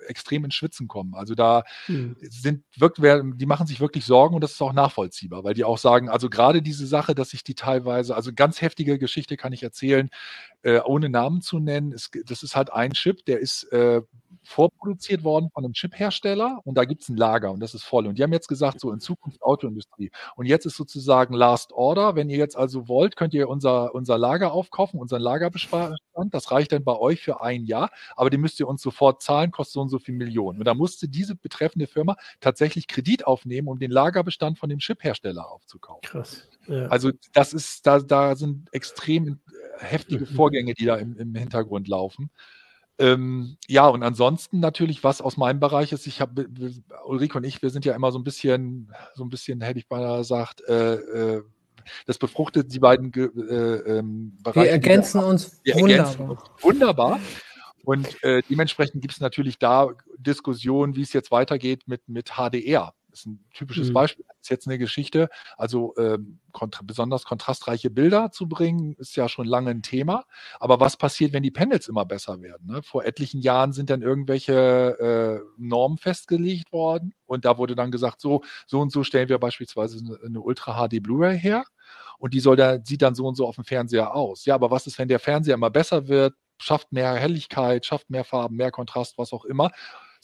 extrem 0.06 0.44
ins 0.44 0.54
Schwitzen 0.54 0.88
kommen. 0.88 1.14
Also 1.14 1.34
da 1.34 1.64
hm. 1.86 2.16
sind 2.20 2.64
wirklich, 2.76 3.22
die 3.34 3.46
machen 3.46 3.66
sich 3.66 3.80
wirklich 3.80 4.04
Sorgen 4.04 4.34
und 4.34 4.42
das 4.42 4.52
ist 4.52 4.62
auch 4.62 4.72
nachvollziehbar, 4.72 5.44
weil 5.44 5.54
die 5.54 5.64
auch 5.64 5.78
sagen, 5.78 6.08
also 6.08 6.30
gerade 6.30 6.62
diese 6.62 6.86
Sache, 6.86 7.14
dass 7.14 7.30
sich 7.30 7.44
die 7.44 7.54
teilweise, 7.54 8.14
also 8.14 8.32
ganz 8.34 8.60
heftige 8.60 8.98
Geschichte 8.98 9.36
kann 9.36 9.52
ich 9.52 9.62
erzählen, 9.62 10.10
äh, 10.62 10.80
ohne 10.80 11.08
Namen 11.08 11.42
zu 11.42 11.58
nennen, 11.58 11.92
ist, 11.92 12.10
das 12.26 12.42
ist 12.42 12.56
halt 12.56 12.72
ein 12.72 12.92
Chip, 12.92 13.24
der 13.26 13.40
ist 13.40 13.64
äh, 13.72 14.02
vorproduziert 14.44 15.24
worden 15.24 15.50
von 15.52 15.64
einem 15.64 15.72
Chip-Hersteller 15.72 16.60
und 16.64 16.76
da 16.76 16.84
gibt 16.84 17.02
es 17.02 17.08
ein 17.08 17.16
Lager 17.16 17.50
und 17.50 17.60
das 17.60 17.74
ist 17.74 17.84
voll. 17.84 18.06
Und 18.06 18.18
die 18.18 18.22
haben 18.22 18.32
jetzt 18.32 18.48
gesagt, 18.48 18.80
so 18.80 18.92
in 18.92 19.00
Zukunft 19.00 19.42
Autoindustrie. 19.42 20.10
Und 20.36 20.46
jetzt 20.46 20.66
ist 20.66 20.76
sozusagen 20.76 21.34
Last 21.34 21.72
Order. 21.72 22.14
Wenn 22.14 22.30
ihr 22.30 22.36
jetzt 22.36 22.56
also 22.56 22.88
wollt, 22.88 23.16
könnt 23.16 23.34
ihr 23.34 23.48
unser, 23.48 23.94
unser 23.94 24.18
Lager 24.18 24.52
aufkaufen, 24.52 25.00
unseren 25.00 25.22
Lagerbestand. 25.22 25.96
Das 26.30 26.50
reicht 26.50 26.72
dann 26.72 26.84
bei 26.84 26.96
euch 26.96 27.22
für 27.22 27.42
ein 27.42 27.64
Jahr, 27.64 27.90
aber 28.16 28.30
die 28.30 28.38
müsst 28.38 28.60
ihr 28.60 28.68
uns 28.68 28.82
sofort 28.82 29.22
zahlen, 29.22 29.50
kostet 29.50 29.74
so 29.74 29.80
und 29.80 29.88
so 29.88 29.98
viel 29.98 30.14
Millionen. 30.14 30.58
Und 30.58 30.64
da 30.64 30.74
musste 30.74 31.08
diese 31.08 31.34
betreffende 31.34 31.86
Firma 31.86 32.16
tatsächlich 32.40 32.86
Kredit 32.86 33.26
aufnehmen, 33.26 33.68
um 33.68 33.78
den 33.78 33.90
Lagerbestand 33.90 34.58
von 34.58 34.68
dem 34.68 34.78
Chip-Hersteller 34.78 35.50
aufzukaufen. 35.50 36.02
Krass. 36.02 36.48
Ja. 36.66 36.86
Also 36.86 37.10
das 37.32 37.52
ist, 37.52 37.86
da, 37.86 37.98
da 38.00 38.36
sind 38.36 38.72
extrem 38.72 39.40
heftige 39.78 40.26
Vorgänge, 40.26 40.74
die 40.74 40.84
da 40.84 40.96
im, 40.96 41.16
im 41.16 41.34
Hintergrund 41.34 41.88
laufen. 41.88 42.30
Ähm, 42.98 43.56
ja, 43.66 43.88
und 43.88 44.02
ansonsten 44.02 44.60
natürlich, 44.60 45.02
was 45.02 45.20
aus 45.20 45.36
meinem 45.36 45.58
Bereich 45.58 45.92
ist, 45.92 46.06
ich 46.06 46.20
habe, 46.20 46.48
Ulrike 47.06 47.38
und 47.38 47.44
ich, 47.44 47.60
wir 47.60 47.70
sind 47.70 47.84
ja 47.84 47.94
immer 47.94 48.12
so 48.12 48.18
ein 48.18 48.24
bisschen, 48.24 48.92
so 49.14 49.24
ein 49.24 49.30
bisschen, 49.30 49.60
hätte 49.60 49.80
ich 49.80 49.88
beinahe 49.88 50.18
gesagt, 50.18 50.62
äh, 50.68 50.94
äh, 50.94 51.42
das 52.06 52.18
befruchtet 52.18 52.72
die 52.72 52.78
beiden 52.78 53.12
äh, 53.14 53.98
ähm, 53.98 54.38
Bereiche. 54.42 54.66
Wir 54.66 54.70
ergänzen 54.70 55.20
wir, 55.20 55.26
uns 55.26 55.60
wir 55.64 55.74
wunderbar. 55.74 55.98
Ergänzen 55.98 56.30
uns 56.30 56.40
wunderbar. 56.60 57.20
Und 57.84 58.24
äh, 58.24 58.42
dementsprechend 58.48 59.02
gibt 59.02 59.14
es 59.14 59.20
natürlich 59.20 59.58
da 59.58 59.88
Diskussionen, 60.16 60.96
wie 60.96 61.02
es 61.02 61.12
jetzt 61.12 61.30
weitergeht 61.30 61.82
mit, 61.86 62.08
mit 62.08 62.32
HDR. 62.36 62.94
Das 63.14 63.20
ist 63.20 63.26
ein 63.26 63.44
typisches 63.54 63.90
mhm. 63.90 63.92
Beispiel. 63.92 64.24
Das 64.26 64.38
ist 64.42 64.50
jetzt 64.50 64.66
eine 64.66 64.76
Geschichte. 64.76 65.28
Also 65.56 65.94
ähm, 65.98 66.40
kontra 66.50 66.82
besonders 66.84 67.24
kontrastreiche 67.24 67.88
Bilder 67.88 68.32
zu 68.32 68.48
bringen, 68.48 68.96
ist 68.98 69.14
ja 69.14 69.28
schon 69.28 69.46
lange 69.46 69.70
ein 69.70 69.82
Thema. 69.82 70.24
Aber 70.58 70.80
was 70.80 70.96
passiert, 70.96 71.32
wenn 71.32 71.44
die 71.44 71.52
Panels 71.52 71.86
immer 71.86 72.04
besser 72.04 72.42
werden? 72.42 72.66
Ne? 72.66 72.82
Vor 72.82 73.04
etlichen 73.04 73.40
Jahren 73.40 73.72
sind 73.72 73.88
dann 73.88 74.02
irgendwelche 74.02 75.44
äh, 75.46 75.46
Normen 75.58 75.96
festgelegt 75.96 76.72
worden 76.72 77.14
und 77.26 77.44
da 77.44 77.56
wurde 77.56 77.76
dann 77.76 77.92
gesagt, 77.92 78.20
so, 78.20 78.42
so 78.66 78.80
und 78.80 78.90
so 78.90 79.04
stellen 79.04 79.28
wir 79.28 79.38
beispielsweise 79.38 79.98
eine, 80.24 80.40
Ultra 80.40 80.88
HD 80.88 81.00
Blu-ray 81.00 81.38
her 81.38 81.64
und 82.18 82.34
die 82.34 82.40
soll 82.40 82.56
da, 82.56 82.84
sieht 82.84 83.02
dann 83.02 83.14
so 83.14 83.28
und 83.28 83.36
so 83.36 83.46
auf 83.46 83.54
dem 83.54 83.64
Fernseher 83.64 84.12
aus. 84.12 84.44
Ja, 84.44 84.56
aber 84.56 84.72
was 84.72 84.88
ist, 84.88 84.98
wenn 84.98 85.06
der 85.06 85.20
Fernseher 85.20 85.54
immer 85.54 85.70
besser 85.70 86.08
wird, 86.08 86.34
schafft 86.58 86.90
mehr 86.90 87.14
Helligkeit, 87.14 87.86
schafft 87.86 88.10
mehr 88.10 88.24
Farben, 88.24 88.56
mehr 88.56 88.72
Kontrast, 88.72 89.18
was 89.18 89.32
auch 89.32 89.44
immer? 89.44 89.70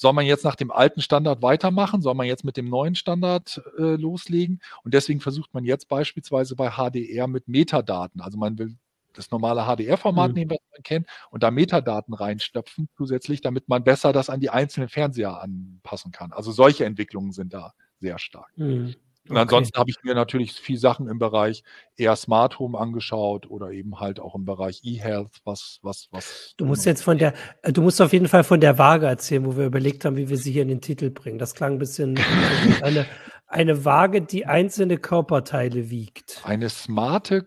Soll 0.00 0.14
man 0.14 0.24
jetzt 0.24 0.44
nach 0.44 0.56
dem 0.56 0.70
alten 0.70 1.02
Standard 1.02 1.42
weitermachen? 1.42 2.00
Soll 2.00 2.14
man 2.14 2.26
jetzt 2.26 2.42
mit 2.42 2.56
dem 2.56 2.70
neuen 2.70 2.94
Standard 2.94 3.60
äh, 3.76 3.96
loslegen? 3.96 4.62
Und 4.82 4.94
deswegen 4.94 5.20
versucht 5.20 5.52
man 5.52 5.62
jetzt 5.62 5.88
beispielsweise 5.88 6.56
bei 6.56 6.70
HDR 6.70 7.26
mit 7.26 7.48
Metadaten. 7.48 8.22
Also 8.22 8.38
man 8.38 8.58
will 8.58 8.78
das 9.12 9.30
normale 9.30 9.66
HDR-Format 9.66 10.30
mhm. 10.30 10.34
nehmen, 10.34 10.50
was 10.52 10.60
man 10.72 10.82
kennt, 10.84 11.06
und 11.30 11.42
da 11.42 11.50
Metadaten 11.50 12.14
reinstöpfen 12.14 12.88
zusätzlich, 12.96 13.42
damit 13.42 13.68
man 13.68 13.84
besser 13.84 14.14
das 14.14 14.30
an 14.30 14.40
die 14.40 14.48
einzelnen 14.48 14.88
Fernseher 14.88 15.42
anpassen 15.42 16.12
kann. 16.12 16.32
Also 16.32 16.50
solche 16.50 16.86
Entwicklungen 16.86 17.32
sind 17.32 17.52
da 17.52 17.74
sehr 17.98 18.18
stark. 18.18 18.56
Mhm. 18.56 18.94
Und 19.30 19.36
okay. 19.36 19.42
ansonsten 19.42 19.78
habe 19.78 19.90
ich 19.90 20.02
mir 20.02 20.14
natürlich 20.14 20.52
viel 20.52 20.76
Sachen 20.76 21.08
im 21.08 21.20
Bereich 21.20 21.62
eher 21.96 22.16
Smart 22.16 22.58
Home 22.58 22.76
angeschaut 22.76 23.48
oder 23.48 23.70
eben 23.70 24.00
halt 24.00 24.18
auch 24.18 24.34
im 24.34 24.44
Bereich 24.44 24.80
E-Health, 24.82 25.30
was, 25.44 25.78
was, 25.82 26.08
was. 26.10 26.54
Du 26.56 26.64
musst 26.64 26.84
jetzt 26.84 27.02
von 27.02 27.16
der, 27.16 27.34
äh, 27.62 27.72
du 27.72 27.80
musst 27.80 28.02
auf 28.02 28.12
jeden 28.12 28.26
Fall 28.26 28.42
von 28.42 28.60
der 28.60 28.76
Waage 28.78 29.06
erzählen, 29.06 29.46
wo 29.46 29.56
wir 29.56 29.66
überlegt 29.66 30.04
haben, 30.04 30.16
wie 30.16 30.28
wir 30.28 30.36
sie 30.36 30.50
hier 30.50 30.62
in 30.62 30.68
den 30.68 30.80
Titel 30.80 31.10
bringen. 31.10 31.38
Das 31.38 31.54
klang 31.54 31.74
ein 31.74 31.78
bisschen 31.78 32.18
eine, 32.82 33.06
eine 33.46 33.84
Waage, 33.84 34.22
die 34.22 34.46
einzelne 34.46 34.98
Körperteile 34.98 35.90
wiegt. 35.90 36.40
Eine 36.44 36.68
smarte 36.68 37.46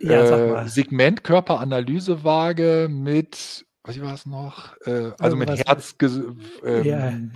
ja, 0.00 0.62
äh, 0.62 0.68
Segmentkörperanalysewaage 0.68 2.88
mit 2.90 3.66
was 3.88 4.00
war 4.02 4.12
es 4.12 4.26
noch? 4.26 4.76
Äh, 4.84 5.12
also 5.18 5.36
mit 5.36 5.48
Herzgesundheitsfunktion, 5.48 6.66
ähm, 6.66 7.32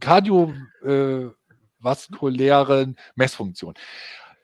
Cardio, 0.00 0.54
äh, 0.84 1.24
vaskulären 1.82 2.96
Messfunktion. 3.14 3.74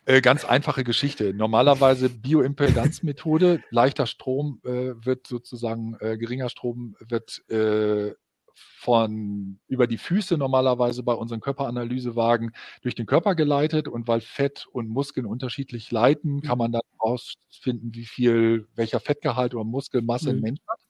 Äh, 0.08 0.22
ganz 0.22 0.44
einfache 0.44 0.84
Geschichte. 0.84 1.34
Normalerweise 1.34 2.08
Bioimpedanzmethode, 2.08 3.62
leichter 3.70 4.06
Strom 4.06 4.60
äh, 4.64 4.94
wird 5.04 5.26
sozusagen, 5.26 5.96
äh, 6.00 6.16
geringer 6.16 6.48
Strom 6.48 6.96
wird 7.00 7.42
äh, 7.50 8.14
von 8.54 9.58
über 9.68 9.86
die 9.86 9.98
Füße 9.98 10.38
normalerweise 10.38 11.02
bei 11.02 11.12
unseren 11.12 11.40
Körperanalysewagen 11.40 12.52
durch 12.82 12.94
den 12.94 13.06
Körper 13.06 13.34
geleitet 13.34 13.86
und 13.86 14.08
weil 14.08 14.20
Fett 14.20 14.66
und 14.72 14.88
Muskeln 14.88 15.26
unterschiedlich 15.26 15.90
leiten, 15.90 16.40
kann 16.40 16.58
man 16.58 16.72
dann 16.72 16.82
herausfinden, 16.98 17.90
wie 17.94 18.06
viel, 18.06 18.66
welcher 18.74 19.00
Fettgehalt 19.00 19.54
oder 19.54 19.64
Muskelmasse 19.64 20.30
mhm. 20.32 20.38
ein 20.38 20.42
Mensch 20.42 20.60
hat. 20.68 20.80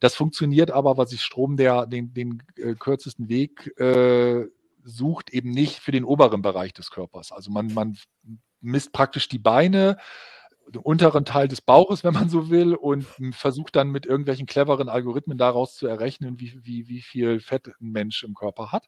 Das 0.00 0.14
funktioniert 0.14 0.70
aber, 0.70 0.96
was 0.96 1.12
ich 1.12 1.22
Strom 1.22 1.56
der 1.56 1.86
den, 1.86 2.12
den 2.14 2.42
äh, 2.56 2.74
kürzesten 2.74 3.28
Weg 3.28 3.78
äh, 3.78 4.46
sucht 4.84 5.30
eben 5.30 5.50
nicht 5.50 5.80
für 5.80 5.92
den 5.92 6.04
oberen 6.04 6.42
Bereich 6.42 6.72
des 6.72 6.90
Körpers. 6.90 7.32
Also 7.32 7.50
man, 7.50 7.72
man 7.72 7.96
misst 8.60 8.92
praktisch 8.92 9.28
die 9.28 9.38
Beine, 9.38 9.96
den 10.68 10.80
unteren 10.80 11.24
Teil 11.24 11.48
des 11.48 11.60
Bauches, 11.60 12.04
wenn 12.04 12.14
man 12.14 12.28
so 12.28 12.50
will, 12.50 12.74
und 12.74 13.06
versucht 13.32 13.76
dann 13.76 13.90
mit 13.90 14.06
irgendwelchen 14.06 14.46
cleveren 14.46 14.88
Algorithmen 14.88 15.38
daraus 15.38 15.74
zu 15.74 15.86
errechnen, 15.86 16.40
wie, 16.40 16.58
wie, 16.62 16.88
wie 16.88 17.02
viel 17.02 17.40
Fett 17.40 17.68
ein 17.68 17.90
Mensch 17.92 18.22
im 18.22 18.34
Körper 18.34 18.72
hat. 18.72 18.86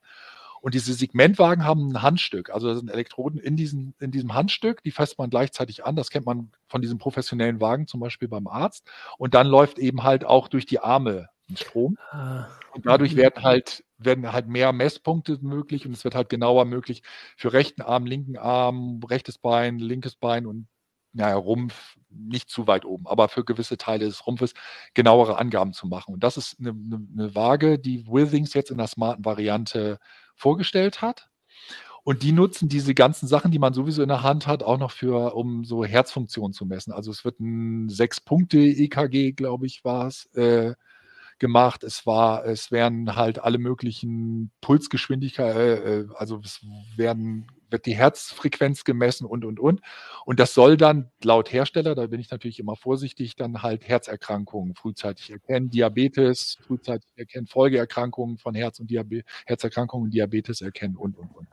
Und 0.59 0.73
diese 0.73 0.93
Segmentwagen 0.93 1.65
haben 1.65 1.89
ein 1.91 2.01
Handstück, 2.01 2.49
also 2.49 2.67
da 2.67 2.75
sind 2.75 2.89
Elektroden 2.89 3.39
in, 3.39 3.55
diesen, 3.55 3.93
in 3.99 4.09
diesem 4.09 4.33
Handstück, 4.33 4.81
die 4.83 4.91
fasst 4.91 5.19
man 5.19 5.29
gleichzeitig 5.29 5.85
an. 5.85 5.95
Das 5.95 6.09
kennt 6.09 6.25
man 6.25 6.51
von 6.67 6.81
diesen 6.81 6.97
professionellen 6.97 7.61
Wagen, 7.61 7.87
zum 7.87 7.99
Beispiel 7.99 8.27
beim 8.27 8.47
Arzt. 8.47 8.89
Und 9.19 9.35
dann 9.35 9.45
läuft 9.47 9.77
eben 9.77 10.03
halt 10.03 10.25
auch 10.25 10.47
durch 10.47 10.65
die 10.65 10.79
Arme 10.79 11.29
Strom. 11.55 11.97
Ah. 12.11 12.47
Und 12.73 12.85
dadurch 12.85 13.15
werden 13.15 13.43
halt 13.43 13.83
werden 13.99 14.31
halt 14.31 14.47
mehr 14.47 14.73
Messpunkte 14.73 15.39
möglich 15.41 15.85
und 15.87 15.93
es 15.93 16.03
wird 16.03 16.13
halt 16.13 16.29
genauer 16.29 16.65
möglich 16.65 17.01
für 17.35 17.53
rechten 17.53 17.81
Arm, 17.81 18.05
linken 18.05 18.37
Arm, 18.37 19.01
rechtes 19.03 19.37
Bein, 19.39 19.79
linkes 19.79 20.15
Bein 20.15 20.45
und 20.45 20.67
naja, 21.13 21.35
Rumpf 21.35 21.97
nicht 22.09 22.49
zu 22.49 22.67
weit 22.67 22.85
oben, 22.85 23.07
aber 23.07 23.27
für 23.27 23.43
gewisse 23.43 23.77
Teile 23.77 24.05
des 24.05 24.27
Rumpfes 24.27 24.53
genauere 24.93 25.39
Angaben 25.39 25.73
zu 25.73 25.87
machen. 25.87 26.13
Und 26.13 26.23
das 26.23 26.37
ist 26.37 26.57
eine, 26.59 26.69
eine, 26.69 27.07
eine 27.11 27.35
Waage, 27.35 27.79
die 27.79 28.05
Withings 28.07 28.53
jetzt 28.53 28.71
in 28.71 28.77
der 28.77 28.87
smarten 28.87 29.25
Variante 29.25 29.99
vorgestellt 30.35 31.01
hat. 31.01 31.29
Und 32.03 32.23
die 32.23 32.31
nutzen 32.31 32.69
diese 32.69 32.93
ganzen 32.93 33.27
Sachen, 33.27 33.51
die 33.51 33.59
man 33.59 33.73
sowieso 33.73 34.01
in 34.01 34.07
der 34.09 34.23
Hand 34.23 34.47
hat, 34.47 34.63
auch 34.63 34.77
noch 34.77 34.91
für, 34.91 35.35
um 35.35 35.65
so 35.65 35.83
Herzfunktion 35.83 36.53
zu 36.53 36.65
messen. 36.65 36.93
Also 36.93 37.11
es 37.11 37.25
wird 37.25 37.39
ein 37.41 37.89
Sechs-Punkte-EKG, 37.89 39.33
glaube 39.33 39.65
ich, 39.65 39.83
war 39.83 40.07
es, 40.07 40.25
äh, 40.35 40.75
gemacht. 41.39 41.83
Es 41.83 42.05
war, 42.05 42.45
es 42.45 42.71
werden 42.71 43.15
halt 43.15 43.39
alle 43.39 43.57
möglichen 43.57 44.51
Pulsgeschwindigkeit, 44.61 45.55
äh, 45.55 45.99
äh, 45.99 46.07
also 46.15 46.39
es 46.43 46.65
werden 46.95 47.47
wird 47.69 47.85
die 47.85 47.95
Herzfrequenz 47.95 48.83
gemessen 48.83 49.25
und, 49.25 49.43
und, 49.43 49.59
und. 49.59 49.81
Und 50.25 50.39
das 50.39 50.53
soll 50.53 50.77
dann 50.77 51.11
laut 51.23 51.51
Hersteller, 51.51 51.95
da 51.95 52.07
bin 52.07 52.19
ich 52.19 52.31
natürlich 52.31 52.59
immer 52.59 52.75
vorsichtig, 52.75 53.35
dann 53.35 53.61
halt 53.61 53.87
Herzerkrankungen 53.87 54.75
frühzeitig 54.75 55.31
erkennen, 55.31 55.69
Diabetes 55.69 56.57
frühzeitig 56.65 57.09
erkennen, 57.15 57.47
Folgeerkrankungen 57.47 58.37
von 58.37 58.55
Herz 58.55 58.79
und 58.79 58.89
Diabetes, 58.89 59.29
Herzerkrankungen, 59.45 60.11
Diabetes 60.11 60.61
erkennen 60.61 60.95
und, 60.95 61.17
und, 61.17 61.35
und. 61.35 61.47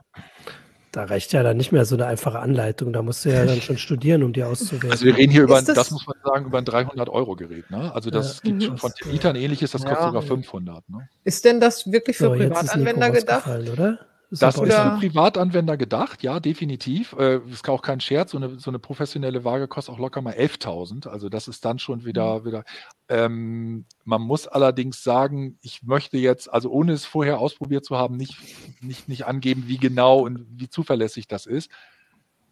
Da 0.95 1.03
reicht 1.03 1.33
ja 1.33 1.43
dann 1.43 1.57
nicht 1.57 1.73
mehr 1.73 1.83
so 1.83 1.95
eine 1.95 2.05
einfache 2.05 2.39
Anleitung. 2.39 2.93
Da 2.93 3.01
musst 3.01 3.25
du 3.25 3.29
ja 3.29 3.43
dann 3.45 3.59
schon 3.59 3.77
studieren, 3.77 4.23
um 4.23 4.31
die 4.31 4.45
auszuwählen. 4.45 4.93
Also 4.93 5.03
wir 5.03 5.17
reden 5.17 5.29
hier 5.29 5.43
über, 5.43 5.61
das, 5.61 5.75
das, 5.75 5.91
muss 5.91 6.07
man 6.07 6.15
sagen, 6.23 6.45
über 6.45 6.57
ein 6.57 6.63
300-Euro-Gerät. 6.63 7.69
Ne? 7.69 7.93
Also 7.93 8.09
das 8.09 8.41
ja. 8.41 8.49
gibt 8.49 8.63
schon 8.63 8.77
von 8.77 8.93
Telitern 8.93 9.35
ähnliches, 9.35 9.71
das 9.71 9.81
kostet 9.81 9.99
ja. 9.99 10.07
sogar 10.07 10.21
500. 10.21 10.89
Ne? 10.89 11.09
Ist 11.25 11.43
denn 11.43 11.59
das 11.59 11.91
wirklich 11.91 12.15
für 12.15 12.27
so, 12.27 12.31
Privatanwender 12.31 13.09
gedacht? 13.09 13.45
Oder? 13.45 13.99
Das 14.39 14.57
ist 14.57 14.73
für 14.73 14.97
Privatanwender 14.99 15.77
gedacht, 15.77 16.23
ja, 16.23 16.39
definitiv. 16.39 17.13
Äh, 17.19 17.39
ist 17.51 17.67
auch 17.69 17.81
kein 17.81 17.99
Scherz. 17.99 18.31
So 18.31 18.37
eine, 18.37 18.59
so 18.59 18.71
eine 18.71 18.79
professionelle 18.79 19.43
Waage 19.43 19.67
kostet 19.67 19.95
auch 19.95 19.99
locker 19.99 20.21
mal 20.21 20.33
11.000. 20.33 21.07
Also 21.07 21.29
das 21.29 21.47
ist 21.47 21.65
dann 21.65 21.79
schon 21.79 22.05
wieder, 22.05 22.39
mhm. 22.39 22.45
wieder. 22.45 22.63
Ähm, 23.07 23.85
man 24.03 24.21
muss 24.21 24.47
allerdings 24.47 25.03
sagen, 25.03 25.57
ich 25.61 25.83
möchte 25.83 26.17
jetzt, 26.17 26.51
also 26.51 26.69
ohne 26.69 26.93
es 26.93 27.05
vorher 27.05 27.39
ausprobiert 27.39 27.85
zu 27.85 27.97
haben, 27.97 28.17
nicht, 28.17 28.35
nicht, 28.81 29.07
nicht 29.07 29.25
angeben, 29.25 29.65
wie 29.67 29.77
genau 29.77 30.19
und 30.19 30.45
wie 30.49 30.69
zuverlässig 30.69 31.27
das 31.27 31.45
ist. 31.45 31.69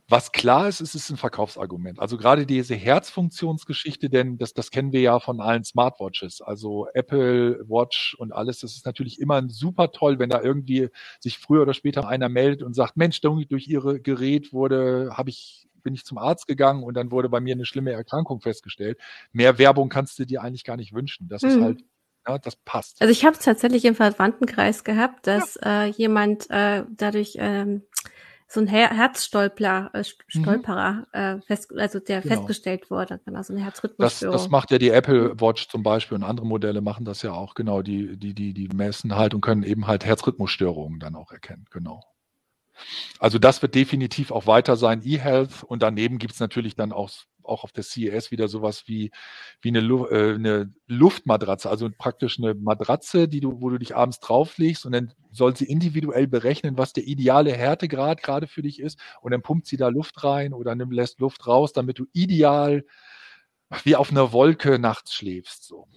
Was 0.10 0.32
klar 0.34 0.68
ist, 0.68 0.82
ist 0.82 0.95
es 0.95 1.10
ein 1.10 1.18
Verkaufsargument. 1.18 1.99
Also 1.99 2.18
gerade 2.18 2.45
diese 2.45 2.76
Herzfunktionsgeschichte, 2.76 4.10
denn 4.10 4.38
das, 4.38 4.54
das 4.54 4.70
kennen 4.70 4.91
wir 4.91 4.99
ja 4.99 5.20
von 5.20 5.39
allen 5.39 5.64
Smartwatches, 5.64 6.41
also 6.41 6.88
Apple 6.93 7.64
Watch 7.68 8.16
und 8.20 8.34
alles, 8.34 8.60
das 8.60 8.76
ist 8.76 8.86
natürlich 8.86 9.20
immer 9.20 9.41
super 9.49 9.91
toll, 9.91 10.20
wenn 10.20 10.30
da 10.30 10.41
irgendwie 10.41 10.89
sich 11.20 11.38
früher 11.38 11.62
oder 11.62 11.74
später 11.74 12.08
einer 12.08 12.28
meldet 12.28 12.64
und 12.64 12.74
sagt, 12.74 12.97
Mensch, 12.97 13.22
durch 13.22 13.68
Ihre 13.68 14.01
Gerät 14.01 14.51
wurde, 14.51 15.12
habe 15.14 15.30
ich 15.30 15.68
bin 15.84 15.93
ich 15.93 16.06
zum 16.06 16.18
Arzt 16.18 16.47
gegangen 16.47 16.84
und 16.84 16.93
dann 16.93 17.12
wurde 17.12 17.28
bei 17.28 17.41
mir 17.41 17.54
eine 17.54 17.66
schlimme 17.66 17.91
Erkrankung 17.91 18.39
festgestellt. 18.39 18.97
Mehr 19.34 19.58
Werbung 19.58 19.89
kannst 19.89 20.18
du 20.18 20.26
dir 20.26 20.41
eigentlich 20.41 20.64
gar 20.64 20.78
nicht 20.78 20.93
wünschen. 20.93 21.28
Das 21.28 21.41
mhm. 21.41 21.49
ist 21.49 21.62
halt 21.62 21.84
ja, 22.26 22.38
das 22.38 22.56
passt. 22.56 23.01
Also 23.01 23.12
ich 23.12 23.26
habe 23.26 23.36
es 23.36 23.43
tatsächlich 23.43 23.84
im 23.84 23.95
Verwandtenkreis 23.95 24.86
gehabt, 24.86 25.28
dass 25.28 25.60
ja. 25.62 25.84
äh, 25.84 25.88
jemand 25.88 26.49
äh, 26.49 26.84
dadurch 26.89 27.36
ähm, 27.38 27.84
so 28.54 28.60
ein 28.60 28.68
Her 28.68 28.91
Herzstolperer, 28.91 29.89
äh, 29.93 29.99
mhm. 29.99 30.04
Stolperer, 30.28 30.93
mhm. 30.93 31.20
äh, 31.20 31.41
fest, 31.41 31.74
also 31.76 31.99
der 31.99 32.22
genau. 32.22 32.36
festgestellt 32.36 32.91
wurde, 32.91 33.20
genau, 33.26 33.41
so 33.41 33.54
eine 33.54 33.64
Herzrhythmusstörung. 33.64 34.34
Das, 34.34 34.43
das 34.43 34.51
macht 34.51 34.70
ja 34.70 34.78
die 34.78 34.91
Apple 34.91 35.39
Watch 35.41 35.70
zum 35.70 35.82
Beispiel 35.82 36.16
und 36.16 36.24
andere 36.24 36.45
Modelle 36.45 36.82
machen 36.82 37.04
das 37.04 37.24
ja 37.24 37.32
auch, 37.32 37.56
genau, 37.56 37.82
die, 37.82 38.16
die, 38.18 38.36
die, 38.36 38.54
die 38.54 38.68
messen 38.70 39.16
halt 39.16 39.34
und 39.34 39.41
können 39.41 39.64
eben 39.64 39.88
halt 39.88 40.06
Herzrhythmusstörungen 40.06 40.99
dann 40.99 41.16
auch 41.16 41.32
erkennen, 41.32 41.66
genau. 41.72 42.01
Also 43.20 43.39
das 43.39 43.62
wird 43.62 43.76
definitiv 43.76 44.32
auch 44.32 44.45
weiter 44.45 44.76
sein, 44.76 45.01
eHealth 45.04 45.64
und 45.64 45.82
daneben 45.82 46.20
gibt 46.20 46.34
es 46.34 46.39
natürlich 46.39 46.76
dann 46.76 46.91
auch 46.91 47.10
auch 47.46 47.64
auf 47.64 47.72
der 47.72 47.84
CES 47.84 48.32
wieder 48.32 48.48
sowas 48.48 48.84
wie, 48.88 49.12
wie 49.62 49.70
eine, 49.70 49.80
äh, 49.80 50.36
eine 50.36 50.74
Luftmatratze, 50.88 51.70
also 51.70 51.89
praktisch 51.98 52.39
eine 52.39 52.54
Matratze, 52.54 53.28
die 53.28 53.39
du, 53.39 53.62
wo 53.62 53.70
du 53.70 53.78
dich 53.78 53.96
abends 53.96 54.20
drauflegst 54.20 54.86
und 54.86 54.91
dann 54.91 55.14
soll 55.32 55.56
sie 55.56 55.66
individuell 55.66 56.28
berechnen, 56.28 56.78
was 56.78 56.94
der 56.94 57.06
ideale 57.06 57.54
Härtegrad 57.54 58.22
gerade 58.22 58.48
für 58.48 58.62
dich 58.62 58.80
ist 58.80 59.00
und 59.22 59.32
dann 59.32 59.41
pumpt 59.41 59.68
sie 59.68 59.78
da 59.78 59.89
Luft 59.89 60.24
rein 60.24 60.54
oder 60.54 60.76
nimm, 60.76 60.91
lässt 60.91 61.20
Luft 61.20 61.48
raus, 61.48 61.74
damit 61.74 62.00
du 62.00 62.06
ideal 62.14 62.84
wie 63.84 63.96
auf 63.96 64.12
einer 64.12 64.32
Wolke 64.32 64.80
nachts 64.80 65.14
schläfst. 65.14 65.66
So. 65.66 65.88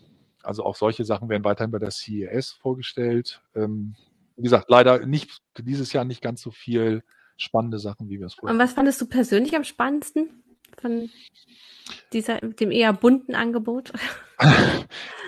Also 0.43 0.65
auch 0.65 0.77
solche 0.77 1.05
Sachen 1.05 1.29
werden 1.29 1.45
weiterhin 1.45 1.71
bei 1.71 1.79
der 1.79 1.91
CES 1.91 2.53
vorgestellt. 2.53 3.43
Ähm, 3.55 3.95
wie 4.37 4.43
gesagt, 4.43 4.67
leider 4.69 5.05
nicht 5.05 5.43
dieses 5.59 5.93
Jahr 5.93 6.05
nicht 6.05 6.23
ganz 6.23 6.41
so 6.43 6.51
viel 6.51 7.03
spannende 7.37 7.79
Sachen, 7.79 8.09
wie 8.09 8.19
wir 8.19 8.27
es 8.27 8.35
vorher. 8.35 8.55
Und 8.55 8.61
was 8.61 8.73
fandest 8.73 9.01
du 9.01 9.07
persönlich 9.07 9.57
am 9.57 9.65
spannendsten? 9.65 10.43
Von 10.81 11.11
dieser, 12.13 12.41
dem 12.41 12.71
eher 12.71 12.93
bunten 12.93 13.35
Angebot? 13.35 13.93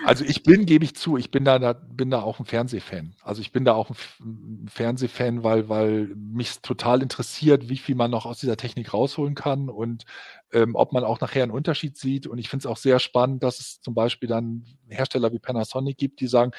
Also 0.05 0.23
ich 0.23 0.43
bin, 0.43 0.65
gebe 0.65 0.85
ich 0.85 0.95
zu, 0.95 1.17
ich 1.17 1.29
bin 1.29 1.43
da, 1.43 1.59
da, 1.59 1.73
bin 1.73 2.09
da 2.09 2.21
auch 2.21 2.39
ein 2.39 2.45
Fernsehfan. 2.45 3.15
Also 3.21 3.41
ich 3.41 3.51
bin 3.51 3.65
da 3.65 3.73
auch 3.73 3.89
ein 3.89 4.67
Fernsehfan, 4.69 5.43
weil, 5.43 5.67
weil 5.67 6.07
mich 6.15 6.61
total 6.61 7.01
interessiert, 7.01 7.69
wie 7.69 7.77
viel 7.77 7.95
man 7.95 8.11
noch 8.11 8.25
aus 8.25 8.39
dieser 8.39 8.55
Technik 8.55 8.93
rausholen 8.93 9.35
kann 9.35 9.67
und 9.67 10.05
ähm, 10.53 10.75
ob 10.75 10.93
man 10.93 11.03
auch 11.03 11.19
nachher 11.19 11.43
einen 11.43 11.51
Unterschied 11.51 11.97
sieht. 11.97 12.27
Und 12.27 12.37
ich 12.37 12.49
finde 12.49 12.61
es 12.63 12.65
auch 12.67 12.77
sehr 12.77 12.99
spannend, 12.99 13.43
dass 13.43 13.59
es 13.59 13.81
zum 13.81 13.93
Beispiel 13.93 14.29
dann 14.29 14.65
Hersteller 14.87 15.33
wie 15.33 15.39
Panasonic 15.39 15.97
gibt, 15.97 16.21
die 16.21 16.27
sagen, 16.27 16.51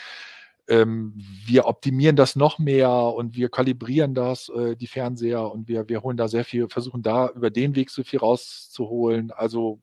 ähm, 0.70 1.12
wir 1.46 1.66
optimieren 1.66 2.14
das 2.14 2.36
noch 2.36 2.58
mehr 2.60 2.90
und 2.90 3.36
wir 3.36 3.50
kalibrieren 3.50 4.14
das, 4.14 4.48
äh, 4.50 4.76
die 4.76 4.86
Fernseher, 4.86 5.50
und 5.50 5.66
wir, 5.66 5.88
wir 5.88 6.02
holen 6.02 6.16
da 6.16 6.28
sehr 6.28 6.44
viel, 6.44 6.68
versuchen 6.68 7.02
da 7.02 7.28
über 7.30 7.50
den 7.50 7.74
Weg 7.74 7.90
so 7.90 8.04
viel 8.04 8.20
rauszuholen. 8.20 9.32
Also 9.32 9.80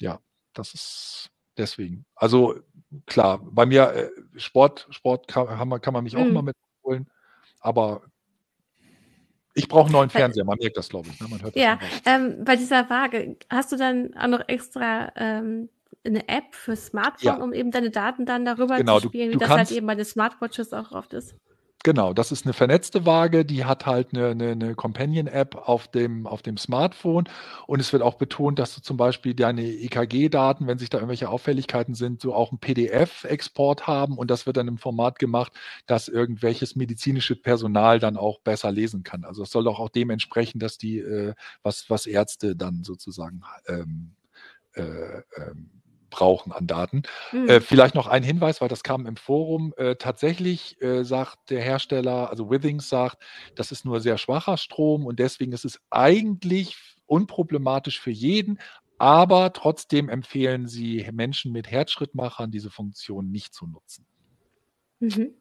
ja, 0.00 0.18
das 0.54 0.72
ist 0.72 1.30
deswegen. 1.58 2.06
Also 2.14 2.56
klar, 3.04 3.38
bei 3.42 3.66
mir 3.66 3.92
äh, 3.92 4.10
Sport, 4.36 4.88
Sport 4.90 5.28
kann, 5.28 5.68
man, 5.68 5.80
kann 5.80 5.92
man 5.92 6.04
mich 6.04 6.16
auch 6.16 6.24
mhm. 6.24 6.32
mal 6.32 6.42
mitholen, 6.42 7.10
aber 7.60 8.02
ich 9.52 9.68
brauche 9.68 9.86
einen 9.86 9.92
neuen 9.92 10.10
Fernseher, 10.10 10.44
man 10.44 10.58
merkt 10.58 10.76
das, 10.78 10.88
glaube 10.88 11.08
ich. 11.08 11.20
Ne? 11.20 11.28
Man 11.28 11.42
hört 11.42 11.54
ja, 11.54 11.78
ähm, 12.06 12.44
bei 12.44 12.56
dieser 12.56 12.88
Waage, 12.88 13.36
hast 13.50 13.72
du 13.72 13.76
dann 13.76 14.14
auch 14.16 14.28
noch 14.28 14.48
extra 14.48 15.12
ähm, 15.16 15.68
eine 16.06 16.28
App 16.28 16.54
für 16.54 16.76
Smartphone, 16.76 17.38
ja. 17.38 17.42
um 17.42 17.52
eben 17.52 17.70
deine 17.70 17.90
Daten 17.90 18.26
dann 18.26 18.44
darüber 18.44 18.76
genau, 18.76 19.00
zu 19.00 19.08
spielen, 19.08 19.32
du, 19.32 19.38
du 19.38 19.44
wie 19.44 19.48
das 19.48 19.56
halt 19.56 19.70
eben 19.72 19.86
bei 19.86 19.94
den 19.94 20.04
Smartwatches 20.04 20.72
auch 20.72 20.92
oft 20.92 21.12
ist. 21.12 21.34
Genau, 21.86 22.12
das 22.12 22.32
ist 22.32 22.44
eine 22.44 22.52
vernetzte 22.52 23.06
Waage, 23.06 23.44
die 23.44 23.64
hat 23.64 23.86
halt 23.86 24.12
eine, 24.12 24.30
eine, 24.30 24.50
eine 24.50 24.74
Companion-App 24.74 25.54
auf 25.54 25.86
dem, 25.86 26.26
auf 26.26 26.42
dem 26.42 26.56
Smartphone 26.56 27.28
und 27.68 27.78
es 27.78 27.92
wird 27.92 28.02
auch 28.02 28.14
betont, 28.14 28.58
dass 28.58 28.74
du 28.74 28.80
zum 28.80 28.96
Beispiel 28.96 29.34
deine 29.34 29.62
EKG-Daten, 29.62 30.66
wenn 30.66 30.78
sich 30.78 30.90
da 30.90 30.98
irgendwelche 30.98 31.28
Auffälligkeiten 31.28 31.94
sind, 31.94 32.20
so 32.20 32.34
auch 32.34 32.50
einen 32.50 32.58
PDF-Export 32.58 33.86
haben 33.86 34.18
und 34.18 34.32
das 34.32 34.46
wird 34.46 34.56
dann 34.56 34.66
im 34.66 34.78
Format 34.78 35.20
gemacht, 35.20 35.52
dass 35.86 36.08
irgendwelches 36.08 36.74
medizinische 36.74 37.36
Personal 37.36 38.00
dann 38.00 38.16
auch 38.16 38.40
besser 38.40 38.72
lesen 38.72 39.04
kann. 39.04 39.24
Also 39.24 39.44
es 39.44 39.50
soll 39.50 39.62
doch 39.62 39.78
auch 39.78 39.90
dem 39.90 40.10
entsprechen, 40.10 40.58
dass 40.58 40.78
die, 40.78 40.98
äh, 40.98 41.34
was, 41.62 41.88
was 41.88 42.06
Ärzte 42.06 42.56
dann 42.56 42.82
sozusagen 42.82 43.44
ähm, 43.68 44.16
äh, 44.72 45.22
ähm, 45.36 45.70
brauchen 46.10 46.52
an 46.52 46.66
Daten. 46.66 47.02
Mhm. 47.32 47.48
Äh, 47.48 47.60
vielleicht 47.60 47.94
noch 47.94 48.06
ein 48.06 48.22
Hinweis, 48.22 48.60
weil 48.60 48.68
das 48.68 48.82
kam 48.82 49.06
im 49.06 49.16
Forum. 49.16 49.74
Äh, 49.76 49.96
tatsächlich 49.96 50.80
äh, 50.82 51.04
sagt 51.04 51.50
der 51.50 51.62
Hersteller, 51.62 52.30
also 52.30 52.50
Withings 52.50 52.88
sagt, 52.88 53.22
das 53.54 53.72
ist 53.72 53.84
nur 53.84 54.00
sehr 54.00 54.18
schwacher 54.18 54.56
Strom 54.56 55.06
und 55.06 55.18
deswegen 55.18 55.52
ist 55.52 55.64
es 55.64 55.80
eigentlich 55.90 56.76
unproblematisch 57.06 58.00
für 58.00 58.10
jeden. 58.10 58.58
Aber 58.98 59.52
trotzdem 59.52 60.08
empfehlen 60.08 60.68
sie 60.68 61.06
Menschen 61.12 61.52
mit 61.52 61.70
Herzschrittmachern, 61.70 62.50
diese 62.50 62.70
Funktion 62.70 63.30
nicht 63.30 63.52
zu 63.52 63.66
nutzen. 63.66 64.06
Mhm. 65.00 65.34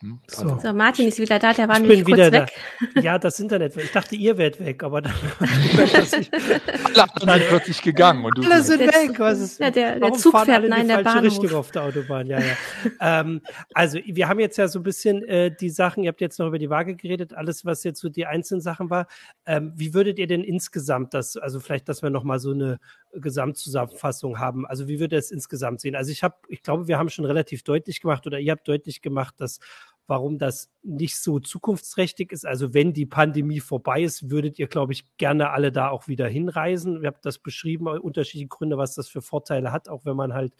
Hm? 0.00 0.20
So. 0.26 0.42
Also 0.42 0.58
so. 0.60 0.72
Martin 0.74 1.08
ist 1.08 1.18
wieder 1.18 1.38
da, 1.38 1.54
der 1.54 1.68
war 1.68 1.76
ich 1.76 1.82
nämlich 1.82 2.04
kurz 2.04 2.18
weg. 2.18 2.52
Da. 2.94 3.00
Ja, 3.02 3.18
das 3.18 3.40
Internet. 3.40 3.76
Ich 3.76 3.92
dachte, 3.92 4.14
ihr 4.14 4.36
wärt 4.36 4.60
weg, 4.60 4.82
aber 4.82 5.00
dann 5.00 5.14
alle 5.40 7.04
anderen 7.14 7.40
sind 7.40 7.48
plötzlich 7.48 7.80
gegangen. 7.80 8.24
Und 8.24 8.36
du 8.36 8.42
alle 8.42 8.62
sind 8.62 8.80
weg. 8.80 9.18
Was 9.18 9.40
ist, 9.40 9.58
ja, 9.58 9.70
der, 9.70 9.98
der 9.98 10.12
Zug 10.12 10.38
fährt 10.44 10.64
in 10.64 10.72
die 10.72 10.92
falsche 10.92 11.22
Richtung 11.22 11.52
auf 11.54 11.70
der 11.70 11.84
Autobahn. 11.84 12.26
Ja, 12.26 12.40
ja. 12.40 12.56
ähm, 13.20 13.40
also 13.72 13.98
wir 14.04 14.28
haben 14.28 14.40
jetzt 14.40 14.58
ja 14.58 14.68
so 14.68 14.80
ein 14.80 14.82
bisschen 14.82 15.24
äh, 15.24 15.50
die 15.54 15.70
Sachen, 15.70 16.04
ihr 16.04 16.08
habt 16.08 16.20
jetzt 16.20 16.38
noch 16.38 16.48
über 16.48 16.58
die 16.58 16.68
Waage 16.68 16.94
geredet, 16.94 17.32
alles, 17.32 17.64
was 17.64 17.82
jetzt 17.82 18.00
so 18.00 18.10
die 18.10 18.26
einzelnen 18.26 18.60
Sachen 18.60 18.90
war. 18.90 19.06
Ähm, 19.46 19.72
wie 19.76 19.94
würdet 19.94 20.18
ihr 20.18 20.26
denn 20.26 20.44
insgesamt 20.44 21.14
das, 21.14 21.38
also 21.38 21.58
vielleicht, 21.58 21.88
dass 21.88 22.02
wir 22.02 22.10
nochmal 22.10 22.38
so 22.38 22.50
eine 22.50 22.78
Gesamtzusammenfassung 23.20 24.38
haben. 24.38 24.66
Also 24.66 24.88
wie 24.88 25.00
ihr 25.12 25.12
es 25.12 25.30
insgesamt 25.30 25.80
sehen? 25.80 25.96
Also 25.96 26.10
ich 26.10 26.22
habe, 26.22 26.36
ich 26.48 26.62
glaube, 26.62 26.88
wir 26.88 26.98
haben 26.98 27.08
schon 27.08 27.24
relativ 27.24 27.62
deutlich 27.62 28.00
gemacht 28.00 28.26
oder 28.26 28.38
ihr 28.38 28.52
habt 28.52 28.66
deutlich 28.68 29.02
gemacht, 29.02 29.34
dass 29.38 29.60
warum 30.06 30.38
das 30.38 30.70
nicht 30.82 31.18
so 31.18 31.40
zukunftsträchtig 31.40 32.32
ist. 32.32 32.46
Also 32.46 32.74
wenn 32.74 32.92
die 32.92 33.06
Pandemie 33.06 33.60
vorbei 33.60 34.02
ist, 34.02 34.30
würdet 34.30 34.58
ihr, 34.58 34.68
glaube 34.68 34.92
ich, 34.92 35.04
gerne 35.16 35.50
alle 35.50 35.72
da 35.72 35.88
auch 35.88 36.08
wieder 36.08 36.28
hinreisen. 36.28 37.02
Wir 37.02 37.08
haben 37.08 37.16
das 37.22 37.38
beschrieben, 37.38 37.88
unterschiedliche 37.88 38.48
Gründe, 38.48 38.78
was 38.78 38.94
das 38.94 39.08
für 39.08 39.22
Vorteile 39.22 39.72
hat, 39.72 39.88
auch 39.88 40.04
wenn 40.04 40.16
man 40.16 40.32
halt 40.32 40.54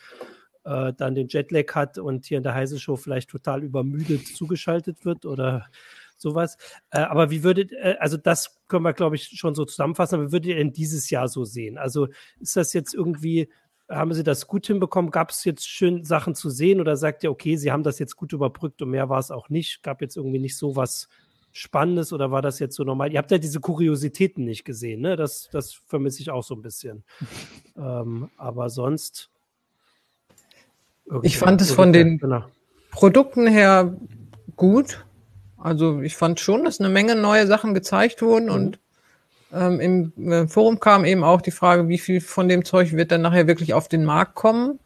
äh, 0.64 0.92
dann 0.94 1.14
den 1.14 1.28
Jetlag 1.28 1.74
hat 1.74 1.98
und 1.98 2.26
hier 2.26 2.38
in 2.38 2.44
der 2.44 2.54
Heise 2.54 2.78
Show 2.80 2.96
vielleicht 2.96 3.30
total 3.30 3.62
übermüdet 3.62 4.26
zugeschaltet 4.26 5.04
wird 5.04 5.24
oder 5.24 5.66
sowas. 6.16 6.56
Äh, 6.90 7.00
aber 7.00 7.30
wie 7.30 7.42
würdet, 7.42 7.72
äh, 7.72 7.96
also 8.00 8.16
das 8.16 8.60
können 8.68 8.84
wir, 8.84 8.92
glaube 8.92 9.16
ich, 9.16 9.24
schon 9.24 9.54
so 9.54 9.64
zusammenfassen, 9.64 10.16
aber 10.16 10.28
wie 10.28 10.32
würdet 10.32 10.46
ihr 10.50 10.56
denn 10.56 10.72
dieses 10.72 11.10
Jahr 11.10 11.28
so 11.28 11.44
sehen? 11.44 11.78
Also 11.78 12.08
ist 12.40 12.56
das 12.56 12.72
jetzt 12.72 12.94
irgendwie 12.94 13.48
haben 13.88 14.12
Sie 14.14 14.24
das 14.24 14.46
gut 14.46 14.66
hinbekommen? 14.66 15.10
Gab 15.10 15.30
es 15.30 15.44
jetzt 15.44 15.68
schön 15.68 16.04
Sachen 16.04 16.34
zu 16.34 16.50
sehen 16.50 16.80
oder 16.80 16.96
sagt 16.96 17.22
ihr, 17.22 17.30
okay, 17.30 17.56
Sie 17.56 17.70
haben 17.70 17.84
das 17.84 17.98
jetzt 17.98 18.16
gut 18.16 18.32
überbrückt 18.32 18.82
und 18.82 18.90
mehr 18.90 19.08
war 19.08 19.18
es 19.18 19.30
auch 19.30 19.48
nicht? 19.48 19.82
Gab 19.82 20.00
jetzt 20.00 20.16
irgendwie 20.16 20.38
nicht 20.38 20.56
so 20.56 20.76
was 20.76 21.08
Spannendes 21.52 22.12
oder 22.12 22.30
war 22.30 22.42
das 22.42 22.58
jetzt 22.58 22.76
so 22.76 22.84
normal? 22.84 23.12
Ihr 23.12 23.18
habt 23.18 23.30
ja 23.30 23.38
diese 23.38 23.60
Kuriositäten 23.60 24.44
nicht 24.44 24.64
gesehen, 24.64 25.00
ne? 25.00 25.16
Das, 25.16 25.48
das 25.52 25.72
vermisse 25.72 26.20
ich 26.20 26.30
auch 26.30 26.42
so 26.42 26.54
ein 26.54 26.62
bisschen. 26.62 27.04
ähm, 27.76 28.28
aber 28.36 28.70
sonst. 28.70 29.30
Ich 31.22 31.38
fand 31.38 31.60
es 31.60 31.70
von 31.70 31.92
den 31.92 32.18
genau. 32.18 32.44
Produkten 32.90 33.46
her 33.46 33.96
gut. 34.56 35.06
Also 35.59 36.00
ich 36.00 36.16
fand 36.16 36.40
schon, 36.40 36.64
dass 36.64 36.80
eine 36.80 36.88
Menge 36.88 37.14
neue 37.14 37.46
Sachen 37.46 37.74
gezeigt 37.74 38.22
wurden 38.22 38.46
mhm. 38.46 38.52
und 38.52 38.78
ähm, 39.52 39.80
Im 39.80 40.32
äh, 40.32 40.46
Forum 40.48 40.80
kam 40.80 41.04
eben 41.04 41.24
auch 41.24 41.40
die 41.40 41.50
Frage, 41.50 41.88
wie 41.88 41.98
viel 41.98 42.20
von 42.20 42.48
dem 42.48 42.64
Zeug 42.64 42.92
wird 42.92 43.12
dann 43.12 43.22
nachher 43.22 43.46
wirklich 43.46 43.74
auf 43.74 43.88
den 43.88 44.04
Markt 44.04 44.34
kommen. 44.34 44.80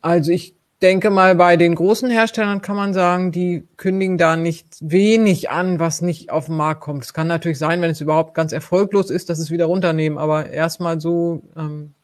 Also 0.00 0.30
ich 0.30 0.54
denke 0.80 1.10
mal, 1.10 1.34
bei 1.34 1.56
den 1.56 1.74
großen 1.74 2.08
Herstellern 2.08 2.62
kann 2.62 2.76
man 2.76 2.94
sagen, 2.94 3.32
die 3.32 3.66
kündigen 3.76 4.16
da 4.16 4.36
nicht 4.36 4.66
wenig 4.80 5.50
an, 5.50 5.78
was 5.78 6.00
nicht 6.00 6.30
auf 6.30 6.46
den 6.46 6.56
Markt 6.56 6.80
kommt. 6.80 7.04
Es 7.04 7.12
kann 7.12 7.26
natürlich 7.26 7.58
sein, 7.58 7.82
wenn 7.82 7.90
es 7.90 8.00
überhaupt 8.00 8.34
ganz 8.34 8.52
erfolglos 8.52 9.10
ist, 9.10 9.28
dass 9.28 9.38
es 9.38 9.50
wieder 9.50 9.66
runternehmen. 9.66 10.18
Aber 10.18 10.48
erstmal 10.48 11.00
so 11.00 11.42
ähm, 11.56 11.94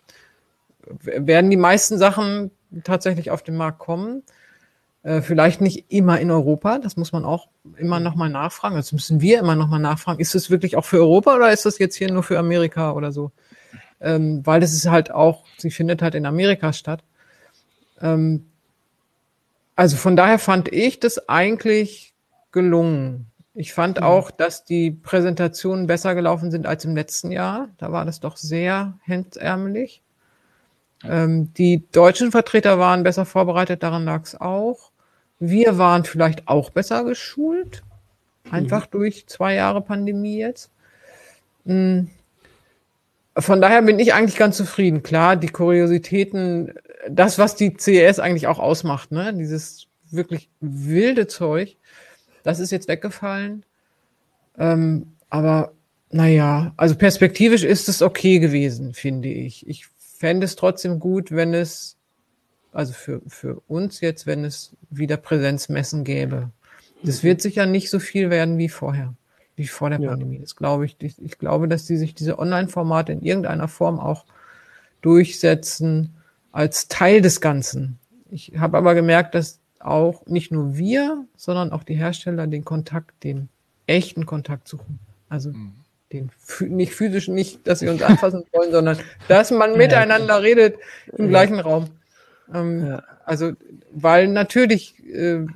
werden 1.02 1.50
die 1.50 1.56
meisten 1.56 1.98
Sachen 1.98 2.50
tatsächlich 2.84 3.30
auf 3.30 3.42
den 3.42 3.56
Markt 3.56 3.78
kommen. 3.78 4.22
Äh, 5.07 5.22
vielleicht 5.22 5.61
nicht 5.61 5.84
immer 5.88 6.18
in 6.18 6.32
Europa, 6.32 6.80
das 6.80 6.96
muss 6.96 7.12
man 7.12 7.24
auch 7.24 7.46
immer 7.76 8.00
nochmal 8.00 8.28
nachfragen. 8.28 8.74
Das 8.74 8.90
müssen 8.90 9.20
wir 9.20 9.38
immer 9.38 9.54
nochmal 9.54 9.78
nachfragen. 9.78 10.18
Ist 10.18 10.34
es 10.34 10.50
wirklich 10.50 10.76
auch 10.76 10.84
für 10.84 10.98
Europa 10.98 11.36
oder 11.36 11.52
ist 11.52 11.64
das 11.64 11.78
jetzt 11.78 11.94
hier 11.94 12.11
nur 12.11 12.24
für 12.24 12.40
Amerika 12.40 12.90
oder 12.90 13.12
so? 13.12 13.30
Ähm, 14.00 14.44
weil 14.44 14.59
das 14.59 14.72
ist 14.72 14.88
halt 14.88 15.12
auch, 15.12 15.44
sie 15.59 15.70
findet 15.70 16.02
halt 16.02 16.16
in 16.16 16.26
Amerika 16.26 16.72
statt. 16.72 17.04
Ähm, 18.02 18.46
also 19.76 19.96
von 19.96 20.16
daher 20.16 20.40
fand 20.40 20.72
ich 20.72 20.98
das 20.98 21.28
eigentlich 21.28 22.12
gelungen. 22.50 23.30
Ich 23.54 23.74
fand 23.74 24.00
mhm. 24.00 24.07
auch, 24.07 24.32
dass 24.32 24.64
die 24.64 24.90
Präsentationen 24.90 25.86
besser 25.86 26.16
gelaufen 26.16 26.50
sind 26.50 26.66
als 26.66 26.84
im 26.84 26.96
letzten 26.96 27.30
Jahr. 27.30 27.68
Da 27.78 27.92
war 27.92 28.04
das 28.07 28.18
doch 28.18 28.36
sehr 28.36 28.98
hemdsärmelig. 29.04 30.02
Ähm, 31.04 31.54
die 31.54 31.84
deutschen 31.92 32.32
Vertreter 32.32 32.80
waren 32.80 33.04
besser 33.04 33.24
vorbereitet, 33.24 33.84
daran 33.84 34.04
lag 34.04 34.24
es 34.24 34.34
auch. 34.34 34.90
Wir 35.39 35.78
waren 35.78 36.05
vielleicht 36.05 36.49
auch 36.49 36.70
besser 36.70 37.05
geschult, 37.05 37.82
einfach 38.51 38.87
mhm. 38.87 38.91
durch 38.93 39.26
zwei 39.26 39.55
Jahre 39.55 39.82
Pandemie 39.82 40.39
jetzt. 40.39 40.70
Hm. 41.64 42.11
Von 43.39 43.61
daher 43.61 43.82
bin 43.82 43.99
ich 43.99 44.14
eigentlich 44.14 44.39
ganz 44.39 44.57
zufrieden. 44.57 45.03
Klar, 45.03 45.37
die 45.37 45.49
Kuriositäten, 45.49 46.72
das, 47.11 47.39
was 47.39 47.55
die 47.55 47.76
CES 47.76 48.18
eigentlich 48.18 48.47
auch 48.47 48.59
ausmacht, 48.59 49.12
ne, 49.12 49.34
dieses 49.34 49.89
wirklich 50.11 50.49
wilde 50.61 51.26
Zeug, 51.26 51.76
das 52.45 52.61
ist 52.61 52.70
jetzt 52.70 52.89
weggefallen. 52.89 53.64
Ähm, 54.57 55.12
aber 55.28 55.72
naja, 56.11 56.72
also 56.76 56.95
perspektivisch 56.95 57.62
ist 57.62 57.89
es 57.89 58.01
okay 58.01 58.39
gewesen, 58.39 58.95
finde 58.95 59.28
ich. 59.28 59.66
Ich 59.68 59.87
fände 59.99 60.47
es 60.47 60.57
trotzdem 60.57 60.99
gut, 60.99 61.30
wenn 61.30 61.53
es, 61.53 61.95
also 62.76 62.92
für, 62.92 63.20
für 63.26 63.60
uns 63.66 64.00
jetzt, 64.00 64.26
wenn 64.26 64.44
es 64.44 64.76
wieder 64.90 65.16
Präsenzmessen 65.16 66.04
gäbe. 66.04 66.50
Das 67.02 67.22
wird 67.22 67.40
sicher 67.40 67.66
nicht 67.66 67.90
so 67.90 67.98
viel 67.98 68.30
werden 68.30 68.58
wie 68.58 68.68
vorher, 68.68 69.14
wie 69.54 69.66
vor 69.66 69.90
der 69.90 70.00
ja. 70.00 70.10
Pandemie. 70.10 70.38
Das 70.38 70.56
glaube 70.56 70.86
ich. 70.86 70.96
Ich, 71.00 71.22
ich 71.22 71.38
glaube, 71.38 71.68
dass 71.68 71.86
die 71.86 71.96
sich 71.96 72.14
diese 72.14 72.38
Online-Formate 72.38 73.12
in 73.12 73.22
irgendeiner 73.22 73.68
Form 73.68 73.98
auch 73.98 74.24
durchsetzen 75.02 76.14
als 76.52 76.88
Teil 76.88 77.20
des 77.20 77.40
Ganzen. 77.40 77.98
Ich 78.30 78.52
habe 78.56 78.78
aber 78.78 78.94
gemerkt, 78.94 79.34
dass 79.34 79.60
auch 79.78 80.26
nicht 80.26 80.50
nur 80.50 80.76
wir, 80.76 81.24
sondern 81.36 81.72
auch 81.72 81.84
die 81.84 81.94
Hersteller 81.94 82.46
den 82.46 82.64
Kontakt, 82.64 83.22
den 83.24 83.48
echten 83.86 84.26
Kontakt 84.26 84.68
suchen. 84.68 84.98
Also 85.28 85.50
mhm 85.50 85.74
den 86.12 86.30
nicht 86.60 86.94
physischen, 86.94 87.34
nicht, 87.34 87.66
dass 87.66 87.80
sie 87.80 87.88
uns 87.88 88.02
anfassen 88.02 88.44
wollen, 88.52 88.70
sondern 88.70 88.98
dass 89.28 89.50
man 89.50 89.76
miteinander 89.76 90.42
redet 90.42 90.76
im 91.16 91.28
gleichen 91.28 91.58
Raum. 91.58 91.88
Ähm, 92.53 92.86
ja. 92.86 93.03
Also, 93.24 93.53
weil 93.92 94.28
natürlich, 94.28 95.03
äh, 95.07 95.47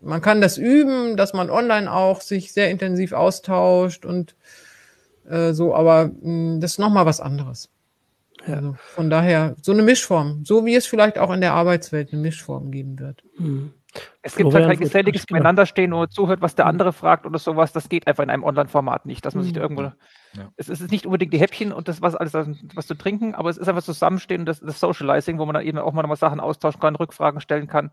man 0.00 0.22
kann 0.22 0.40
das 0.40 0.56
üben, 0.58 1.16
dass 1.16 1.32
man 1.32 1.50
online 1.50 1.92
auch 1.92 2.20
sich 2.20 2.52
sehr 2.52 2.70
intensiv 2.70 3.12
austauscht 3.12 4.06
und 4.06 4.34
äh, 5.28 5.52
so, 5.52 5.74
aber 5.74 6.06
mh, 6.06 6.12
hm, 6.22 6.60
das 6.60 6.72
ist 6.72 6.78
nochmal 6.78 7.06
was 7.06 7.20
anderes. 7.20 7.68
Ja. 8.46 8.54
Also 8.54 8.76
von 8.94 9.10
daher 9.10 9.54
so 9.60 9.72
eine 9.72 9.82
Mischform, 9.82 10.44
so 10.44 10.64
wie 10.64 10.74
es 10.74 10.86
vielleicht 10.86 11.18
auch 11.18 11.30
in 11.32 11.40
der 11.40 11.52
Arbeitswelt 11.52 12.12
eine 12.12 12.22
Mischform 12.22 12.70
geben 12.70 12.98
wird. 12.98 13.22
Mhm. 13.38 13.72
Es 14.22 14.36
gibt 14.36 14.52
halt 14.52 14.66
kein 14.66 14.78
geselliges 14.78 15.26
Beieinanderstehen 15.26 15.92
oder 15.92 16.10
zuhört, 16.10 16.40
was 16.42 16.54
der 16.54 16.66
andere 16.66 16.92
fragt 16.92 17.26
oder 17.26 17.38
sowas. 17.38 17.72
Das 17.72 17.88
geht 17.88 18.06
einfach 18.06 18.22
in 18.22 18.30
einem 18.30 18.44
Online-Format 18.44 19.06
nicht, 19.06 19.24
dass 19.24 19.34
man 19.34 19.44
sich 19.44 19.52
da 19.52 19.60
hm. 19.60 19.62
irgendwo. 19.62 19.82
Ja. 20.36 20.52
Es 20.56 20.68
ist 20.68 20.90
nicht 20.90 21.06
unbedingt 21.06 21.32
die 21.32 21.40
Häppchen 21.40 21.72
und 21.72 21.88
das 21.88 22.02
was 22.02 22.14
alles 22.14 22.34
was 22.74 22.86
zu 22.86 22.94
trinken, 22.94 23.34
aber 23.34 23.50
es 23.50 23.58
ist 23.58 23.68
einfach 23.68 23.82
Zusammenstehen 23.82 24.42
und 24.42 24.46
das, 24.46 24.60
das 24.60 24.78
Socializing, 24.78 25.38
wo 25.38 25.46
man 25.46 25.54
dann 25.54 25.64
eben 25.64 25.78
auch 25.78 25.92
mal 25.92 26.14
Sachen 26.16 26.38
austauschen 26.38 26.80
kann, 26.80 26.94
Rückfragen 26.94 27.40
stellen 27.40 27.66
kann, 27.66 27.90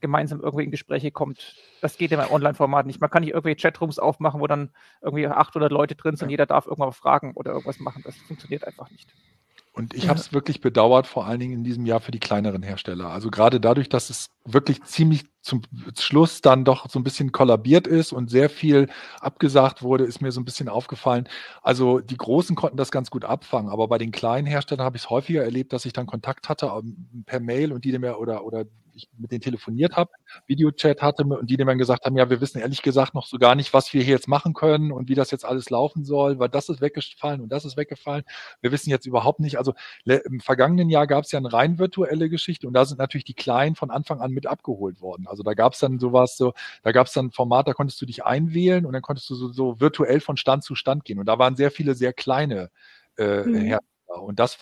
gemeinsam 0.00 0.40
irgendwie 0.40 0.64
in 0.64 0.70
Gespräche 0.70 1.10
kommt. 1.10 1.56
Das 1.80 1.96
geht 1.96 2.12
in 2.12 2.20
einem 2.20 2.30
Online-Format 2.30 2.86
nicht. 2.86 3.00
Man 3.00 3.10
kann 3.10 3.22
nicht 3.22 3.32
irgendwie 3.32 3.56
Chatrooms 3.56 3.98
aufmachen, 3.98 4.40
wo 4.40 4.46
dann 4.46 4.70
irgendwie 5.02 5.26
800 5.26 5.72
Leute 5.72 5.96
drin 5.96 6.16
sind, 6.16 6.28
ja. 6.28 6.32
jeder 6.32 6.46
darf 6.46 6.66
irgendwas 6.66 6.96
fragen 6.96 7.32
oder 7.34 7.52
irgendwas 7.52 7.80
machen. 7.80 8.02
Das 8.04 8.16
funktioniert 8.16 8.66
einfach 8.66 8.90
nicht. 8.90 9.12
Und 9.72 9.94
ich 9.94 10.04
ja. 10.04 10.08
habe 10.10 10.18
es 10.18 10.32
wirklich 10.32 10.60
bedauert, 10.60 11.06
vor 11.06 11.26
allen 11.26 11.38
Dingen 11.38 11.52
in 11.54 11.64
diesem 11.64 11.86
Jahr 11.86 12.00
für 12.00 12.10
die 12.10 12.18
kleineren 12.18 12.62
Hersteller. 12.62 13.08
Also 13.08 13.30
gerade 13.30 13.60
dadurch, 13.60 13.88
dass 13.88 14.10
es 14.10 14.30
wirklich 14.44 14.82
ziemlich 14.82 15.24
zum 15.42 15.62
Schluss 15.98 16.42
dann 16.42 16.64
doch 16.64 16.90
so 16.90 16.98
ein 16.98 17.04
bisschen 17.04 17.32
kollabiert 17.32 17.86
ist 17.86 18.12
und 18.12 18.30
sehr 18.30 18.50
viel 18.50 18.88
abgesagt 19.20 19.82
wurde, 19.82 20.04
ist 20.04 20.20
mir 20.20 20.32
so 20.32 20.40
ein 20.40 20.44
bisschen 20.44 20.68
aufgefallen. 20.68 21.28
Also 21.62 22.00
die 22.00 22.16
Großen 22.16 22.56
konnten 22.56 22.76
das 22.76 22.90
ganz 22.90 23.10
gut 23.10 23.24
abfangen, 23.24 23.70
aber 23.70 23.88
bei 23.88 23.96
den 23.96 24.10
kleinen 24.10 24.46
Herstellern 24.46 24.84
habe 24.84 24.96
ich 24.96 25.04
es 25.04 25.10
häufiger 25.10 25.44
erlebt, 25.44 25.72
dass 25.72 25.86
ich 25.86 25.92
dann 25.92 26.06
Kontakt 26.06 26.48
hatte 26.48 26.66
ähm, 26.66 27.24
per 27.24 27.40
Mail 27.40 27.72
und 27.72 27.84
die 27.84 27.96
mir 27.98 28.18
oder 28.18 28.44
oder 28.44 28.64
ich 28.94 29.08
mit 29.18 29.30
denen 29.32 29.40
telefoniert 29.40 29.96
habe, 29.96 30.10
Videochat 30.46 31.02
hatte 31.02 31.24
und 31.24 31.48
die 31.48 31.56
mir 31.56 31.76
gesagt 31.76 32.04
haben, 32.04 32.16
ja, 32.16 32.30
wir 32.30 32.40
wissen 32.40 32.60
ehrlich 32.60 32.82
gesagt 32.82 33.14
noch 33.14 33.26
so 33.26 33.38
gar 33.38 33.54
nicht, 33.54 33.72
was 33.72 33.92
wir 33.92 34.02
hier 34.02 34.14
jetzt 34.14 34.28
machen 34.28 34.54
können 34.54 34.92
und 34.92 35.08
wie 35.08 35.14
das 35.14 35.30
jetzt 35.30 35.44
alles 35.44 35.70
laufen 35.70 36.04
soll, 36.04 36.38
weil 36.38 36.48
das 36.48 36.68
ist 36.68 36.80
weggefallen 36.80 37.40
und 37.40 37.50
das 37.50 37.64
ist 37.64 37.76
weggefallen. 37.76 38.24
Wir 38.60 38.72
wissen 38.72 38.90
jetzt 38.90 39.06
überhaupt 39.06 39.40
nicht. 39.40 39.58
Also 39.58 39.74
im 40.04 40.40
vergangenen 40.40 40.90
Jahr 40.90 41.06
gab 41.06 41.24
es 41.24 41.32
ja 41.32 41.38
eine 41.38 41.52
rein 41.52 41.78
virtuelle 41.78 42.28
Geschichte 42.28 42.66
und 42.66 42.74
da 42.74 42.84
sind 42.84 42.98
natürlich 42.98 43.24
die 43.24 43.34
Kleinen 43.34 43.76
von 43.76 43.90
Anfang 43.90 44.20
an 44.20 44.32
mit 44.32 44.46
abgeholt 44.46 45.00
worden. 45.00 45.26
Also 45.26 45.42
da 45.42 45.54
gab 45.54 45.74
es 45.74 45.80
dann 45.80 45.98
sowas, 45.98 46.36
so, 46.36 46.52
da 46.82 46.92
gab 46.92 47.06
es 47.06 47.12
dann 47.12 47.26
ein 47.26 47.30
Format, 47.32 47.68
da 47.68 47.74
konntest 47.74 48.00
du 48.00 48.06
dich 48.06 48.24
einwählen 48.24 48.86
und 48.86 48.92
dann 48.92 49.02
konntest 49.02 49.28
du 49.30 49.34
so, 49.34 49.52
so 49.52 49.80
virtuell 49.80 50.20
von 50.20 50.36
Stand 50.36 50.64
zu 50.64 50.74
Stand 50.74 51.04
gehen. 51.04 51.18
Und 51.18 51.26
da 51.26 51.38
waren 51.38 51.56
sehr 51.56 51.70
viele 51.70 51.94
sehr 51.94 52.12
kleine 52.12 52.70
äh, 53.16 53.42
mhm. 53.42 53.54
Hersteller. 53.56 54.22
Und 54.22 54.38
das 54.38 54.54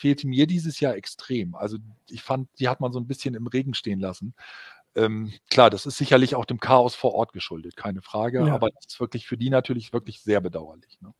fehlte 0.00 0.26
mir 0.26 0.46
dieses 0.46 0.80
Jahr 0.80 0.96
extrem. 0.96 1.54
Also 1.54 1.76
ich 2.08 2.22
fand, 2.22 2.48
die 2.58 2.68
hat 2.68 2.80
man 2.80 2.92
so 2.92 2.98
ein 2.98 3.06
bisschen 3.06 3.34
im 3.34 3.46
Regen 3.46 3.74
stehen 3.74 4.00
lassen. 4.00 4.34
Ähm, 4.96 5.32
klar, 5.50 5.70
das 5.70 5.86
ist 5.86 5.98
sicherlich 5.98 6.34
auch 6.34 6.44
dem 6.44 6.58
Chaos 6.58 6.94
vor 6.94 7.14
Ort 7.14 7.32
geschuldet, 7.32 7.76
keine 7.76 8.02
Frage, 8.02 8.38
ja. 8.46 8.52
aber 8.52 8.70
das 8.70 8.86
ist 8.86 9.00
wirklich 9.00 9.26
für 9.26 9.36
die 9.36 9.50
natürlich 9.50 9.92
wirklich 9.92 10.20
sehr 10.20 10.40
bedauerlich. 10.40 10.98
Ne? 11.00 11.12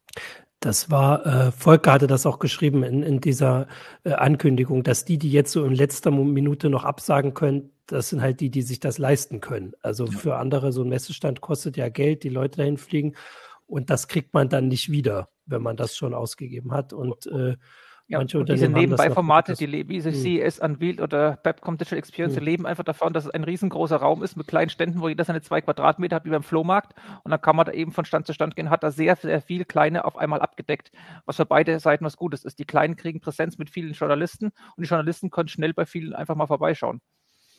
Das 0.59 0.91
war, 0.91 1.25
äh, 1.25 1.53
Volker 1.53 1.93
hatte 1.93 2.09
das 2.09 2.27
auch 2.27 2.41
geschrieben 2.41 2.83
in, 2.83 3.03
in 3.03 3.21
dieser 3.21 3.69
äh, 4.03 4.13
Ankündigung, 4.13 4.83
dass 4.83 5.05
die, 5.05 5.19
die 5.19 5.31
jetzt 5.31 5.53
so 5.53 5.65
in 5.65 5.75
letzter 5.75 6.11
Minute 6.11 6.69
noch 6.69 6.85
absagen 6.85 7.33
können, 7.33 7.71
das 7.87 8.09
sind 8.09 8.23
halt 8.23 8.41
die, 8.41 8.51
die 8.51 8.63
sich 8.63 8.81
das 8.81 8.99
leisten 8.99 9.41
können. 9.41 9.73
Also 9.83 10.07
ja. 10.07 10.19
für 10.19 10.37
andere, 10.37 10.73
so 10.73 10.83
ein 10.83 10.89
Messestand 10.89 11.41
kostet 11.41 11.77
ja 11.77 11.89
Geld, 11.89 12.25
die 12.25 12.29
Leute 12.29 12.59
dahin 12.59 12.77
fliegen 12.77 13.15
und 13.67 13.89
das 13.89 14.09
kriegt 14.09 14.35
man 14.35 14.49
dann 14.49 14.67
nicht 14.67 14.91
wieder, 14.91 15.29
wenn 15.47 15.63
man 15.63 15.77
das 15.77 15.97
schon 15.97 16.13
ausgegeben 16.13 16.73
hat. 16.73 16.93
Und 16.93 17.27
äh, 17.27 17.57
ja, 18.11 18.19
Manche 18.19 18.41
und 18.41 18.49
diese 18.49 18.69
Nebenbei-Formate, 18.69 19.55
die 19.55 19.89
wie 19.89 20.01
sie 20.01 20.11
hm. 20.11 20.43
CES 20.43 20.59
Unveiled 20.59 21.01
oder 21.01 21.39
Babcom 21.45 21.79
Digital 21.79 22.01
Experience, 22.01 22.37
hm. 22.37 22.43
leben 22.43 22.67
einfach 22.67 22.83
davon, 22.83 23.13
dass 23.13 23.27
es 23.27 23.31
ein 23.31 23.45
riesengroßer 23.45 23.99
Raum 23.99 24.25
ist 24.25 24.37
mit 24.37 24.49
kleinen 24.49 24.69
Ständen, 24.69 25.01
wo 25.01 25.09
jeder 25.09 25.23
seine 25.23 25.43
zwei 25.43 25.61
Quadratmeter 25.61 26.17
hat, 26.17 26.25
wie 26.25 26.31
beim 26.31 26.43
Flohmarkt. 26.43 26.93
Und 27.23 27.31
dann 27.31 27.41
kann 27.41 27.55
man 27.55 27.67
da 27.67 27.73
eben 27.73 27.93
von 27.93 28.05
Stand 28.05 28.27
zu 28.27 28.33
Stand 28.33 28.57
gehen, 28.57 28.69
hat 28.69 28.83
da 28.83 28.91
sehr, 28.91 29.15
sehr 29.15 29.41
viel 29.41 29.65
Kleine 29.65 30.05
auf 30.05 30.17
einmal 30.17 30.41
abgedeckt, 30.41 30.91
was 31.25 31.37
für 31.37 31.47
beide 31.47 31.79
Seiten 31.79 32.05
was 32.05 32.17
Gutes 32.17 32.45
ist. 32.45 32.59
Die 32.59 32.65
Kleinen 32.65 32.97
kriegen 32.97 33.21
Präsenz 33.21 33.59
mit 33.59 33.71
vielen 33.71 33.93
Journalisten 33.93 34.47
und 34.47 34.85
die 34.85 34.89
Journalisten 34.89 35.31
können 35.31 35.49
schnell 35.49 35.73
bei 35.73 35.87
vielen 35.87 36.13
einfach 36.13 36.35
mal 36.35 36.49
vorbeischauen. 36.49 37.01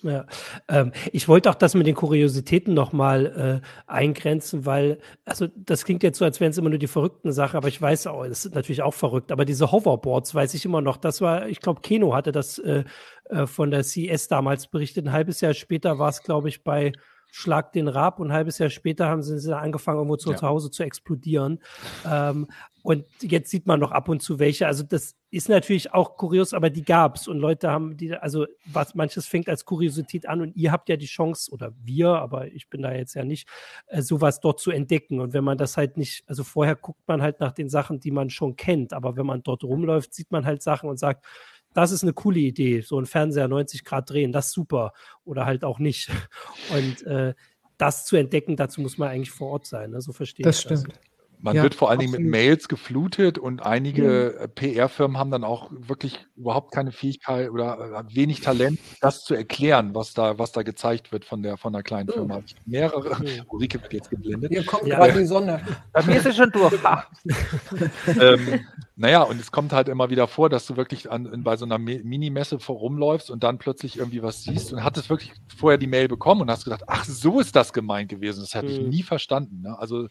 Ja, 0.04 0.26
ähm, 0.68 0.92
ich 1.12 1.28
wollte 1.28 1.50
auch 1.50 1.56
das 1.56 1.76
mit 1.76 1.86
den 1.86 1.94
Kuriositäten 1.94 2.74
nochmal 2.74 3.62
äh, 3.64 3.92
eingrenzen, 3.92 4.66
weil, 4.66 4.98
also 5.26 5.48
das 5.56 5.86
klingt 5.86 6.02
jetzt 6.02 6.18
so, 6.18 6.26
als 6.26 6.40
wären 6.40 6.50
es 6.50 6.58
immer 6.58 6.70
nur 6.72 6.80
die 6.80 6.88
verrückten 6.88 7.32
Sachen, 7.32 7.58
aber 7.58 7.68
ich 7.68 7.80
weiß 7.80 8.08
auch, 8.08 8.24
es 8.26 8.46
ist 8.46 8.56
natürlich 8.56 8.82
auch 8.82 8.96
verrückt, 8.96 9.32
aber 9.32 9.46
diese 9.46 9.72
Hoverboards 9.72 10.34
weiß 10.34 10.56
ich 10.56 10.66
immer 10.66 10.82
noch, 10.82 10.98
das 10.98 11.22
war, 11.22 11.48
ich 11.48 11.60
glaube, 11.60 11.82
Keno 11.82 12.16
hatte 12.16 12.32
das 12.32 12.58
äh, 12.58 12.84
äh, 13.26 13.46
von 13.46 13.70
der 13.70 13.84
CS 13.84 14.28
damals 14.28 14.68
berichtet, 14.68 15.06
ein 15.06 15.12
halbes 15.12 15.40
Jahr 15.40 15.54
später 15.54 16.00
war 16.00 16.10
es, 16.10 16.24
glaube 16.24 16.50
ich, 16.50 16.64
bei 16.64 16.94
Schlag 17.34 17.72
den 17.72 17.88
Rab 17.88 18.20
und 18.20 18.28
ein 18.28 18.34
halbes 18.34 18.58
Jahr 18.58 18.70
später 18.70 19.08
haben 19.08 19.24
sie, 19.24 19.40
sie 19.40 19.58
angefangen, 19.58 20.00
irgendwo 20.00 20.18
zu, 20.18 20.32
ja. 20.32 20.36
zu 20.36 20.48
Hause 20.48 20.70
zu 20.70 20.84
explodieren. 20.84 21.60
Ähm, 22.06 22.48
und 22.84 23.06
jetzt 23.22 23.50
sieht 23.50 23.68
man 23.68 23.80
noch 23.80 23.92
ab 23.92 24.10
und 24.10 24.22
zu 24.22 24.38
welche. 24.38 24.68
Also 24.68 24.84
das 24.84 25.16
ist 25.30 25.48
natürlich 25.48 25.94
auch 25.94 26.18
kurios, 26.18 26.54
aber 26.54 26.70
die 26.70 26.84
gab's 26.84 27.30
und 27.30 27.38
Leute 27.38 27.72
haben 27.72 27.96
die, 27.96 28.14
also 28.14 28.48
was 28.66 28.96
manches 28.96 29.28
fängt 29.28 29.48
als 29.48 29.64
Kuriosität 29.64 30.28
an 30.28 30.42
und 30.42 30.58
ihr 30.58 30.74
habt 30.74 30.90
ja 30.90 30.98
die 30.98 31.06
Chance 31.06 31.52
oder 31.52 31.74
wir, 31.82 32.10
aber 32.10 32.48
ich 32.48 32.70
bin 32.70 32.82
da 32.82 32.92
jetzt 32.92 33.14
ja 33.14 33.24
nicht, 33.24 33.48
äh, 33.88 34.02
sowas 34.02 34.42
dort 34.42 34.60
zu 34.60 34.72
entdecken. 34.72 35.22
Und 35.22 35.32
wenn 35.32 35.46
man 35.46 35.58
das 35.58 35.78
halt 35.78 35.96
nicht, 35.96 36.24
also 36.28 36.44
vorher 36.44 36.76
guckt 36.76 37.08
man 37.08 37.22
halt 37.22 37.40
nach 37.40 37.54
den 37.54 37.70
Sachen, 37.70 38.02
die 38.02 38.12
man 38.12 38.30
schon 38.30 38.58
kennt, 38.58 38.92
aber 38.92 39.16
wenn 39.16 39.26
man 39.26 39.42
dort 39.42 39.64
rumläuft, 39.64 40.14
sieht 40.14 40.32
man 40.32 40.46
halt 40.46 40.62
Sachen 40.62 40.90
und 40.90 40.98
sagt, 40.98 41.26
das 41.74 41.92
ist 41.92 42.04
eine 42.04 42.14
coole 42.14 42.40
Idee, 42.40 42.82
so 42.82 43.00
ein 43.00 43.06
Fernseher 43.06 43.48
90 43.48 43.84
Grad 43.84 44.10
drehen, 44.10 44.32
das 44.32 44.48
ist 44.48 44.54
super 44.54 44.94
oder 45.24 45.46
halt 45.46 45.64
auch 45.64 45.80
nicht. 45.80 46.10
Und 46.72 47.06
äh, 47.08 47.34
das 47.78 48.06
zu 48.06 48.16
entdecken, 48.16 48.56
dazu 48.56 48.82
muss 48.82 48.98
man 48.98 49.10
eigentlich 49.10 49.32
vor 49.32 49.50
Ort 49.52 49.66
sein. 49.66 49.92
Ne? 49.92 50.02
So 50.02 50.12
verstehe 50.12 50.44
das 50.44 50.60
ich 50.60 50.68
das. 50.68 50.82
Stimmt. 50.82 51.00
Man 51.44 51.56
ja, 51.56 51.64
wird 51.64 51.74
vor 51.74 51.90
allen 51.90 52.00
Dingen 52.00 52.12
mit 52.12 52.22
Mails 52.22 52.68
geflutet 52.68 53.40
und 53.40 53.66
einige 53.66 54.38
mhm. 54.40 54.54
PR-Firmen 54.54 55.18
haben 55.18 55.32
dann 55.32 55.44
auch 55.44 55.72
wirklich 55.72 56.26
überhaupt 56.36 56.72
keine 56.72 56.92
Fähigkeit 56.92 57.50
oder 57.50 58.06
äh, 58.08 58.16
wenig 58.16 58.42
Talent, 58.42 58.80
das 59.02 59.24
zu 59.24 59.34
erklären, 59.34 59.96
was 59.96 60.14
da, 60.14 60.38
was 60.38 60.52
da 60.52 60.62
gezeigt 60.62 61.12
wird 61.12 61.26
von 61.26 61.42
der, 61.42 61.58
von 61.58 61.74
der 61.74 61.82
kleinen 61.82 62.10
Firma. 62.10 62.38
Mhm. 62.38 62.44
Mehrere, 62.66 63.20
mhm. 63.20 63.28
Ulrike 63.50 63.82
wird 63.82 63.94
jetzt 63.94 64.10
geblendet. 64.12 64.52
Hier 64.52 64.66
kommt 64.66 64.86
ja. 64.86 64.98
gerade 64.98 65.20
die 65.20 65.26
Sonne. 65.26 65.62
Bei 65.94 66.04
mir 66.04 66.18
ist 66.18 66.28
es 66.28 66.36
schon 66.36 66.52
durch. 66.52 66.74
ähm, 68.20 68.60
naja, 68.96 69.24
und 69.24 69.42
es 69.42 69.52
kommt 69.52 69.74
halt 69.74 69.90
immer 69.90 70.12
wieder 70.12 70.28
vor, 70.28 70.48
dass 70.48 70.68
du 70.68 70.78
wirklich 70.78 71.10
an, 71.10 71.44
bei 71.44 71.58
so 71.58 71.66
einer 71.66 71.80
Minimesse 71.80 72.58
rumläufst 72.58 73.32
und 73.32 73.44
dann 73.44 73.58
plötzlich 73.58 73.98
irgendwie 73.98 74.22
was 74.22 74.44
siehst 74.44 74.74
und 74.74 74.84
hattest 74.84 75.10
wirklich 75.10 75.34
vorher 75.58 75.80
die 75.80 75.88
Mail 75.88 76.08
bekommen 76.08 76.42
und 76.42 76.52
hast 76.52 76.66
gedacht, 76.66 76.84
ach, 76.86 77.04
so 77.06 77.40
ist 77.40 77.56
das 77.56 77.74
gemeint 77.74 78.10
gewesen. 78.10 78.42
Das 78.42 78.54
hätte 78.54 78.68
ich 78.68 78.80
mhm. 78.80 78.90
nie 78.90 79.02
verstanden. 79.02 79.62
Ne? 79.62 79.76
Also 79.80 80.08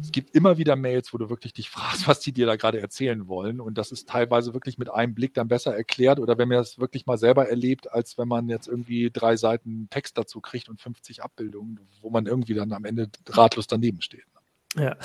es 0.00 0.12
gibt 0.12 0.34
immer 0.34 0.58
wieder 0.58 0.76
Mails, 0.76 1.12
wo 1.12 1.18
du 1.18 1.28
wirklich 1.30 1.52
dich 1.52 1.70
fragst, 1.70 2.06
was 2.08 2.20
die 2.20 2.32
dir 2.32 2.46
da 2.46 2.56
gerade 2.56 2.80
erzählen 2.80 3.28
wollen. 3.28 3.60
Und 3.60 3.78
das 3.78 3.92
ist 3.92 4.08
teilweise 4.08 4.54
wirklich 4.54 4.78
mit 4.78 4.90
einem 4.90 5.14
Blick 5.14 5.34
dann 5.34 5.48
besser 5.48 5.74
erklärt 5.76 6.18
oder 6.18 6.38
wenn 6.38 6.48
man 6.48 6.58
das 6.58 6.78
wirklich 6.78 7.06
mal 7.06 7.18
selber 7.18 7.48
erlebt, 7.48 7.92
als 7.92 8.18
wenn 8.18 8.28
man 8.28 8.48
jetzt 8.48 8.68
irgendwie 8.68 9.10
drei 9.10 9.36
Seiten 9.36 9.88
Text 9.90 10.18
dazu 10.18 10.40
kriegt 10.40 10.68
und 10.68 10.80
50 10.80 11.22
Abbildungen, 11.22 11.80
wo 12.00 12.10
man 12.10 12.26
irgendwie 12.26 12.54
dann 12.54 12.72
am 12.72 12.84
Ende 12.84 13.08
ratlos 13.28 13.66
daneben 13.66 14.00
steht. 14.02 14.24
Ja. 14.76 14.96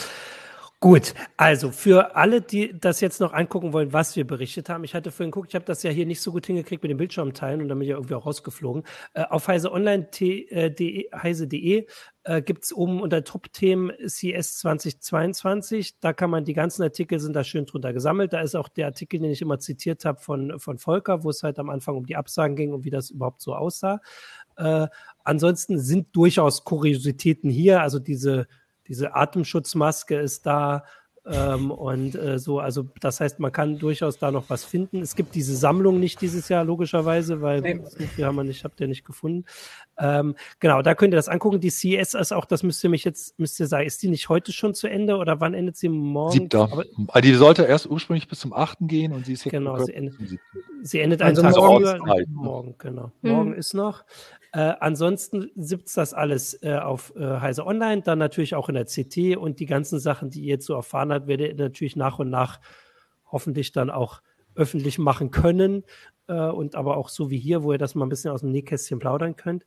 Gut, 0.79 1.15
also 1.37 1.71
für 1.71 2.15
alle, 2.15 2.39
die 2.39 2.79
das 2.79 3.01
jetzt 3.01 3.19
noch 3.19 3.33
angucken 3.33 3.73
wollen, 3.73 3.93
was 3.93 4.15
wir 4.15 4.27
berichtet 4.27 4.69
haben. 4.69 4.83
Ich 4.83 4.93
hatte 4.93 5.11
vorhin 5.11 5.31
geguckt, 5.31 5.49
ich 5.49 5.55
habe 5.55 5.65
das 5.65 5.81
ja 5.81 5.89
hier 5.89 6.05
nicht 6.05 6.21
so 6.21 6.31
gut 6.31 6.45
hingekriegt 6.45 6.83
mit 6.83 6.91
den 6.91 6.99
Bildschirmteilen 6.99 7.63
und 7.63 7.67
dann 7.67 7.79
bin 7.79 7.87
ich 7.87 7.89
ja 7.89 7.95
irgendwie 7.95 8.13
auch 8.13 8.27
rausgeflogen. 8.27 8.83
Äh, 9.15 9.23
auf 9.23 9.47
heiseonline.de 9.47 10.45
äh, 10.51 11.09
heise.de 11.15 11.87
äh, 12.27 12.41
gibt 12.41 12.65
es 12.65 12.73
oben 12.73 13.01
unter 13.01 13.23
Top-Themen 13.23 13.91
CS 14.05 14.59
2022. 14.59 15.99
Da 15.99 16.13
kann 16.13 16.29
man 16.29 16.45
die 16.45 16.53
ganzen 16.53 16.83
Artikel 16.83 17.19
sind 17.19 17.33
da 17.33 17.43
schön 17.43 17.65
drunter 17.65 17.93
gesammelt. 17.93 18.33
Da 18.33 18.41
ist 18.41 18.55
auch 18.55 18.67
der 18.67 18.87
Artikel, 18.87 19.19
den 19.19 19.31
ich 19.31 19.41
immer 19.41 19.59
zitiert 19.59 20.05
habe 20.05 20.19
von, 20.19 20.59
von 20.59 20.77
Volker, 20.77 21.23
wo 21.23 21.29
es 21.29 21.43
halt 21.43 21.57
am 21.57 21.69
Anfang 21.69 21.95
um 21.95 22.05
die 22.05 22.15
Absagen 22.15 22.55
ging 22.55 22.73
und 22.73 22.83
wie 22.83 22.89
das 22.89 23.09
überhaupt 23.09 23.41
so 23.41 23.55
aussah. 23.55 24.01
Äh, 24.57 24.87
ansonsten 25.23 25.79
sind 25.79 26.15
durchaus 26.15 26.63
Kuriositäten 26.63 27.49
hier, 27.49 27.81
also 27.81 27.99
diese 27.99 28.47
diese 28.87 29.15
Atemschutzmaske 29.15 30.17
ist 30.17 30.45
da, 30.45 30.85
ähm, 31.29 31.71
und 31.71 32.15
äh, 32.15 32.39
so, 32.39 32.59
also 32.59 32.85
das 33.01 33.19
heißt, 33.19 33.39
man 33.39 33.51
kann 33.51 33.77
durchaus 33.77 34.17
da 34.17 34.31
noch 34.31 34.49
was 34.49 34.63
finden. 34.63 35.01
Es 35.01 35.15
gibt 35.15 35.35
diese 35.35 35.55
Sammlung 35.55 35.99
nicht 35.99 36.21
dieses 36.21 36.47
Jahr, 36.47 36.63
logischerweise, 36.63 37.41
weil 37.41 37.61
nee. 37.61 37.79
wir 38.15 38.25
haben 38.25 38.35
wir 38.35 38.43
nicht, 38.43 38.63
habt 38.63 38.79
ihr 38.79 38.87
nicht 38.87 39.05
gefunden. 39.05 39.45
Ähm, 39.99 40.35
genau, 40.59 40.81
da 40.81 40.95
könnt 40.95 41.13
ihr 41.13 41.17
das 41.17 41.27
angucken. 41.27 41.59
Die 41.59 41.69
CS 41.69 42.13
ist 42.13 42.31
auch, 42.31 42.45
das 42.45 42.63
müsst 42.63 42.83
ihr 42.83 42.89
mich 42.89 43.03
jetzt, 43.03 43.37
müsst 43.39 43.59
ihr 43.59 43.67
sagen, 43.67 43.85
ist 43.85 44.01
die 44.03 44.07
nicht 44.07 44.29
heute 44.29 44.53
schon 44.53 44.73
zu 44.73 44.87
Ende 44.87 45.17
oder 45.17 45.41
wann 45.41 45.53
endet 45.53 45.75
sie 45.75 45.89
morgen? 45.89 46.31
Siebter. 46.31 46.61
Aber, 46.61 46.85
also 47.07 47.21
die 47.21 47.33
sollte 47.33 47.63
erst 47.63 47.87
ursprünglich 47.87 48.27
bis 48.27 48.39
zum 48.39 48.53
8. 48.53 48.77
gehen 48.81 49.11
und 49.11 49.25
sie 49.25 49.33
ist 49.33 49.43
jetzt 49.43 49.51
genau, 49.51 49.77
sie 49.83 49.93
endet, 49.93 50.15
sie 50.83 50.99
endet 50.99 51.21
einen 51.21 51.45
also 51.45 51.59
Tag 51.59 51.99
früher. 51.99 52.25
Morgen, 52.29 52.75
genau. 52.77 53.11
Hm. 53.21 53.31
Morgen 53.31 53.53
ist 53.53 53.73
noch. 53.73 54.05
Äh, 54.53 54.73
ansonsten 54.79 55.51
sitzt 55.55 55.97
das 55.97 56.13
alles 56.13 56.61
äh, 56.63 56.77
auf 56.77 57.13
äh, 57.15 57.39
Heise 57.39 57.65
Online, 57.65 58.01
dann 58.01 58.19
natürlich 58.19 58.55
auch 58.55 58.69
in 58.69 58.75
der 58.75 58.85
CT 58.85 59.37
und 59.37 59.59
die 59.59 59.65
ganzen 59.65 59.99
Sachen, 59.99 60.29
die 60.29 60.41
ihr 60.41 60.55
jetzt 60.55 60.65
so 60.65 60.73
erfahren 60.73 61.11
habt, 61.11 61.27
werdet 61.27 61.49
ihr 61.49 61.63
natürlich 61.65 61.95
nach 61.95 62.19
und 62.19 62.29
nach 62.29 62.59
hoffentlich 63.31 63.71
dann 63.71 63.89
auch 63.89 64.21
öffentlich 64.55 64.97
machen 64.97 65.31
können 65.31 65.83
äh, 66.27 66.33
und 66.33 66.75
aber 66.75 66.97
auch 66.97 67.09
so 67.09 67.29
wie 67.29 67.37
hier, 67.37 67.63
wo 67.63 67.71
ihr 67.71 67.77
das 67.77 67.95
mal 67.95 68.05
ein 68.05 68.09
bisschen 68.09 68.31
aus 68.31 68.41
dem 68.41 68.51
Nähkästchen 68.51 68.99
plaudern 68.99 69.35
könnt. 69.35 69.65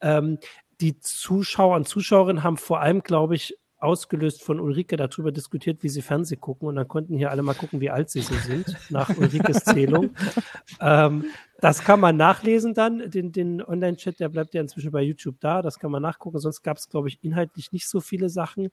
Ähm, 0.00 0.38
die 0.80 0.98
Zuschauer 0.98 1.76
und 1.76 1.86
Zuschauerinnen 1.86 2.42
haben 2.42 2.56
vor 2.56 2.80
allem, 2.80 3.02
glaube 3.02 3.36
ich, 3.36 3.56
ausgelöst 3.78 4.42
von 4.42 4.60
Ulrike 4.60 4.96
darüber 4.96 5.32
diskutiert, 5.32 5.82
wie 5.82 5.88
sie 5.88 6.02
Fernseh 6.02 6.36
gucken. 6.36 6.68
Und 6.68 6.76
dann 6.76 6.88
konnten 6.88 7.16
hier 7.16 7.30
alle 7.30 7.42
mal 7.42 7.54
gucken, 7.54 7.80
wie 7.80 7.90
alt 7.90 8.10
sie 8.10 8.20
so 8.20 8.34
sind, 8.34 8.76
nach 8.90 9.16
Ulrikes 9.16 9.64
Zählung. 9.64 10.10
ähm, 10.80 11.24
das 11.62 11.84
kann 11.84 12.00
man 12.00 12.16
nachlesen 12.16 12.74
dann. 12.74 13.08
Den, 13.08 13.30
den 13.30 13.62
Online-Chat, 13.62 14.18
der 14.18 14.28
bleibt 14.28 14.52
ja 14.52 14.60
inzwischen 14.60 14.90
bei 14.90 15.00
YouTube 15.00 15.36
da. 15.38 15.62
Das 15.62 15.78
kann 15.78 15.92
man 15.92 16.02
nachgucken. 16.02 16.40
Sonst 16.40 16.62
gab 16.62 16.76
es, 16.76 16.88
glaube 16.88 17.06
ich, 17.06 17.22
inhaltlich 17.22 17.70
nicht 17.70 17.88
so 17.88 18.00
viele 18.00 18.30
Sachen. 18.30 18.70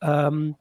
Ähm, 0.00 0.56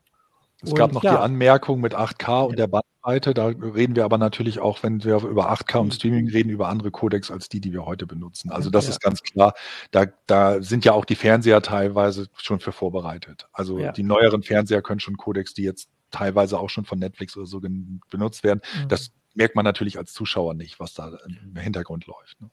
es 0.61 0.75
gab 0.75 0.91
noch 0.91 1.03
ja. 1.03 1.11
die 1.11 1.17
Anmerkung 1.19 1.79
mit 1.79 1.95
8K 1.95 2.47
und 2.47 2.59
der 2.59 2.67
Bandbreite. 2.67 3.33
Da 3.33 3.45
reden 3.45 3.95
wir 3.95 4.03
aber 4.03 4.17
natürlich 4.17 4.59
auch, 4.59 4.83
wenn 4.83 5.05
wir 5.05 5.23
über 5.23 5.53
8K 5.53 5.77
und 5.77 5.93
Streaming 5.93 6.29
reden, 6.29 6.49
über 6.49 6.67
andere 6.67 6.91
Codecs 6.91 7.31
als 7.31 7.47
die, 7.47 7.61
die 7.61 7.71
wir 7.71 7.85
heute 7.85 8.05
benutzen. 8.05 8.51
Also 8.51 8.69
das 8.69 8.83
ja. 8.83 8.91
ist 8.91 8.99
ganz 8.99 9.23
klar. 9.23 9.53
Da, 9.91 10.07
da 10.27 10.61
sind 10.61 10.83
ja 10.83 10.91
auch 10.91 11.05
die 11.05 11.15
Fernseher 11.15 11.61
teilweise 11.61 12.27
schon 12.35 12.59
für 12.59 12.73
vorbereitet. 12.73 13.47
Also 13.53 13.79
ja. 13.79 13.93
die 13.93 14.03
neueren 14.03 14.43
Fernseher 14.43 14.81
können 14.81 14.99
schon 14.99 15.15
Codecs, 15.15 15.53
die 15.53 15.63
jetzt 15.63 15.87
teilweise 16.11 16.59
auch 16.59 16.69
schon 16.69 16.83
von 16.83 16.99
Netflix 16.99 17.37
oder 17.37 17.45
so 17.45 17.61
benutzt 17.61 18.43
werden. 18.43 18.59
Mhm. 18.83 18.89
Das 18.89 19.13
merkt 19.33 19.55
man 19.55 19.65
natürlich 19.65 19.97
als 19.97 20.13
Zuschauer 20.13 20.53
nicht, 20.53 20.79
was 20.79 20.93
da 20.93 21.17
im 21.25 21.55
Hintergrund 21.55 22.07
läuft. 22.07 22.41
Ne? 22.41 22.49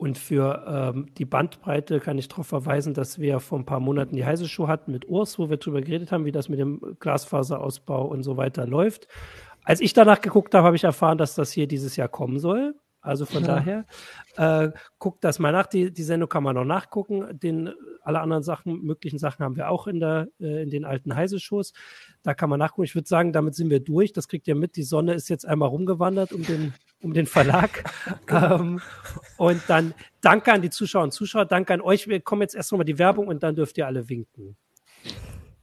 Und 0.00 0.16
für 0.16 0.64
ähm, 0.66 1.12
die 1.18 1.26
Bandbreite 1.26 2.00
kann 2.00 2.16
ich 2.16 2.28
darauf 2.28 2.46
verweisen, 2.46 2.94
dass 2.94 3.18
wir 3.18 3.38
vor 3.38 3.58
ein 3.58 3.66
paar 3.66 3.80
Monaten 3.80 4.16
die 4.16 4.24
heiße 4.24 4.48
Show 4.48 4.66
hatten 4.66 4.92
mit 4.92 5.06
Urs, 5.06 5.38
wo 5.38 5.50
wir 5.50 5.58
darüber 5.58 5.82
geredet 5.82 6.10
haben, 6.10 6.24
wie 6.24 6.32
das 6.32 6.48
mit 6.48 6.58
dem 6.58 6.96
Glasfaserausbau 7.00 8.06
und 8.06 8.22
so 8.22 8.38
weiter 8.38 8.66
läuft. 8.66 9.08
Als 9.62 9.82
ich 9.82 9.92
danach 9.92 10.22
geguckt 10.22 10.54
habe, 10.54 10.64
habe 10.64 10.76
ich 10.76 10.84
erfahren, 10.84 11.18
dass 11.18 11.34
das 11.34 11.52
hier 11.52 11.66
dieses 11.66 11.96
Jahr 11.96 12.08
kommen 12.08 12.38
soll. 12.38 12.74
Also 13.02 13.24
von 13.24 13.44
ja. 13.44 13.54
daher, 13.54 13.86
äh, 14.36 14.70
guckt 14.98 15.24
das 15.24 15.38
mal 15.38 15.52
nach. 15.52 15.66
Die, 15.66 15.92
die 15.92 16.02
Sendung 16.02 16.28
kann 16.28 16.42
man 16.42 16.54
noch 16.54 16.64
nachgucken. 16.64 17.38
Den, 17.38 17.72
alle 18.02 18.20
anderen 18.20 18.42
Sachen, 18.42 18.82
möglichen 18.82 19.18
Sachen 19.18 19.44
haben 19.44 19.56
wir 19.56 19.70
auch 19.70 19.86
in, 19.86 20.00
der, 20.00 20.28
äh, 20.38 20.62
in 20.62 20.70
den 20.70 20.84
alten 20.84 21.14
Heise-Shows. 21.14 21.72
Da 22.22 22.34
kann 22.34 22.50
man 22.50 22.58
nachgucken. 22.58 22.84
Ich 22.84 22.94
würde 22.94 23.08
sagen, 23.08 23.32
damit 23.32 23.54
sind 23.54 23.70
wir 23.70 23.80
durch. 23.80 24.12
Das 24.12 24.28
kriegt 24.28 24.46
ihr 24.48 24.54
mit. 24.54 24.76
Die 24.76 24.82
Sonne 24.82 25.14
ist 25.14 25.30
jetzt 25.30 25.46
einmal 25.46 25.70
rumgewandert 25.70 26.32
um 26.32 26.42
den, 26.42 26.74
um 27.00 27.14
den 27.14 27.26
Verlag. 27.26 27.90
ähm, 28.28 28.80
und 29.38 29.62
dann 29.68 29.94
danke 30.20 30.52
an 30.52 30.60
die 30.60 30.70
Zuschauer 30.70 31.04
und 31.04 31.12
Zuschauer. 31.12 31.46
Danke 31.46 31.72
an 31.72 31.80
euch. 31.80 32.06
Wir 32.06 32.20
kommen 32.20 32.42
jetzt 32.42 32.54
erst 32.54 32.70
nochmal 32.70 32.84
die 32.84 32.98
Werbung 32.98 33.28
und 33.28 33.42
dann 33.42 33.54
dürft 33.54 33.78
ihr 33.78 33.86
alle 33.86 34.08
winken. 34.08 34.56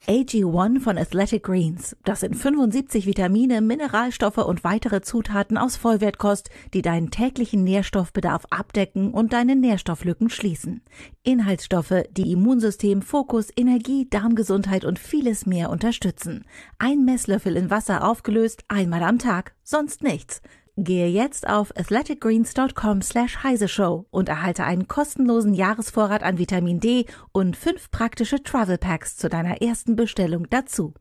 AG1 0.09 0.79
von 0.79 0.97
Athletic 0.97 1.43
Greens. 1.43 1.97
Das 2.05 2.21
sind 2.21 2.33
75 2.33 3.05
Vitamine, 3.05 3.59
Mineralstoffe 3.59 4.37
und 4.37 4.63
weitere 4.63 5.01
Zutaten 5.01 5.57
aus 5.57 5.75
Vollwertkost, 5.75 6.49
die 6.73 6.81
deinen 6.81 7.11
täglichen 7.11 7.65
Nährstoffbedarf 7.65 8.45
abdecken 8.49 9.11
und 9.11 9.33
deine 9.33 9.57
Nährstofflücken 9.57 10.29
schließen. 10.29 10.81
Inhaltsstoffe, 11.23 12.05
die 12.11 12.31
Immunsystem, 12.31 13.01
Fokus, 13.01 13.49
Energie, 13.57 14.07
Darmgesundheit 14.09 14.85
und 14.85 14.97
vieles 14.97 15.45
mehr 15.45 15.69
unterstützen. 15.69 16.45
Ein 16.79 17.03
Messlöffel 17.03 17.57
in 17.57 17.69
Wasser 17.69 18.07
aufgelöst, 18.07 18.63
einmal 18.69 19.03
am 19.03 19.19
Tag, 19.19 19.55
sonst 19.61 20.03
nichts. 20.03 20.41
Gehe 20.79 21.07
jetzt 21.07 21.47
auf 21.47 21.75
athleticgreens.com 21.75 23.01
slash 23.01 23.41
heiseshow 23.41 24.05
und 24.11 24.29
erhalte 24.29 24.63
einen 24.63 24.87
kostenlosen 24.87 25.55
Jahresvorrat 25.55 26.21
an 26.21 26.37
Vitamin 26.37 26.79
D 26.79 27.07
und 27.31 27.57
fünf 27.57 27.89
praktische 27.89 28.43
Travel 28.43 28.77
Packs 28.77 29.17
zu 29.17 29.27
deiner 29.27 29.59
ersten 29.63 29.95
Bestellung 29.95 30.47
dazu. 30.51 30.93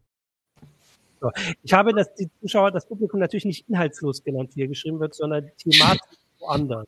So. 1.21 1.31
Ich 1.63 1.75
habe 1.75 1.93
das, 1.93 2.15
die 2.15 2.31
Zuschauer, 2.41 2.71
das 2.71 2.89
Publikum 2.89 3.21
natürlich 3.21 3.45
nicht 3.45 3.69
inhaltslos 3.69 4.25
genannt, 4.25 4.53
wie 4.55 4.61
hier 4.61 4.69
geschrieben 4.69 4.99
wird, 4.99 5.15
sondern 5.15 5.51
thematisch 5.59 6.01
woanders. 6.39 6.87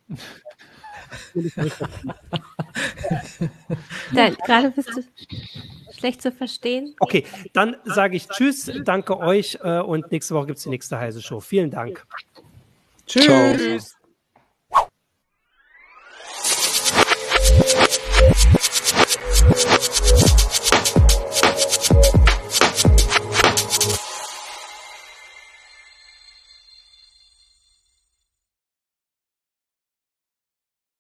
Nein, 4.12 4.34
gerade 4.46 4.70
bist 4.70 4.96
du 4.96 5.02
schlecht 5.98 6.22
zu 6.22 6.32
verstehen. 6.32 6.94
Okay, 7.00 7.24
dann 7.52 7.76
sage 7.84 8.16
ich 8.16 8.28
Tschüss, 8.28 8.70
danke 8.84 9.18
euch 9.18 9.58
äh, 9.62 9.80
und 9.80 10.10
nächste 10.10 10.34
Woche 10.34 10.46
gibt 10.46 10.58
es 10.58 10.64
die 10.64 10.70
nächste 10.70 10.98
heiße 10.98 11.20
Show. 11.20 11.40
Vielen 11.40 11.70
Dank. 11.70 12.06
Tschüss. 13.08 13.24
Ciao. 13.24 13.97